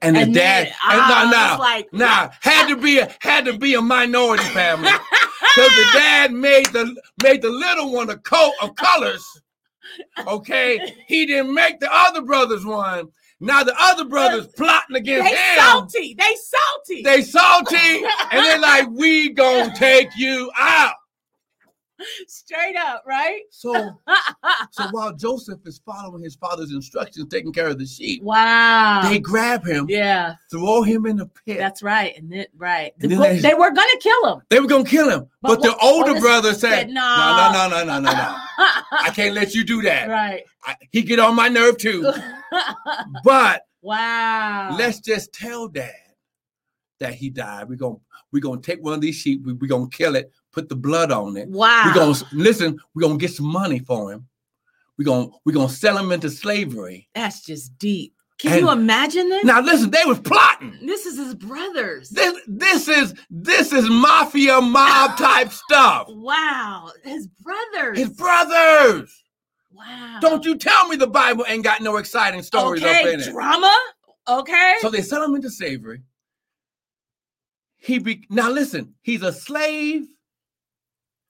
and 0.00 0.16
his 0.16 0.26
And 0.26 0.34
dad. 0.34 0.66
then- 0.66 0.72
and 0.92 1.00
ah, 1.00 1.24
now, 1.24 1.30
now, 1.30 1.58
like- 1.58 1.92
now, 1.92 2.30
had 2.40 2.68
to 2.68 2.76
be 2.76 2.98
a 3.00 3.12
had 3.20 3.44
to 3.46 3.58
be 3.58 3.74
a 3.74 3.80
minority 3.80 4.44
family. 4.54 4.90
Because 4.90 5.70
the 5.76 5.86
dad 5.92 6.32
made 6.32 6.66
the 6.66 6.94
made 7.22 7.42
the 7.42 7.50
little 7.50 7.90
one 7.92 8.08
a 8.10 8.16
coat 8.18 8.52
of 8.62 8.76
colors. 8.76 9.24
Okay, 10.26 10.94
he 11.06 11.26
didn't 11.26 11.54
make 11.54 11.80
the 11.80 11.88
other 11.92 12.22
brothers 12.22 12.64
one. 12.64 13.08
Now 13.40 13.64
the 13.64 13.74
other 13.78 14.04
brothers 14.04 14.46
plotting 14.56 14.96
against 14.96 15.28
him. 15.28 15.34
They 15.34 15.54
him. 15.54 15.58
salty. 15.58 16.14
They 16.14 16.36
salty. 16.36 17.02
They 17.02 17.22
salty, 17.22 18.04
and 18.30 18.44
they're 18.44 18.60
like, 18.60 18.88
"We 18.92 19.30
gonna 19.30 19.74
take 19.74 20.10
you 20.16 20.50
out." 20.56 20.94
Straight 22.26 22.76
up, 22.76 23.04
right? 23.06 23.42
So, 23.50 23.72
so 24.70 24.88
while 24.90 25.14
Joseph 25.14 25.60
is 25.66 25.80
following 25.84 26.22
his 26.22 26.36
father's 26.36 26.72
instructions, 26.72 27.28
taking 27.28 27.52
care 27.52 27.68
of 27.68 27.78
the 27.78 27.86
sheep, 27.86 28.22
wow. 28.22 29.02
they 29.08 29.18
grab 29.18 29.64
him, 29.66 29.86
yeah, 29.88 30.34
throw 30.50 30.82
him 30.82 31.06
in 31.06 31.16
the 31.16 31.26
pit. 31.26 31.58
that's 31.58 31.82
right. 31.82 32.16
And 32.16 32.30
then 32.30 32.46
right. 32.56 32.92
And 33.00 33.10
they- 33.10 33.38
they, 33.40 33.54
were 33.54 33.70
gonna 33.70 33.98
kill 34.00 34.34
him. 34.34 34.42
they 34.48 34.60
were 34.60 34.68
gonna 34.68 34.84
kill 34.84 35.08
him, 35.08 35.28
but, 35.40 35.60
But 35.60 35.62
the 35.62 35.76
older 35.78 36.18
brother 36.20 36.54
said, 36.54 36.88
"No, 36.88 37.00
"No." 37.00 37.52
no, 37.52 37.68
no, 37.68 37.84
no, 37.84 37.84
no, 37.84 38.00
no, 38.00 38.12
no. 38.12 38.36
I 38.58 39.10
can't 39.14 39.34
let 39.34 39.54
you 39.54 39.64
do 39.64 39.82
that. 39.82 40.08
right. 40.08 40.42
I, 40.64 40.76
he 40.90 41.02
get 41.02 41.18
on 41.18 41.34
my 41.34 41.48
nerve 41.48 41.78
too. 41.78 42.10
But 43.24 43.66
wow. 43.80 44.76
let's 44.78 45.00
just 45.00 45.32
tell 45.32 45.68
dad 45.68 45.92
that 47.00 47.14
he 47.14 47.30
died. 47.30 47.68
We're 47.68 47.76
gonna 47.76 47.96
we're 48.32 48.40
gonna 48.40 48.60
take 48.60 48.82
one 48.82 48.94
of 48.94 49.00
these 49.00 49.16
sheep, 49.16 49.44
we, 49.44 49.52
we're 49.54 49.66
gonna 49.68 49.88
kill 49.88 50.16
it, 50.16 50.32
put 50.52 50.68
the 50.68 50.76
blood 50.76 51.10
on 51.12 51.36
it. 51.36 51.48
wow. 51.48 51.84
We're 51.86 51.94
gonna 51.94 52.18
listen, 52.32 52.78
we're 52.94 53.02
gonna 53.02 53.16
get 53.18 53.32
some 53.32 53.46
money 53.46 53.78
for 53.80 54.12
him. 54.12 54.28
We're 54.98 55.04
gonna 55.06 55.28
we're 55.44 55.52
gonna 55.54 55.68
sell 55.68 55.96
him 55.98 56.12
into 56.12 56.30
slavery. 56.30 57.08
That's 57.14 57.44
just 57.44 57.76
deep. 57.78 58.14
Can 58.38 58.52
And- 58.52 58.60
you 58.62 58.70
imagine 58.70 59.28
this? 59.28 59.44
Now 59.44 59.60
listen, 59.60 59.90
they 59.90 60.04
was 60.04 60.18
plotting. 60.20 60.78
This 60.84 61.06
is 61.06 61.16
his 61.16 61.34
brothers. 61.34 62.10
This 62.10 62.34
this 62.46 62.88
is 62.88 63.14
this 63.30 63.72
is 63.72 63.88
mafia 63.88 64.60
mob 64.60 65.16
type 65.18 65.50
stuff. 65.52 66.06
wow. 66.08 66.90
His 67.04 67.26
brothers. 67.28 67.98
His 67.98 68.10
brothers. 68.10 69.22
wow. 69.72 70.18
Don't 70.20 70.44
you 70.44 70.56
tell 70.58 70.88
me 70.88 70.96
the 70.96 71.06
Bible 71.06 71.44
ain't 71.48 71.64
got 71.64 71.80
no 71.82 71.96
exciting 71.96 72.42
stories 72.42 72.82
up 72.82 72.88
okay, 72.90 73.14
in 73.14 73.20
it. 73.20 73.30
drama. 73.32 73.74
Okay. 74.28 74.74
So 74.80 74.90
they 74.90 75.02
sell 75.02 75.24
him 75.24 75.34
into 75.34 75.50
slavery. 75.50 76.02
He 77.78 77.98
be 77.98 78.24
now 78.30 78.50
listen, 78.50 78.94
he's 79.02 79.22
a 79.22 79.32
slave 79.32 80.06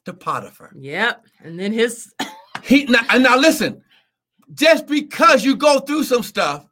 to 0.05 0.13
Potiphar. 0.13 0.73
yep. 0.77 1.25
And 1.43 1.59
then 1.59 1.73
his 1.73 2.13
He 2.63 2.85
now, 2.85 3.01
and 3.11 3.23
now 3.23 3.37
listen, 3.37 3.83
just 4.55 4.87
because 4.87 5.45
you 5.45 5.57
go 5.57 5.81
through 5.81 6.05
some 6.05 6.23
stuff 6.23 6.67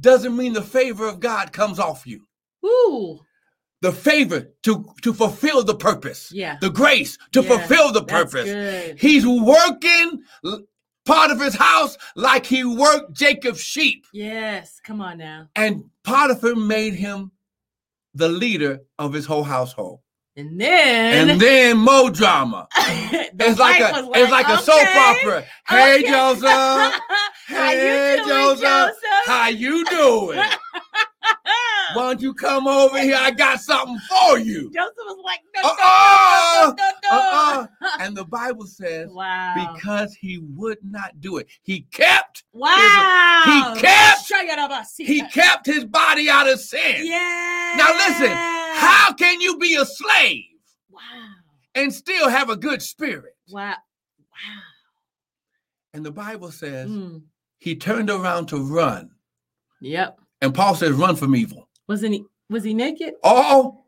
doesn't 0.00 0.36
mean 0.36 0.52
the 0.52 0.62
favor 0.62 1.06
of 1.08 1.20
God 1.20 1.52
comes 1.52 1.78
off 1.78 2.06
you. 2.06 2.26
Ooh. 2.64 3.20
The 3.82 3.92
favor 3.92 4.48
to 4.62 4.84
to 5.02 5.12
fulfill 5.12 5.62
the 5.62 5.74
purpose. 5.74 6.32
Yeah. 6.32 6.56
The 6.60 6.70
grace 6.70 7.18
to 7.32 7.42
Yeah, 7.42 7.48
fulfill 7.48 7.92
the 7.92 8.04
purpose. 8.04 9.00
He's 9.00 9.26
working 9.26 10.22
Potiphar's 11.04 11.54
house 11.54 11.96
like 12.16 12.46
he 12.46 12.64
worked 12.64 13.12
Jacob's 13.12 13.60
sheep. 13.60 14.06
Yes. 14.12 14.80
Come 14.82 15.00
on 15.00 15.18
now. 15.18 15.48
And 15.54 15.84
Potiphar 16.04 16.56
made 16.56 16.94
him 16.94 17.30
the 18.14 18.28
leader 18.28 18.80
of 18.98 19.12
his 19.12 19.26
whole 19.26 19.44
household. 19.44 20.00
And 20.36 20.60
then 20.60 21.30
And 21.30 21.40
then 21.40 21.78
more 21.78 22.10
drama. 22.10 22.68
It's 23.38 23.58
like 23.58 23.80
a 23.80 24.06
was 24.06 24.16
it's 24.16 24.30
like 24.32 24.48
a 24.48 24.58
soap 24.58 24.96
opera. 24.96 25.44
Hey 25.66 25.98
okay." 26.00 26.08
Joseph, 26.10 27.00
Hey, 27.48 28.16
Joseph. 28.26 28.60
Joseph? 28.60 29.26
how 29.26 29.48
you 29.48 29.84
doing? 29.86 30.40
Why 31.94 32.02
don't 32.08 32.20
you 32.20 32.34
come 32.34 32.66
over 32.66 32.98
here? 33.00 33.16
I 33.18 33.30
got 33.30 33.60
something 33.60 33.98
for 34.08 34.38
you. 34.38 34.70
Joseph 34.74 34.92
was 34.98 35.18
like, 35.24 35.40
no, 35.54 35.62
no, 35.62 35.68
Uh-uh, 35.70 36.74
no, 36.76 36.90
no. 37.04 37.18
Uh-uh. 37.18 37.66
And 38.00 38.16
the 38.16 38.24
Bible 38.24 38.66
says 38.66 39.08
Wow. 39.12 39.74
because 39.76 40.14
he 40.14 40.38
would 40.38 40.78
not 40.82 41.20
do 41.20 41.36
it, 41.38 41.46
he 41.62 41.82
kept 41.92 42.44
wow. 42.52 43.74
he 43.74 43.80
kept- 43.80 44.22
he 44.98 45.22
kept 45.28 45.66
his 45.66 45.84
body 45.84 46.28
out 46.28 46.48
of 46.48 46.60
sin. 46.60 47.06
Yeah. 47.06 47.74
Now 47.78 47.92
listen, 47.94 48.30
how 48.32 49.12
can 49.14 49.40
you 49.40 49.56
be 49.58 49.76
a 49.76 49.84
slave 49.86 50.42
Wow. 50.90 51.00
and 51.74 51.92
still 51.94 52.28
have 52.28 52.50
a 52.50 52.56
good 52.56 52.82
spirit? 52.82 53.34
Wow. 53.50 53.70
Wow. 53.70 54.62
And 55.94 56.04
the 56.04 56.10
Bible 56.10 56.50
says 56.50 56.90
Mm. 56.90 57.22
he 57.58 57.76
turned 57.76 58.10
around 58.10 58.46
to 58.46 58.58
run. 58.58 59.10
Yep. 59.80 60.18
And 60.40 60.54
Paul 60.54 60.74
says, 60.74 60.92
run 60.92 61.16
from 61.16 61.34
evil. 61.34 61.68
Wasn't 61.88 62.12
he? 62.14 62.24
Was 62.50 62.64
he 62.64 62.74
naked? 62.74 63.14
Oh, 63.24 63.82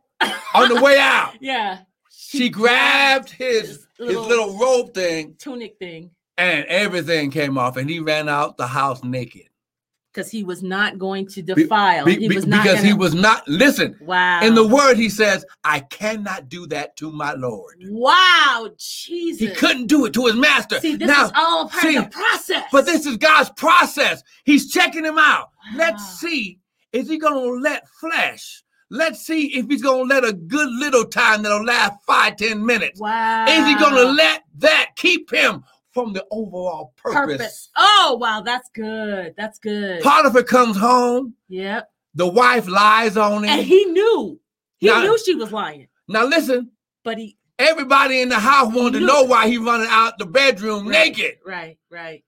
on 0.54 0.68
the 0.74 0.80
way 0.80 0.98
out, 0.98 1.34
Yeah. 1.40 1.80
she 2.10 2.48
grabbed 2.48 3.30
his, 3.30 3.68
his 3.68 3.86
his 3.98 4.08
little- 4.08 4.26
little 4.26 4.58
robe 4.58 4.94
thing 4.94 5.34
tunic 5.38 5.76
thing 5.78 6.10
and 6.36 6.64
everything 6.66 7.30
came 7.30 7.56
off 7.58 7.76
and 7.76 7.88
he 7.88 8.00
ran 8.00 8.28
out 8.28 8.56
the 8.56 8.66
house 8.66 9.02
naked. 9.04 9.48
Because 10.18 10.30
he 10.32 10.42
was 10.42 10.64
not 10.64 10.98
going 10.98 11.26
to 11.28 11.42
defile. 11.42 12.04
Be- 12.04 12.18
he 12.18 12.28
was 12.28 12.44
not 12.44 12.64
because 12.64 12.82
he 12.82 12.88
gonna- 12.90 13.00
was 13.00 13.14
not, 13.14 13.46
listen, 13.46 13.96
Wow. 14.00 14.40
in 14.42 14.56
the 14.56 14.66
word 14.66 14.96
he 14.96 15.08
says, 15.08 15.44
I 15.62 15.80
cannot 15.80 16.48
do 16.48 16.66
that 16.66 16.96
to 16.96 17.12
my 17.12 17.34
Lord. 17.34 17.76
wow, 17.88 18.68
Jesus. 18.76 19.38
He 19.40 19.54
couldn't 19.54 19.86
do 19.86 20.06
it 20.06 20.12
to 20.14 20.26
his 20.26 20.34
master. 20.34 20.80
See, 20.80 20.96
this 20.96 21.06
now, 21.06 21.26
is 21.26 21.32
all 21.36 21.68
part 21.68 21.82
see, 21.84 21.96
of 21.96 22.04
the 22.04 22.10
process. 22.10 22.64
But 22.72 22.84
this 22.84 23.06
is 23.06 23.16
God's 23.16 23.50
process. 23.50 24.24
He's 24.44 24.72
checking 24.72 25.04
him 25.04 25.18
out. 25.18 25.50
Wow. 25.72 25.76
Let's 25.76 26.18
see, 26.18 26.58
is 26.92 27.08
he 27.08 27.18
going 27.18 27.34
to 27.34 27.60
let 27.60 27.88
flesh? 27.88 28.64
Let's 28.90 29.24
see 29.24 29.48
if 29.54 29.66
he's 29.68 29.82
going 29.82 30.08
to 30.08 30.14
let 30.14 30.24
a 30.24 30.32
good 30.32 30.68
little 30.70 31.04
time 31.04 31.42
that'll 31.42 31.64
last 31.64 31.92
five, 32.06 32.36
ten 32.36 32.64
minutes. 32.64 32.98
Wow. 32.98 33.44
Is 33.46 33.66
he 33.66 33.74
going 33.76 33.94
to 33.94 34.10
let 34.12 34.42
that 34.58 34.90
keep 34.96 35.30
him 35.30 35.62
from 35.98 36.12
the 36.12 36.24
overall 36.30 36.92
purpose. 36.96 37.36
purpose. 37.36 37.70
Oh, 37.76 38.18
wow, 38.20 38.40
that's 38.40 38.70
good. 38.72 39.34
That's 39.36 39.58
good. 39.58 40.00
Potiphar 40.00 40.44
comes 40.44 40.76
home. 40.76 41.34
Yep. 41.48 41.90
The 42.14 42.28
wife 42.28 42.68
lies 42.68 43.16
on 43.16 43.42
him. 43.42 43.50
And 43.50 43.66
he 43.66 43.84
knew. 43.86 44.38
He 44.78 44.86
now, 44.86 45.02
knew 45.02 45.18
she 45.18 45.34
was 45.34 45.50
lying. 45.50 45.88
Now 46.06 46.24
listen. 46.24 46.70
But 47.02 47.18
he 47.18 47.36
everybody 47.58 48.20
in 48.20 48.28
the 48.28 48.38
house 48.38 48.72
wanted 48.72 49.00
to 49.00 49.06
know 49.06 49.24
why 49.24 49.48
he 49.48 49.58
running 49.58 49.88
out 49.90 50.18
the 50.18 50.26
bedroom 50.26 50.86
right, 50.86 51.08
naked. 51.08 51.38
Right, 51.44 51.78
right. 51.90 52.22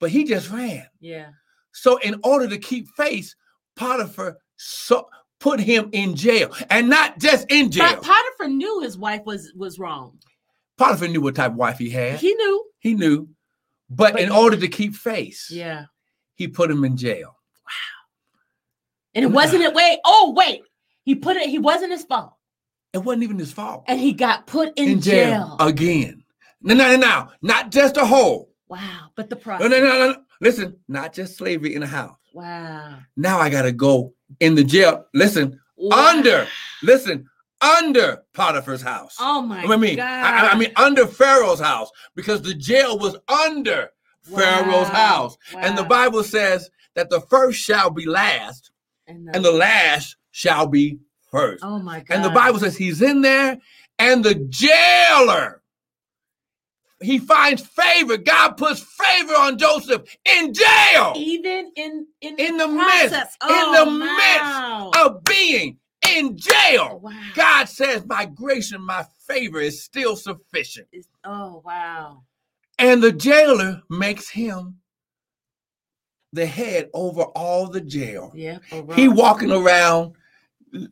But 0.00 0.10
he 0.10 0.24
just 0.24 0.50
ran. 0.50 0.86
Yeah. 1.00 1.30
So 1.72 1.96
in 1.98 2.20
order 2.24 2.46
to 2.46 2.58
keep 2.58 2.88
face, 2.90 3.34
Potiphar 3.74 4.36
so 4.56 5.08
put 5.40 5.60
him 5.60 5.88
in 5.92 6.14
jail. 6.14 6.54
And 6.68 6.90
not 6.90 7.18
just 7.18 7.46
in 7.50 7.70
jail. 7.70 7.88
But 7.88 8.02
Potiphar 8.02 8.48
knew 8.48 8.80
his 8.80 8.98
wife 8.98 9.22
was 9.24 9.50
was 9.56 9.78
wrong. 9.78 10.18
Potiphar 10.76 11.08
knew 11.08 11.22
what 11.22 11.36
type 11.36 11.52
of 11.52 11.56
wife 11.56 11.78
he 11.78 11.88
had. 11.88 12.18
He 12.18 12.34
knew. 12.34 12.67
He 12.78 12.94
knew. 12.94 13.28
But, 13.90 14.14
but 14.14 14.22
in 14.22 14.30
order 14.30 14.56
to 14.56 14.68
keep 14.68 14.94
face, 14.94 15.50
yeah, 15.50 15.86
he 16.34 16.48
put 16.48 16.70
him 16.70 16.84
in 16.84 16.96
jail. 16.96 17.36
Wow. 17.64 17.72
And 19.14 19.24
it 19.24 19.28
wasn't 19.28 19.62
it 19.62 19.74
wait, 19.74 19.98
oh 20.04 20.34
wait. 20.36 20.62
He 21.04 21.14
put 21.14 21.36
it, 21.36 21.48
he 21.48 21.58
wasn't 21.58 21.92
his 21.92 22.04
fault. 22.04 22.34
It 22.92 22.98
wasn't 22.98 23.22
even 23.22 23.38
his 23.38 23.52
fault. 23.52 23.84
And 23.86 23.98
he 23.98 24.12
got 24.12 24.46
put 24.46 24.78
in, 24.78 24.88
in 24.88 25.00
jail. 25.00 25.56
jail. 25.58 25.66
again. 25.66 26.24
No, 26.60 26.74
no, 26.74 26.88
no, 26.88 26.96
no, 26.96 27.28
not 27.40 27.70
just 27.70 27.96
a 27.96 28.04
hole. 28.04 28.50
Wow, 28.68 29.10
but 29.14 29.30
the 29.30 29.36
process. 29.36 29.70
No, 29.70 29.78
no, 29.78 29.84
no, 29.84 30.12
no. 30.12 30.16
Listen, 30.40 30.76
not 30.88 31.12
just 31.12 31.36
slavery 31.36 31.74
in 31.74 31.80
the 31.80 31.86
house. 31.86 32.18
Wow. 32.34 32.98
Now 33.16 33.38
I 33.38 33.48
gotta 33.48 33.72
go 33.72 34.12
in 34.40 34.54
the 34.54 34.64
jail. 34.64 35.06
Listen, 35.14 35.58
wow. 35.76 35.96
under. 35.96 36.46
Listen, 36.82 37.28
under 37.60 38.22
Potiphar's 38.34 38.82
house. 38.82 39.16
Oh 39.18 39.42
my 39.42 39.62
I 39.62 39.76
mean, 39.76 39.96
God. 39.96 40.06
I, 40.06 40.48
I, 40.50 40.56
mean 40.56 40.72
under 40.76 41.06
Pharaoh's 41.06 41.60
house 41.60 41.90
because 42.14 42.42
the 42.42 42.54
jail 42.54 42.98
was 42.98 43.16
under 43.28 43.90
wow. 44.30 44.38
Pharaoh's 44.38 44.88
house. 44.88 45.36
Wow. 45.52 45.60
And 45.62 45.78
the 45.78 45.84
Bible 45.84 46.22
says 46.22 46.70
that 46.94 47.10
the 47.10 47.20
first 47.22 47.60
shall 47.60 47.90
be 47.90 48.06
last 48.06 48.70
and 49.06 49.26
the, 49.26 49.36
and 49.36 49.44
the 49.44 49.52
last 49.52 50.16
shall 50.30 50.66
be 50.66 50.98
first. 51.30 51.64
Oh 51.64 51.78
my 51.78 52.00
God. 52.00 52.14
And 52.14 52.24
the 52.24 52.30
Bible 52.30 52.58
says 52.58 52.76
he's 52.76 53.02
in 53.02 53.22
there 53.22 53.58
and 53.98 54.24
the 54.24 54.34
jailer 54.34 55.62
he 57.00 57.18
finds 57.18 57.62
favor. 57.62 58.16
God 58.16 58.56
puts 58.56 58.80
favor 58.80 59.34
on 59.34 59.56
Joseph 59.56 60.02
in 60.24 60.52
jail. 60.52 61.12
Even 61.16 61.70
in 61.76 62.06
in, 62.20 62.36
in 62.38 62.56
the 62.56 62.66
process. 62.66 63.10
midst, 63.12 63.36
oh, 63.42 63.48
in 63.48 63.72
the 63.72 63.90
oh, 63.90 63.98
wow. 64.00 64.90
midst 64.90 65.06
of 65.06 65.24
being 65.24 65.78
in 66.16 66.36
jail. 66.36 67.00
Wow. 67.02 67.12
God 67.34 67.68
says, 67.68 68.04
My 68.06 68.24
grace 68.26 68.72
and 68.72 68.84
my 68.84 69.04
favor 69.26 69.60
is 69.60 69.82
still 69.82 70.16
sufficient. 70.16 70.88
It's, 70.92 71.08
oh, 71.24 71.62
wow. 71.64 72.22
And 72.78 73.02
the 73.02 73.12
jailer 73.12 73.82
makes 73.90 74.28
him 74.28 74.76
the 76.32 76.46
head 76.46 76.90
over 76.94 77.22
all 77.22 77.68
the 77.68 77.80
jail. 77.80 78.32
Yeah. 78.34 78.58
He 78.94 79.08
walking 79.08 79.50
around 79.50 80.14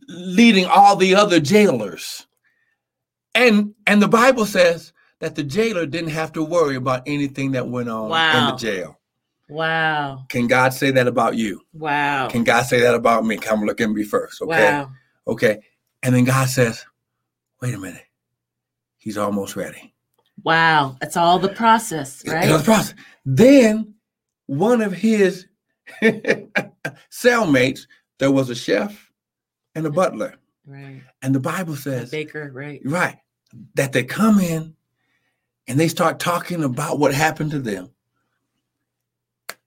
leading 0.08 0.66
all 0.66 0.96
the 0.96 1.14
other 1.14 1.40
jailers. 1.40 2.26
And 3.34 3.74
and 3.86 4.00
the 4.00 4.08
Bible 4.08 4.46
says 4.46 4.92
that 5.20 5.34
the 5.34 5.44
jailer 5.44 5.86
didn't 5.86 6.10
have 6.10 6.32
to 6.32 6.42
worry 6.42 6.76
about 6.76 7.02
anything 7.06 7.52
that 7.52 7.68
went 7.68 7.88
on 7.88 8.08
wow. 8.08 8.38
in 8.38 8.54
the 8.54 8.58
jail. 8.58 8.98
Wow. 9.48 10.24
Can 10.28 10.46
God 10.46 10.72
say 10.72 10.90
that 10.90 11.06
about 11.06 11.36
you? 11.36 11.60
Wow. 11.72 12.28
Can 12.28 12.42
God 12.42 12.62
say 12.62 12.80
that 12.80 12.94
about 12.94 13.24
me? 13.24 13.36
Come 13.36 13.62
look 13.62 13.80
at 13.80 13.90
me 13.90 14.02
first. 14.02 14.42
Okay. 14.42 14.72
Wow. 14.72 14.90
Okay. 15.26 15.60
And 16.02 16.14
then 16.14 16.24
God 16.24 16.48
says, 16.48 16.84
wait 17.60 17.74
a 17.74 17.78
minute. 17.78 18.04
He's 18.98 19.18
almost 19.18 19.56
ready. 19.56 19.94
Wow. 20.42 20.96
That's 21.00 21.16
all 21.16 21.38
the 21.38 21.48
process, 21.48 22.22
right? 22.26 22.46
the 22.46 22.62
process. 22.62 22.94
Then 23.24 23.94
one 24.46 24.80
of 24.80 24.92
his 24.92 25.46
cellmates, 27.10 27.86
there 28.18 28.30
was 28.30 28.50
a 28.50 28.54
chef 28.54 29.10
and 29.74 29.86
a 29.86 29.90
butler. 29.90 30.34
Right. 30.66 31.02
And 31.22 31.34
the 31.34 31.40
Bible 31.40 31.76
says, 31.76 32.10
baker, 32.10 32.50
right. 32.52 32.80
Right. 32.84 33.18
That 33.74 33.92
they 33.92 34.04
come 34.04 34.40
in 34.40 34.74
and 35.68 35.78
they 35.78 35.88
start 35.88 36.18
talking 36.18 36.64
about 36.64 36.98
what 36.98 37.14
happened 37.14 37.52
to 37.52 37.60
them. 37.60 37.90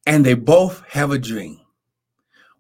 And 0.05 0.25
they 0.25 0.33
both 0.33 0.83
have 0.89 1.11
a 1.11 1.19
dream. 1.19 1.59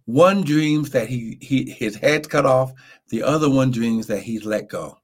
One 0.09 0.41
dreams 0.41 0.89
that 0.89 1.07
he, 1.07 1.37
he 1.39 1.69
his 1.69 1.95
head's 1.95 2.27
cut 2.27 2.43
off. 2.43 2.73
The 3.09 3.21
other 3.21 3.47
one 3.47 3.69
dreams 3.69 4.07
that 4.07 4.23
he's 4.23 4.43
let 4.43 4.67
go. 4.67 4.97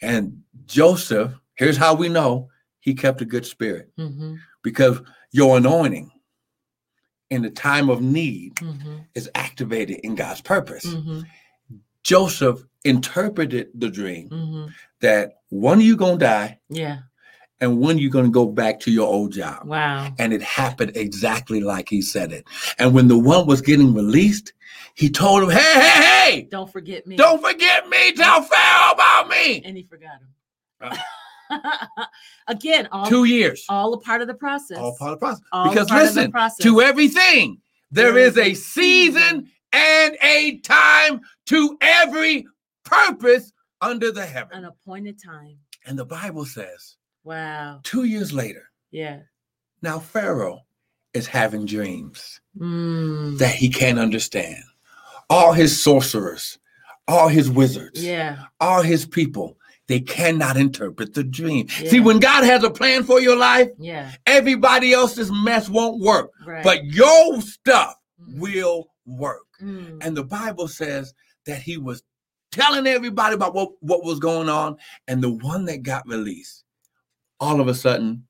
And 0.00 0.42
Joseph, 0.66 1.32
here's 1.54 1.76
how 1.76 1.94
we 1.94 2.08
know 2.08 2.48
he 2.80 2.94
kept 2.94 3.20
a 3.20 3.24
good 3.24 3.46
spirit. 3.46 3.92
Mm-hmm. 3.96 4.34
Because 4.64 5.00
your 5.30 5.56
anointing 5.56 6.10
in 7.30 7.42
the 7.42 7.50
time 7.50 7.88
of 7.88 8.02
need 8.02 8.56
mm-hmm. 8.56 8.96
is 9.14 9.30
activated 9.36 10.00
in 10.00 10.16
God's 10.16 10.40
purpose. 10.40 10.84
Mm-hmm. 10.84 11.20
Joseph 12.02 12.60
interpreted 12.84 13.68
the 13.72 13.88
dream 13.88 14.28
mm-hmm. 14.30 14.66
that 15.00 15.34
one 15.50 15.78
of 15.78 15.84
you 15.84 15.96
gonna 15.96 16.18
die. 16.18 16.58
Yeah 16.68 16.98
and 17.62 17.80
when 17.80 17.96
you're 17.96 18.10
going 18.10 18.24
to 18.24 18.30
go 18.30 18.44
back 18.44 18.80
to 18.80 18.90
your 18.90 19.06
old 19.06 19.32
job. 19.32 19.64
Wow. 19.64 20.12
And 20.18 20.32
it 20.32 20.42
happened 20.42 20.96
exactly 20.96 21.60
like 21.60 21.88
he 21.88 22.02
said 22.02 22.32
it. 22.32 22.44
And 22.78 22.92
when 22.92 23.06
the 23.06 23.16
one 23.16 23.46
was 23.46 23.60
getting 23.60 23.94
released, 23.94 24.52
he 24.94 25.08
told 25.08 25.44
him, 25.44 25.50
hey, 25.50 25.80
hey, 25.80 26.02
hey, 26.02 26.48
don't 26.50 26.70
forget 26.70 27.06
me. 27.06 27.14
Don't 27.14 27.40
forget 27.40 27.88
me. 27.88 28.12
Tell 28.14 28.42
Pharaoh 28.42 28.92
about 28.94 29.28
me. 29.28 29.62
And 29.64 29.76
he 29.76 29.84
forgot 29.84 30.18
him. 30.20 30.98
Uh, 31.50 32.06
Again, 32.48 32.88
all 32.90 33.06
two 33.06 33.24
years. 33.24 33.64
All 33.68 33.94
a 33.94 34.00
part 34.00 34.22
of 34.22 34.26
the 34.26 34.34
process. 34.34 34.78
All 34.78 34.96
part 34.98 35.12
of 35.12 35.20
the 35.20 35.26
process. 35.26 35.44
All 35.52 35.68
because 35.68 35.88
listen, 35.88 36.32
to 36.62 36.80
everything, 36.80 37.58
there 37.92 38.18
is 38.18 38.36
a 38.38 38.54
season 38.54 39.48
and 39.72 40.16
a 40.20 40.58
time 40.58 41.20
to 41.46 41.78
every 41.80 42.44
purpose 42.84 43.52
under 43.80 44.10
the 44.10 44.26
heaven. 44.26 44.58
An 44.58 44.64
appointed 44.64 45.22
time. 45.22 45.58
And 45.86 45.96
the 45.96 46.04
Bible 46.04 46.44
says 46.44 46.96
Wow. 47.24 47.80
Two 47.82 48.04
years 48.04 48.32
later. 48.32 48.70
Yeah. 48.90 49.20
Now 49.82 49.98
Pharaoh 49.98 50.60
is 51.14 51.26
having 51.26 51.66
dreams 51.66 52.40
mm. 52.58 53.38
that 53.38 53.54
he 53.54 53.68
can't 53.68 53.98
understand. 53.98 54.62
All 55.28 55.52
his 55.52 55.82
sorcerers, 55.82 56.58
all 57.08 57.28
his 57.28 57.50
wizards, 57.50 58.04
yeah, 58.04 58.44
all 58.60 58.82
his 58.82 59.06
people, 59.06 59.56
they 59.86 60.00
cannot 60.00 60.56
interpret 60.56 61.14
the 61.14 61.24
dream. 61.24 61.66
Yeah. 61.80 61.88
See, 61.90 62.00
when 62.00 62.18
God 62.18 62.44
has 62.44 62.62
a 62.64 62.70
plan 62.70 63.04
for 63.04 63.20
your 63.20 63.36
life, 63.36 63.70
yeah, 63.78 64.12
everybody 64.26 64.92
else's 64.92 65.32
mess 65.32 65.68
won't 65.68 66.00
work, 66.00 66.32
right. 66.46 66.62
but 66.62 66.84
your 66.84 67.40
stuff 67.40 67.94
mm. 68.20 68.38
will 68.38 68.88
work. 69.06 69.46
Mm. 69.62 70.04
And 70.04 70.16
the 70.16 70.24
Bible 70.24 70.68
says 70.68 71.14
that 71.46 71.62
he 71.62 71.78
was 71.78 72.02
telling 72.50 72.86
everybody 72.86 73.34
about 73.34 73.54
what, 73.54 73.70
what 73.80 74.04
was 74.04 74.18
going 74.18 74.48
on, 74.48 74.76
and 75.08 75.22
the 75.22 75.30
one 75.30 75.64
that 75.64 75.82
got 75.82 76.06
released 76.06 76.64
all 77.42 77.60
of 77.60 77.66
a 77.66 77.74
sudden 77.74 78.24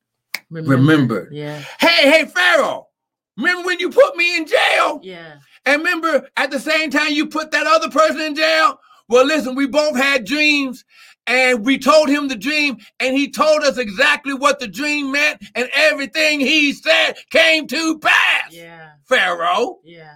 remember. 0.50 0.76
remembered. 0.76 1.34
Yeah. 1.34 1.62
Hey, 1.78 2.10
hey, 2.10 2.24
Pharaoh, 2.24 2.88
remember 3.36 3.66
when 3.66 3.78
you 3.78 3.90
put 3.90 4.16
me 4.16 4.36
in 4.36 4.46
jail? 4.46 5.00
Yeah. 5.02 5.36
And 5.66 5.82
remember 5.82 6.28
at 6.36 6.50
the 6.50 6.58
same 6.58 6.90
time 6.90 7.12
you 7.12 7.26
put 7.26 7.50
that 7.50 7.66
other 7.66 7.90
person 7.90 8.20
in 8.22 8.34
jail? 8.34 8.80
Well, 9.08 9.26
listen, 9.26 9.54
we 9.54 9.66
both 9.66 9.96
had 9.96 10.24
dreams 10.24 10.84
and 11.26 11.64
we 11.64 11.78
told 11.78 12.08
him 12.08 12.28
the 12.28 12.36
dream 12.36 12.78
and 12.98 13.16
he 13.16 13.30
told 13.30 13.62
us 13.62 13.76
exactly 13.76 14.32
what 14.32 14.58
the 14.58 14.66
dream 14.66 15.12
meant 15.12 15.44
and 15.54 15.68
everything 15.74 16.40
he 16.40 16.72
said 16.72 17.14
came 17.30 17.66
to 17.66 17.98
pass. 17.98 18.50
Yeah. 18.50 18.92
Pharaoh. 19.04 19.80
Yeah. 19.84 20.14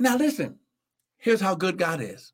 Now 0.00 0.16
listen, 0.16 0.58
here's 1.16 1.40
how 1.40 1.54
good 1.54 1.78
God 1.78 2.00
is. 2.00 2.32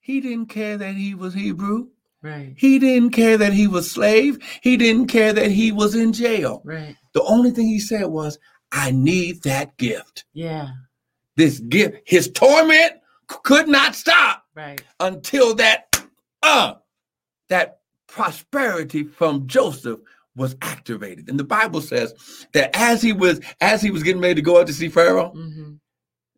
He 0.00 0.20
didn't 0.20 0.46
care 0.46 0.76
that 0.76 0.94
he 0.94 1.14
was 1.14 1.32
Hebrew. 1.34 1.88
Right. 2.26 2.54
He 2.56 2.80
didn't 2.80 3.10
care 3.10 3.38
that 3.38 3.52
he 3.52 3.68
was 3.68 3.88
slave. 3.88 4.38
He 4.60 4.76
didn't 4.76 5.06
care 5.06 5.32
that 5.32 5.52
he 5.52 5.70
was 5.70 5.94
in 5.94 6.12
jail. 6.12 6.60
Right. 6.64 6.96
The 7.12 7.22
only 7.22 7.52
thing 7.52 7.66
he 7.66 7.78
said 7.78 8.06
was, 8.06 8.36
I 8.72 8.90
need 8.90 9.44
that 9.44 9.76
gift. 9.76 10.24
Yeah. 10.32 10.70
This 11.36 11.60
gift, 11.60 11.98
his 12.04 12.28
torment 12.28 12.94
could 13.28 13.68
not 13.68 13.94
stop. 13.94 14.42
Right. 14.56 14.82
Until 14.98 15.54
that 15.54 16.04
uh 16.42 16.74
that 17.48 17.78
prosperity 18.08 19.04
from 19.04 19.46
Joseph 19.46 20.00
was 20.34 20.56
activated. 20.62 21.28
And 21.28 21.38
the 21.38 21.44
Bible 21.44 21.80
says 21.80 22.12
that 22.54 22.70
as 22.74 23.02
he 23.02 23.12
was 23.12 23.40
as 23.60 23.82
he 23.82 23.92
was 23.92 24.02
getting 24.02 24.20
ready 24.20 24.34
to 24.34 24.42
go 24.42 24.60
out 24.60 24.66
to 24.66 24.72
see 24.72 24.88
Pharaoh, 24.88 25.32
mm-hmm. 25.32 25.74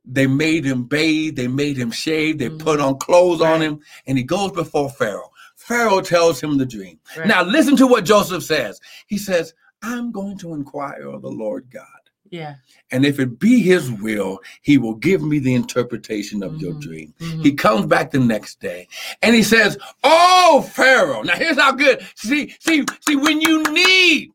they 0.04 0.26
made 0.26 0.66
him 0.66 0.84
bathe, 0.84 1.36
they 1.36 1.48
made 1.48 1.78
him 1.78 1.92
shave, 1.92 2.36
they 2.36 2.48
mm-hmm. 2.48 2.58
put 2.58 2.78
on 2.78 2.98
clothes 2.98 3.40
right. 3.40 3.54
on 3.54 3.62
him, 3.62 3.80
and 4.06 4.18
he 4.18 4.24
goes 4.24 4.52
before 4.52 4.90
Pharaoh. 4.90 5.30
Pharaoh 5.68 6.00
tells 6.00 6.40
him 6.40 6.56
the 6.56 6.64
dream. 6.64 6.98
Right. 7.14 7.28
Now, 7.28 7.42
listen 7.42 7.76
to 7.76 7.86
what 7.86 8.06
Joseph 8.06 8.42
says. 8.42 8.80
He 9.06 9.18
says, 9.18 9.52
I'm 9.82 10.10
going 10.10 10.38
to 10.38 10.54
inquire 10.54 11.10
of 11.10 11.20
the 11.20 11.30
Lord 11.30 11.68
God. 11.70 11.84
Yeah. 12.30 12.54
And 12.90 13.04
if 13.04 13.20
it 13.20 13.38
be 13.38 13.60
his 13.60 13.90
will, 13.90 14.40
he 14.62 14.78
will 14.78 14.94
give 14.94 15.22
me 15.22 15.38
the 15.38 15.54
interpretation 15.54 16.42
of 16.42 16.52
mm-hmm. 16.52 16.60
your 16.60 16.72
dream. 16.74 17.12
Mm-hmm. 17.20 17.42
He 17.42 17.52
comes 17.52 17.84
back 17.84 18.10
the 18.10 18.18
next 18.18 18.60
day 18.60 18.88
and 19.20 19.34
he 19.34 19.42
says, 19.42 19.76
Oh, 20.02 20.66
Pharaoh. 20.72 21.22
Now 21.22 21.36
here's 21.36 21.58
how 21.58 21.72
good. 21.72 22.00
See, 22.14 22.54
see, 22.60 22.84
see, 23.06 23.16
when 23.16 23.40
you 23.42 23.62
need 23.64 24.30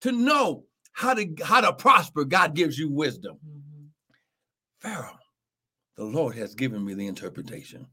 to 0.00 0.12
know 0.12 0.64
how 0.92 1.14
to 1.14 1.28
how 1.44 1.60
to 1.60 1.72
prosper, 1.72 2.24
God 2.24 2.54
gives 2.54 2.76
you 2.78 2.90
wisdom. 2.90 3.36
Mm-hmm. 3.36 3.86
Pharaoh, 4.80 5.18
the 5.96 6.04
Lord 6.04 6.36
has 6.36 6.54
given 6.54 6.84
me 6.84 6.94
the 6.94 7.06
interpretation 7.06 7.86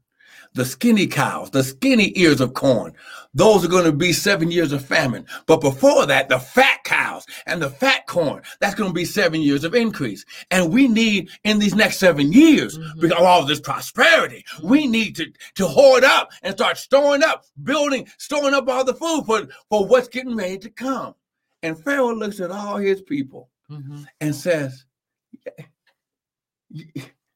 the 0.54 0.64
skinny 0.64 1.06
cows, 1.06 1.50
the 1.50 1.62
skinny 1.62 2.12
ears 2.16 2.40
of 2.40 2.54
corn. 2.54 2.94
Those 3.34 3.64
are 3.64 3.68
going 3.68 3.84
to 3.84 3.92
be 3.92 4.12
seven 4.12 4.50
years 4.50 4.72
of 4.72 4.84
famine. 4.84 5.26
But 5.46 5.60
before 5.60 6.06
that, 6.06 6.28
the 6.28 6.38
fat 6.38 6.84
cows 6.84 7.26
and 7.46 7.60
the 7.60 7.70
fat 7.70 8.06
corn, 8.06 8.42
that's 8.60 8.74
going 8.74 8.90
to 8.90 8.94
be 8.94 9.04
seven 9.04 9.40
years 9.40 9.64
of 9.64 9.74
increase. 9.74 10.24
And 10.50 10.72
we 10.72 10.86
need 10.86 11.30
in 11.42 11.58
these 11.58 11.74
next 11.74 11.98
seven 11.98 12.32
years, 12.32 12.78
mm-hmm. 12.78 13.00
because 13.00 13.18
of 13.18 13.24
all 13.24 13.44
this 13.44 13.60
prosperity, 13.60 14.44
we 14.62 14.86
need 14.86 15.16
to, 15.16 15.26
to 15.56 15.66
hoard 15.66 16.04
up 16.04 16.30
and 16.42 16.54
start 16.54 16.78
storing 16.78 17.24
up, 17.24 17.44
building, 17.62 18.08
storing 18.18 18.54
up 18.54 18.68
all 18.68 18.84
the 18.84 18.94
food 18.94 19.24
for, 19.26 19.48
for 19.68 19.86
what's 19.86 20.08
getting 20.08 20.36
ready 20.36 20.58
to 20.58 20.70
come. 20.70 21.14
And 21.62 21.82
Pharaoh 21.82 22.14
looks 22.14 22.40
at 22.40 22.50
all 22.50 22.76
his 22.76 23.02
people 23.02 23.48
mm-hmm. 23.70 24.02
and 24.20 24.34
says, 24.34 24.84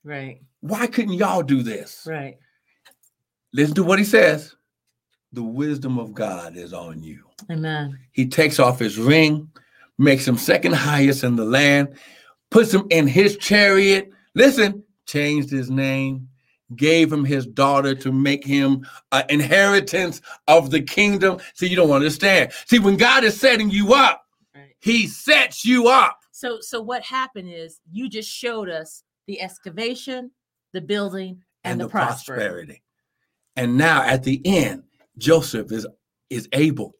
Right. 0.05 0.41
Why 0.61 0.87
couldn't 0.87 1.15
y'all 1.15 1.43
do 1.43 1.63
this? 1.63 2.07
Right. 2.09 2.39
Listen 3.53 3.75
to 3.77 3.85
what 3.85 3.99
he 3.99 4.05
says. 4.05 4.55
The 5.33 5.43
wisdom 5.43 5.99
of 5.99 6.15
God 6.15 6.57
is 6.57 6.73
on 6.73 7.03
you. 7.03 7.25
Amen. 7.51 7.99
He 8.13 8.27
takes 8.27 8.59
off 8.59 8.79
his 8.79 8.99
ring, 8.99 9.51
makes 9.99 10.27
him 10.27 10.39
second 10.39 10.75
highest 10.75 11.25
in 11.25 11.37
the 11.37 11.45
land, 11.45 11.99
puts 12.51 12.73
him 12.73 12.87
in 12.91 13.07
his 13.07 13.37
chariot. 13.37 14.11
Listen, 14.35 14.83
changed 15.07 15.51
his 15.51 15.71
name, 15.71 16.29
gave 16.77 17.13
him 17.13 17.25
his 17.25 17.47
daughter 17.47 17.95
to 17.95 18.13
make 18.13 18.45
him 18.45 18.87
an 19.13 19.25
inheritance 19.29 20.21
of 20.47 20.71
the 20.71 20.83
kingdom. 20.83 21.39
See, 21.55 21.69
you 21.69 21.77
don't 21.77 21.91
understand. 21.91 22.53
See, 22.67 22.79
when 22.79 22.97
God 22.97 23.25
is 23.25 23.39
setting 23.39 23.71
you 23.71 23.95
up, 23.95 24.25
right. 24.55 24.75
he 24.81 25.07
sets 25.07 25.65
you 25.65 25.89
up. 25.89 26.19
So, 26.33 26.59
so 26.61 26.81
what 26.81 27.03
happened 27.03 27.51
is 27.53 27.81
you 27.91 28.09
just 28.09 28.31
showed 28.31 28.69
us 28.69 29.03
the 29.27 29.41
excavation, 29.41 30.31
the 30.73 30.81
building, 30.81 31.43
and, 31.65 31.73
and 31.73 31.81
the, 31.81 31.85
the 31.85 31.91
prosperity. 31.91 32.45
prosperity. 32.45 32.83
And 33.59 33.77
now 33.77 34.03
at 34.03 34.23
the 34.23 34.41
end, 34.45 34.85
Joseph 35.19 35.73
is, 35.73 35.85
is 36.31 36.49
able 36.53 36.95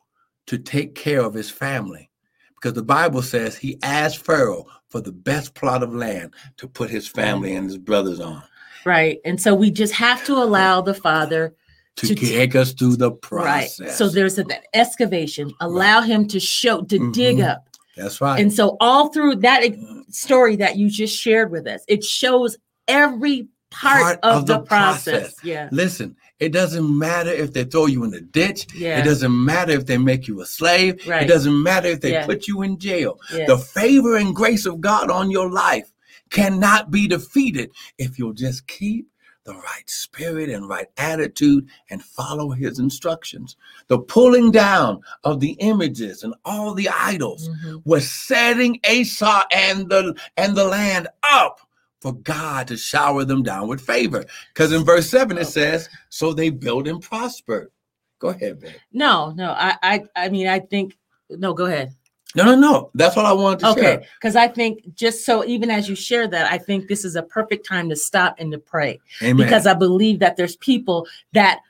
to 0.49 0.59
take 0.59 0.97
care 0.97 1.21
of 1.21 1.33
his 1.33 1.49
family 1.49 2.11
because 2.57 2.73
the 2.73 2.83
Bible 2.83 3.23
says 3.23 3.57
he 3.57 3.79
asked 3.83 4.19
Pharaoh 4.19 4.67
for 4.89 5.01
the 5.01 5.13
best 5.13 5.55
plot 5.55 5.85
of 5.85 5.95
land 5.95 6.35
to 6.57 6.67
put 6.67 6.91
his 6.91 7.07
family 7.07 7.55
and 7.55 7.67
his 7.67 7.79
brothers 7.79 8.19
on. 8.19 8.43
Right. 8.85 9.21
And 9.25 9.41
so 9.41 9.55
we 9.55 9.71
just 9.71 9.95
have 9.95 10.25
to 10.25 10.33
allow 10.33 10.81
the 10.81 10.95
father 10.95 11.55
to, 11.97 12.09
to 12.09 12.15
take 12.15 12.57
us 12.57 12.73
through 12.73 12.97
the 12.97 13.13
process. 13.13 13.81
Right. 13.81 13.91
So 13.91 14.09
there's 14.09 14.39
an 14.39 14.51
excavation. 14.75 15.55
Allow 15.61 16.01
right. 16.01 16.09
him 16.09 16.27
to 16.29 16.41
show 16.41 16.83
to 16.83 16.99
mm-hmm. 16.99 17.13
dig 17.13 17.41
up. 17.41 17.69
That's 17.97 18.21
right. 18.21 18.41
And 18.41 18.53
so 18.53 18.77
all 18.81 19.11
through 19.11 19.37
that 19.37 19.63
story 20.11 20.57
that 20.57 20.77
you 20.77 20.91
just 20.91 21.17
shared 21.17 21.53
with 21.53 21.69
us, 21.69 21.85
it 21.87 22.03
shows 22.03 22.57
every 22.89 23.49
part, 23.71 24.01
part 24.01 24.19
of, 24.23 24.37
of, 24.39 24.47
the, 24.47 24.59
the 24.59 24.65
process. 24.65 25.21
process. 25.21 25.45
Yeah. 25.45 25.69
Listen, 25.71 26.17
it 26.41 26.53
doesn't 26.53 26.99
matter 26.99 27.31
if 27.31 27.53
they 27.53 27.65
throw 27.65 27.87
you 27.87 28.05
in 28.05 28.11
the 28.11 28.21
ditch. 28.21 28.67
Yeah. 28.75 29.01
It 29.01 29.05
doesn't 29.05 29.45
matter 29.45 29.73
if 29.73 29.87
they 29.87 29.99
make 29.99 30.29
you 30.29 30.41
a 30.41 30.47
slave. 30.47 31.07
Right. 31.07 31.23
It 31.23 31.27
doesn't 31.27 31.63
matter 31.63 31.89
if 31.89 32.01
they 32.01 32.13
yeah. 32.13 32.27
put 32.27 32.47
you 32.47 32.63
in 32.63 32.79
jail. 32.79 33.19
Yeah. 33.33 33.47
The 33.47 33.59
favor 33.59 34.17
and 34.17 34.35
grace 34.35 34.65
of 34.67 34.81
God 34.81 35.11
on 35.11 35.31
your 35.31 35.51
life 35.51 35.93
cannot 36.31 36.91
be 36.91 37.09
defeated 37.09 37.71
if 37.97 38.19
you'll 38.19 38.35
just 38.35 38.67
keep 38.69 39.09
the 39.45 39.55
right 39.55 39.89
spirit 39.89 40.51
and 40.51 40.69
right 40.69 40.89
attitude 40.99 41.67
and 41.91 42.03
follow 42.03 42.51
his 42.51 42.79
instructions. 42.79 43.57
The 43.89 43.99
pulling 43.99 44.51
down 44.51 45.01
of 45.25 45.41
the 45.41 45.53
images 45.53 46.23
and 46.23 46.35
all 46.45 46.75
the 46.75 46.91
idols 46.91 47.49
mm-hmm. 47.49 47.79
was 47.85 48.11
setting 48.11 48.79
Asa 48.89 49.45
and 49.51 49.89
the 49.89 50.15
and 50.37 50.55
the 50.55 50.67
land 50.67 51.09
up 51.23 51.61
for 52.01 52.13
God 52.13 52.69
to 52.69 52.77
shower 52.77 53.25
them 53.25 53.43
down 53.43 53.69
with 53.69 53.81
favor. 53.81 54.25
Because 54.53 54.73
in 54.73 54.85
verse 54.85 55.11
7 55.11 55.37
it 55.39 55.47
says, 55.47 55.89
so 56.09 56.33
they 56.33 56.51
built 56.51 56.87
and 56.87 57.03
prospered. 57.03 57.71
Go 58.19 58.29
ahead, 58.29 58.61
babe. 58.61 58.75
No, 58.93 59.31
no, 59.31 59.51
I 59.51 59.77
I 59.83 60.05
I 60.17 60.29
mean 60.29 60.49
I 60.49 60.59
think 60.59 60.97
no, 61.31 61.55
go 61.55 61.67
ahead. 61.67 61.95
No, 62.35 62.45
no, 62.45 62.55
no. 62.57 62.91
That's 62.95 63.17
what 63.17 63.25
I 63.25 63.33
wanted 63.33 63.61
to 63.61 63.67
say. 63.67 63.71
okay. 63.73 63.83
share. 63.83 64.03
Because 64.21 64.37
I 64.37 64.49
think 64.49 64.95
just 64.95 65.25
so 65.25 65.45
even 65.45 65.71
as 65.71 65.89
you 65.89 65.95
share 65.95 66.27
that, 66.29 66.51
I 66.53 66.59
think 66.59 66.89
this 66.89 67.05
is 67.05 67.17
a 67.17 67.23
perfect 67.23 67.67
time 67.67 67.89
to 67.89 67.97
stop 67.97 68.35
and 68.39 68.53
to 68.53 68.59
pray. 68.59 69.01
Amen. 69.23 69.37
Because 69.37 69.67
I 69.67 69.75
believe 69.75 70.19
that 70.19 70.37
there's 70.37 70.57
people 70.57 71.07
that 71.33 71.61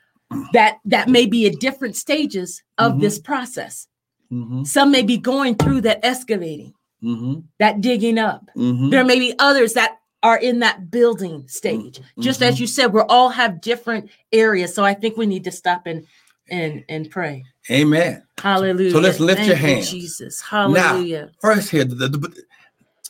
that 0.53 0.79
that 0.85 1.07
may 1.07 1.25
be 1.25 1.47
at 1.47 1.59
different 1.59 1.95
stages 1.95 2.61
of 2.77 2.93
mm-hmm. 2.93 3.01
this 3.01 3.19
process. 3.19 3.87
Mm-hmm. 4.31 4.63
Some 4.63 4.91
may 4.91 5.01
be 5.01 5.17
going 5.17 5.55
through 5.55 5.81
that 5.81 6.03
excavating, 6.03 6.73
mm-hmm. 7.03 7.39
that 7.57 7.81
digging 7.81 8.19
up. 8.19 8.45
Mm-hmm. 8.55 8.89
There 8.89 9.03
may 9.03 9.17
be 9.17 9.33
others 9.39 9.73
that 9.73 9.97
are 10.23 10.37
in 10.37 10.59
that 10.59 10.91
building 10.91 11.47
stage. 11.47 11.99
Mm-hmm. 11.99 12.21
Just 12.21 12.41
as 12.41 12.59
you 12.59 12.67
said, 12.67 12.93
we 12.93 13.01
all 13.01 13.29
have 13.29 13.61
different 13.61 14.09
areas. 14.31 14.73
So 14.73 14.83
I 14.83 14.93
think 14.93 15.17
we 15.17 15.25
need 15.25 15.43
to 15.45 15.51
stop 15.51 15.85
and 15.85 16.05
and 16.49 16.83
and 16.89 17.09
pray. 17.09 17.43
Amen. 17.71 18.23
Hallelujah. 18.37 18.91
So 18.91 18.99
let's 18.99 19.19
lift 19.19 19.37
Thank 19.37 19.47
your 19.47 19.57
hands. 19.57 19.93
You, 19.93 20.01
Jesus. 20.01 20.41
Hallelujah. 20.41 21.25
Now, 21.25 21.31
first 21.41 21.69
here, 21.69 21.85
the, 21.85 22.07
the, 22.07 22.43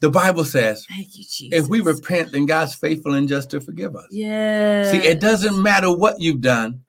the 0.02 0.10
Bible 0.10 0.44
says, 0.44 0.86
Thank 0.88 1.18
you, 1.18 1.24
Jesus. 1.24 1.60
If 1.60 1.68
we 1.68 1.82
repent, 1.82 2.32
then 2.32 2.46
God's 2.46 2.76
faithful 2.76 3.14
and 3.14 3.28
just 3.28 3.50
to 3.52 3.62
forgive 3.62 3.96
us. 3.96 4.08
Yeah. 4.12 4.92
See, 4.92 4.98
it 4.98 5.20
doesn't 5.20 5.62
matter 5.62 5.96
what 5.96 6.20
you've 6.20 6.42
done, 6.42 6.84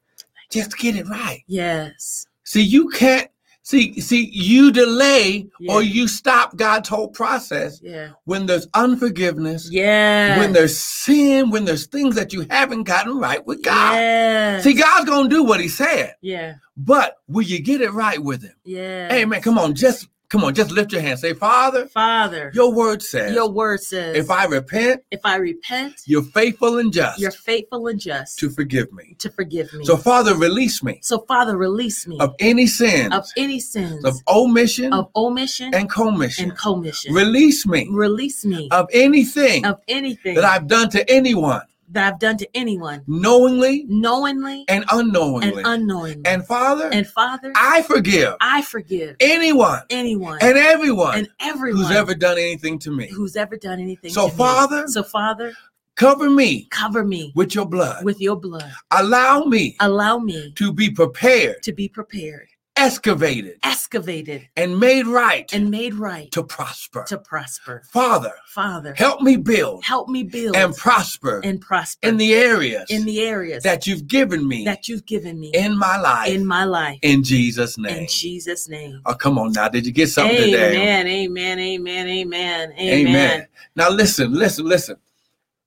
just 0.50 0.76
get 0.78 0.96
it 0.96 1.08
right. 1.08 1.42
Yes. 1.46 2.26
See, 2.44 2.62
you 2.62 2.88
can't 2.88 3.29
See, 3.62 4.00
see, 4.00 4.30
you 4.32 4.72
delay 4.72 5.46
yeah. 5.60 5.72
or 5.72 5.82
you 5.82 6.08
stop 6.08 6.56
God's 6.56 6.88
whole 6.88 7.08
process 7.08 7.78
yeah. 7.82 8.10
when 8.24 8.46
there's 8.46 8.66
unforgiveness. 8.74 9.68
Yeah. 9.70 10.38
When 10.38 10.52
there's 10.52 10.78
sin, 10.78 11.50
when 11.50 11.66
there's 11.66 11.86
things 11.86 12.14
that 12.14 12.32
you 12.32 12.46
haven't 12.50 12.84
gotten 12.84 13.18
right 13.18 13.44
with 13.46 13.62
God. 13.62 13.94
Yeah. 13.94 14.60
See, 14.60 14.72
God's 14.72 15.08
gonna 15.08 15.28
do 15.28 15.44
what 15.44 15.60
He 15.60 15.68
said. 15.68 16.14
Yeah. 16.22 16.54
But 16.76 17.16
will 17.28 17.42
you 17.42 17.60
get 17.60 17.82
it 17.82 17.92
right 17.92 18.22
with 18.22 18.42
Him? 18.42 18.54
Yeah. 18.64 19.08
Hey 19.12 19.24
man, 19.26 19.42
come 19.42 19.58
on, 19.58 19.74
just 19.74 20.08
Come 20.30 20.44
on, 20.44 20.54
just 20.54 20.70
lift 20.70 20.92
your 20.92 21.00
hand. 21.00 21.18
Say, 21.18 21.34
Father. 21.34 21.88
Father. 21.88 22.52
Your 22.54 22.72
word 22.72 23.02
says. 23.02 23.34
Your 23.34 23.50
word 23.50 23.80
says. 23.80 24.14
If 24.14 24.30
I 24.30 24.44
repent. 24.44 25.02
If 25.10 25.22
I 25.24 25.34
repent. 25.34 26.02
You're 26.06 26.22
faithful 26.22 26.78
and 26.78 26.92
just. 26.92 27.18
You're 27.18 27.32
faithful 27.32 27.88
and 27.88 27.98
just. 27.98 28.38
To 28.38 28.48
forgive 28.48 28.92
me. 28.92 29.16
To 29.18 29.28
forgive 29.28 29.72
me. 29.74 29.84
So 29.84 29.96
Father, 29.96 30.36
release 30.36 30.84
me. 30.84 31.00
So 31.02 31.24
Father, 31.26 31.56
release 31.56 32.06
me. 32.06 32.20
Of 32.20 32.36
any 32.38 32.68
sins. 32.68 33.12
Of 33.12 33.26
any 33.36 33.58
sins. 33.58 34.04
Of 34.04 34.14
omission. 34.28 34.92
Of 34.92 35.08
omission. 35.16 35.74
And 35.74 35.90
commission. 35.90 36.50
And 36.50 36.56
commission. 36.56 37.12
Release 37.12 37.66
me. 37.66 37.88
Release 37.90 38.44
me. 38.44 38.68
Of 38.70 38.86
anything. 38.92 39.66
Of 39.66 39.80
anything. 39.88 40.36
That 40.36 40.44
I've 40.44 40.68
done 40.68 40.90
to 40.90 41.10
anyone 41.10 41.62
that 41.92 42.12
I've 42.12 42.18
done 42.18 42.36
to 42.38 42.48
anyone, 42.56 43.02
knowingly, 43.06 43.84
knowingly, 43.88 44.64
and 44.68 44.84
unknowingly, 44.90 45.48
and 45.48 45.66
unknowingly. 45.66 46.22
And 46.24 46.46
Father, 46.46 46.90
and 46.92 47.06
Father, 47.06 47.52
I 47.56 47.82
forgive, 47.82 48.34
I 48.40 48.62
forgive 48.62 49.16
anyone, 49.20 49.82
anyone, 49.90 50.38
and 50.40 50.56
everyone, 50.56 51.18
and 51.18 51.28
everyone 51.40 51.82
who's 51.82 51.90
ever 51.90 52.14
done 52.14 52.38
anything 52.38 52.78
to 52.80 52.90
me, 52.90 53.08
who's 53.08 53.36
ever 53.36 53.56
done 53.56 53.80
anything. 53.80 54.10
So 54.10 54.28
Father, 54.28 54.82
me. 54.82 54.88
so 54.88 55.02
Father, 55.02 55.52
cover 55.96 56.30
me, 56.30 56.66
cover 56.70 57.04
me 57.04 57.32
with 57.34 57.54
your 57.54 57.66
blood, 57.66 58.04
with 58.04 58.20
your 58.20 58.36
blood. 58.36 58.72
Allow 58.90 59.44
me, 59.44 59.76
allow 59.80 60.18
me 60.18 60.52
to 60.56 60.72
be 60.72 60.90
prepared, 60.90 61.62
to 61.64 61.72
be 61.72 61.88
prepared 61.88 62.48
excavated, 62.76 63.58
excavated, 63.62 64.48
and 64.56 64.78
made 64.78 65.06
right, 65.06 65.52
and 65.52 65.70
made 65.70 65.94
right 65.94 66.30
to 66.32 66.42
prosper, 66.42 67.04
to 67.08 67.18
prosper. 67.18 67.82
Father, 67.90 68.32
Father, 68.46 68.94
help 68.94 69.20
me 69.20 69.36
build, 69.36 69.84
help 69.84 70.08
me 70.08 70.22
build, 70.22 70.56
and 70.56 70.74
prosper, 70.74 71.40
and 71.44 71.60
prosper 71.60 72.06
in 72.06 72.16
the 72.16 72.34
areas, 72.34 72.90
in 72.90 73.04
the 73.04 73.20
areas 73.20 73.62
that 73.62 73.86
you've 73.86 74.06
given 74.06 74.46
me, 74.46 74.64
that 74.64 74.88
you've 74.88 75.06
given 75.06 75.38
me 75.38 75.50
in 75.54 75.76
my 75.76 75.98
life, 75.98 76.30
in 76.30 76.46
my 76.46 76.64
life, 76.64 76.98
in 77.02 77.22
Jesus' 77.22 77.78
name, 77.78 78.02
in 78.02 78.08
Jesus' 78.08 78.68
name. 78.68 79.00
Oh, 79.06 79.14
come 79.14 79.38
on 79.38 79.52
now, 79.52 79.68
did 79.68 79.86
you 79.86 79.92
get 79.92 80.08
something 80.08 80.36
amen, 80.36 80.50
today? 80.50 80.76
Amen, 80.76 81.06
amen, 81.08 81.58
amen, 81.58 82.08
amen, 82.08 82.72
amen. 82.78 83.46
Now 83.76 83.90
listen, 83.90 84.32
listen, 84.32 84.66
listen. 84.66 84.96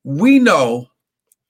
We 0.04 0.40
know 0.40 0.90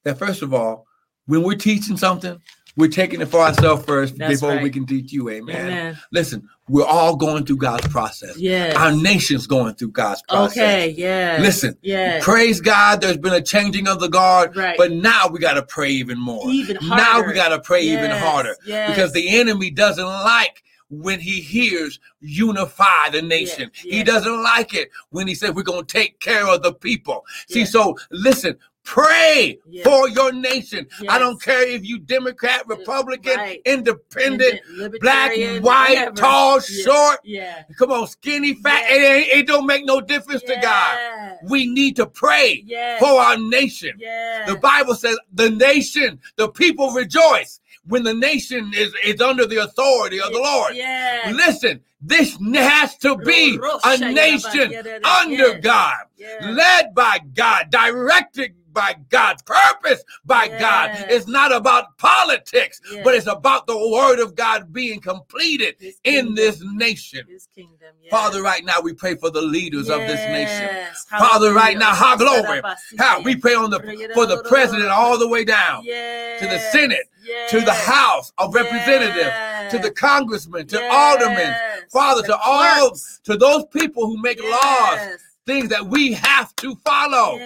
that 0.04 0.20
first 0.20 0.41
of 0.41 0.54
all, 0.54 0.86
when 1.26 1.41
we're 1.41 1.56
teaching 1.56 1.97
something, 1.97 2.39
we're 2.76 2.89
taking 2.89 3.21
it 3.21 3.28
for 3.28 3.39
ourselves 3.39 3.86
first 3.86 4.17
That's 4.17 4.34
before 4.34 4.55
right. 4.55 4.63
we 4.63 4.69
can 4.69 4.86
teach 4.86 5.11
you. 5.11 5.30
Amen. 5.30 5.55
Amen. 5.55 5.97
Listen, 6.11 6.49
we're 6.67 6.86
all 6.86 7.15
going 7.15 7.45
through 7.45 7.57
God's 7.57 7.88
process. 7.88 8.38
Yes. 8.38 8.76
Our 8.76 8.91
nation's 8.91 9.47
going 9.47 9.76
through 9.76 9.91
God's 9.91 10.24
process. 10.24 10.57
Okay, 10.57 10.89
yeah. 10.89 11.38
Listen, 11.39 11.78
yes. 11.82 12.24
praise 12.24 12.61
God, 12.61 13.01
there's 13.01 13.17
been 13.17 13.34
a 13.34 13.41
changing 13.41 13.88
of 13.88 13.99
the 13.99 14.09
guard. 14.09 14.55
Right. 14.55 14.78
But 14.78 14.91
now 14.91 15.28
we 15.28 15.39
got 15.39 15.53
to 15.53 15.63
pray 15.63 15.91
even 15.91 16.19
more. 16.19 16.49
Even 16.49 16.78
harder. 16.78 16.95
Now 16.95 17.28
we 17.28 17.34
got 17.34 17.49
to 17.49 17.59
pray 17.59 17.84
yes. 17.84 17.97
even 17.97 18.17
harder. 18.17 18.55
Yes. 18.65 18.89
Because 18.89 19.13
the 19.13 19.38
enemy 19.38 19.69
doesn't 19.69 20.05
like 20.05 20.63
when 20.89 21.19
he 21.19 21.41
hears 21.41 21.99
unify 22.21 23.09
the 23.11 23.21
nation. 23.21 23.71
Yes, 23.74 23.86
yes. 23.86 23.93
He 23.93 24.03
doesn't 24.03 24.43
like 24.43 24.74
it 24.74 24.89
when 25.09 25.28
he 25.28 25.36
says 25.36 25.51
we're 25.51 25.63
going 25.63 25.86
to 25.86 25.93
take 25.93 26.19
care 26.19 26.47
of 26.47 26.61
the 26.61 26.74
people. 26.74 27.26
See, 27.47 27.65
so 27.65 27.97
listen, 28.11 28.57
pray 28.84 29.59
Yes. 29.69 29.84
for 29.86 30.09
your 30.09 30.31
nation. 30.31 30.88
I 31.09 31.17
don't 31.17 31.41
care 31.41 31.63
if 31.67 31.86
you 31.86 31.99
Democrat, 31.99 32.63
Republican, 32.67 33.38
Right. 33.38 33.61
independent, 33.65 34.59
Independent, 34.69 35.01
black, 35.01 35.31
white, 35.61 35.89
whatever. 35.95 36.15
tall, 36.15 36.55
Yeah, 36.69 36.84
short. 36.84 37.19
Yeah. 37.23 37.63
Come 37.77 37.91
on, 37.91 38.07
skinny, 38.07 38.53
fat. 38.55 38.84
It, 38.89 39.01
ain't, 39.03 39.27
it 39.39 39.47
don't 39.47 39.65
make 39.65 39.86
no 39.86 40.01
difference 40.01 40.41
to 40.43 40.55
God. 40.61 40.97
We 41.43 41.65
need 41.67 41.95
to 41.97 42.05
pray 42.05 42.63
Yes. 42.65 42.99
for 42.99 43.19
our 43.21 43.38
nation. 43.38 43.93
Yes. 43.97 44.49
The 44.49 44.55
Bible 44.57 44.95
says 44.95 45.17
the 45.34 45.49
nation, 45.49 46.19
the 46.36 46.49
people 46.49 46.91
rejoice 46.91 47.59
when 47.88 48.03
the 48.03 48.13
nation 48.13 48.71
is, 48.75 48.93
is 49.03 49.19
under 49.21 49.45
the 49.45 49.57
authority 49.57 50.19
of 50.21 50.31
the 50.31 50.39
Lord. 50.39 50.75
Yes. 50.75 51.34
Listen, 51.34 51.81
this 52.01 52.38
has 52.53 52.97
to 52.99 53.17
be 53.17 53.57
a 53.86 53.97
nation 53.97 54.73
under 55.03 55.47
Yes. 55.47 55.59
God, 55.61 55.95
Yes. 56.17 56.43
led 56.43 56.93
by 56.95 57.19
God, 57.34 57.69
directed 57.69 58.53
by 58.74 58.95
God's 59.09 59.41
purpose 59.43 60.03
by 60.26 60.47
God. 60.47 60.91
It's 61.09 61.28
not 61.28 61.53
about 61.53 61.97
politics, 61.97 62.82
Yes. 62.91 63.03
but 63.03 63.15
it's 63.15 63.28
about 63.28 63.67
the 63.67 63.78
word 63.78 64.19
of 64.19 64.36
God 64.36 64.74
being 64.74 64.99
completed 64.99 65.76
in 66.03 66.34
this 66.36 66.61
nation. 66.63 67.26
Kingdom. 67.55 67.93
Yes. 68.01 68.11
Father, 68.11 68.41
right 68.41 68.65
now 68.65 68.82
we 68.82 68.93
pray 68.93 69.15
for 69.15 69.30
the 69.30 69.41
leaders 69.41 69.89
of 69.89 69.99
this 69.99 70.19
nation. 70.28 70.67
Yes. 70.71 71.05
Father, 71.09 71.53
right 71.53 71.78
now, 71.78 71.93
how 71.93 72.17
glory. 72.17 72.61
How 72.97 73.21
we 73.21 73.36
pray 73.36 73.53
on 73.53 73.69
the 73.69 73.80
for 74.13 74.26
the 74.26 74.43
president 74.43 74.89
all 74.89 75.17
the 75.17 75.28
way 75.28 75.45
down 75.45 75.84
to 75.84 76.47
the 76.47 76.59
Senate, 76.71 77.07
to 77.49 77.61
the 77.61 77.74
House 77.74 78.32
of 78.38 78.53
Representatives, 78.53 79.71
to 79.71 79.80
the 79.80 79.91
congressmen, 79.91 80.67
to 80.67 80.89
aldermen, 80.91 81.55
Father, 81.91 82.21
The 82.21 82.30
to 82.30 82.39
all 82.43 82.91
to 83.24 83.38
those 83.38 83.65
people 83.67 84.07
who 84.07 84.21
make 84.21 84.41
laws, 84.43 84.99
things 85.45 85.69
that 85.69 85.86
we 85.88 86.13
have 86.13 86.55
to 86.57 86.76
follow. 86.78 87.38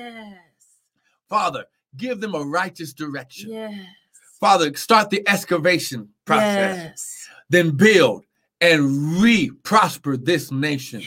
Yes. 1.30 1.40
Father, 1.40 1.66
give 1.98 2.20
them 2.20 2.36
a 2.36 2.42
righteous 2.44 2.94
direction. 2.94 3.52
Yes. 3.52 3.74
Father, 4.40 4.74
start 4.76 5.10
the 5.10 5.28
excavation 5.28 6.10
process, 6.26 6.78
Yes. 6.78 7.30
then 7.50 7.72
build 7.72 8.24
and 8.62 9.20
re-prosper 9.22 10.18
this 10.18 10.52
nation. 10.52 11.02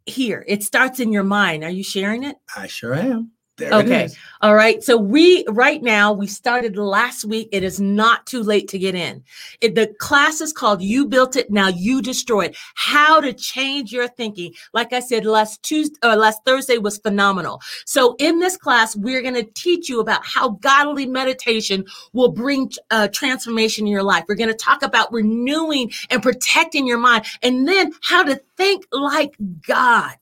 here. 0.05 0.43
It 0.45 0.61
starts 0.63 0.99
in 0.99 1.13
your 1.13 1.23
mind. 1.23 1.63
Are 1.63 1.69
you 1.69 1.85
sharing 1.85 2.23
it? 2.23 2.35
I 2.55 2.67
sure 2.67 2.93
am. 2.93 3.31
There 3.57 3.73
Okay. 3.73 4.09
All 4.41 4.55
right. 4.55 4.81
So 4.81 4.97
we 4.97 5.45
right 5.49 5.83
now 5.83 6.13
we 6.13 6.25
started 6.25 6.77
last 6.77 7.25
week. 7.25 7.49
It 7.51 7.63
is 7.63 7.79
not 7.79 8.25
too 8.25 8.41
late 8.41 8.67
to 8.69 8.79
get 8.79 8.95
in. 8.95 9.23
It, 9.59 9.75
the 9.75 9.93
class 9.99 10.39
is 10.39 10.53
called 10.53 10.81
"You 10.81 11.05
Built 11.05 11.35
It, 11.35 11.51
Now 11.51 11.67
You 11.67 12.01
Destroy 12.01 12.45
It." 12.45 12.57
How 12.75 13.19
to 13.19 13.33
change 13.33 13.91
your 13.91 14.07
thinking. 14.07 14.53
Like 14.73 14.93
I 14.93 15.01
said, 15.01 15.25
last 15.25 15.61
Tuesday 15.63 15.97
or 16.01 16.15
last 16.15 16.39
Thursday 16.45 16.77
was 16.77 16.97
phenomenal. 16.97 17.61
So 17.85 18.15
in 18.19 18.39
this 18.39 18.55
class, 18.55 18.95
we're 18.95 19.21
going 19.21 19.35
to 19.35 19.43
teach 19.43 19.89
you 19.89 19.99
about 19.99 20.25
how 20.25 20.51
godly 20.61 21.05
meditation 21.05 21.85
will 22.13 22.31
bring 22.31 22.71
uh, 22.89 23.09
transformation 23.09 23.85
in 23.85 23.91
your 23.91 24.03
life. 24.03 24.23
We're 24.29 24.35
going 24.35 24.49
to 24.49 24.55
talk 24.55 24.81
about 24.81 25.11
renewing 25.11 25.91
and 26.09 26.23
protecting 26.23 26.87
your 26.87 26.99
mind, 26.99 27.25
and 27.43 27.67
then 27.67 27.91
how 28.01 28.23
to 28.23 28.41
think 28.57 28.85
like 28.91 29.35
God 29.67 30.15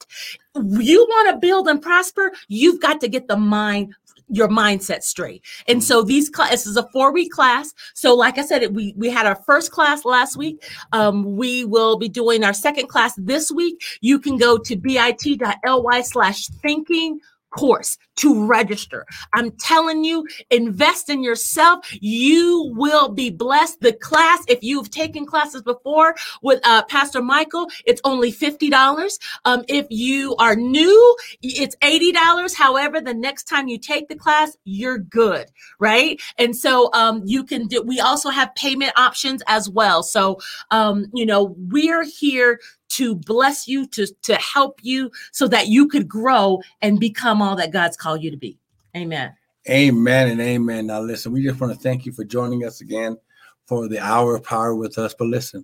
you 0.80 1.06
want 1.10 1.30
to 1.30 1.38
build 1.38 1.68
and 1.68 1.82
prosper, 1.82 2.32
you've 2.48 2.82
got 2.82 3.02
to 3.02 3.08
get 3.08 3.28
the 3.28 3.38
mind 3.38 3.94
your 4.30 4.48
mindset 4.48 5.04
straight. 5.04 5.44
And 5.68 5.84
so 5.84 6.04
these 6.04 6.30
class 6.30 6.52
this 6.52 6.68
is 6.68 6.78
a 6.78 6.88
four 6.92 7.12
week 7.12 7.32
class. 7.32 7.74
So 7.94 8.16
like 8.16 8.38
I 8.38 8.46
said, 8.46 8.76
we 8.76 8.94
we 8.96 9.10
had 9.10 9.26
our 9.26 9.36
first 9.36 9.72
class 9.72 10.06
last 10.06 10.38
week. 10.38 10.64
Um, 10.94 11.36
we 11.36 11.66
will 11.66 11.98
be 11.98 12.10
doing 12.10 12.44
our 12.44 12.54
second 12.54 12.88
class 12.88 13.14
this 13.18 13.52
week. 13.52 13.82
You 14.02 14.20
can 14.20 14.38
go 14.38 14.58
to 14.58 14.76
bit.ly 14.76 16.02
slash 16.02 16.48
thinking 16.62 17.20
course 17.50 17.98
to 18.18 18.46
register. 18.46 19.06
I'm 19.34 19.52
telling 19.52 20.04
you, 20.04 20.28
invest 20.50 21.10
in 21.10 21.24
yourself. 21.24 21.88
You 22.02 22.74
will 22.76 23.10
be 23.10 23.30
blessed. 23.30 23.82
The 23.82 23.94
class, 23.94 24.44
if 24.48 24.60
you've 24.62 24.92
taken 24.92 25.26
classes 25.26 25.62
before 25.62 26.16
with 26.42 26.60
uh, 26.64 26.84
Pastor 26.86 27.22
Michael, 27.22 27.68
it's 27.86 28.02
only 28.04 28.32
$50. 28.32 29.20
Um, 29.46 29.64
if 29.68 29.86
you 29.90 30.36
are 30.38 30.56
new, 30.56 31.16
it's 31.42 31.76
$80. 31.78 32.54
However, 32.56 33.02
the 33.02 33.14
next 33.14 33.46
time 33.46 33.68
you 33.68 33.78
take 33.78 34.08
the 34.08 34.16
class, 34.16 34.56
you're 34.66 34.98
good, 34.98 35.48
right? 35.80 36.22
And 36.38 36.56
so 36.56 36.90
um, 36.94 37.22
you 37.26 37.44
can 37.44 37.68
do, 37.68 37.82
we 37.82 38.00
also 38.00 38.30
have 38.30 38.54
payment 38.56 38.94
options 38.98 39.42
as 39.48 39.70
well. 39.70 40.04
So, 40.04 40.40
um, 40.72 41.08
you 41.14 41.26
know, 41.26 41.56
we're 41.58 42.04
here 42.04 42.60
to 42.90 43.16
bless 43.16 43.68
you, 43.68 43.88
to, 43.88 44.08
to 44.24 44.36
help 44.36 44.80
you 44.84 45.12
so 45.32 45.48
that 45.48 45.68
you 45.68 45.88
could 45.88 46.08
grow 46.08 46.60
and 46.82 47.00
become 47.00 47.42
all 47.42 47.56
that 47.56 47.72
God's 47.72 47.98
called 47.98 48.22
you 48.22 48.32
to 48.32 48.38
be. 48.38 48.58
Amen. 48.96 49.34
Amen 49.70 50.30
and 50.30 50.42
amen. 50.42 50.88
Now, 50.88 51.02
listen, 51.02 51.32
we 51.32 51.44
just 51.44 51.60
want 51.60 51.74
to 51.74 51.80
thank 51.80 52.06
you 52.06 52.12
for 52.12 52.24
joining 52.24 52.66
us 52.66 52.82
again 52.82 53.18
for 53.68 53.88
the 53.88 54.00
hour 54.00 54.36
of 54.36 54.44
power 54.44 54.76
with 54.76 54.98
us. 54.98 55.14
But 55.14 55.28
listen, 55.28 55.64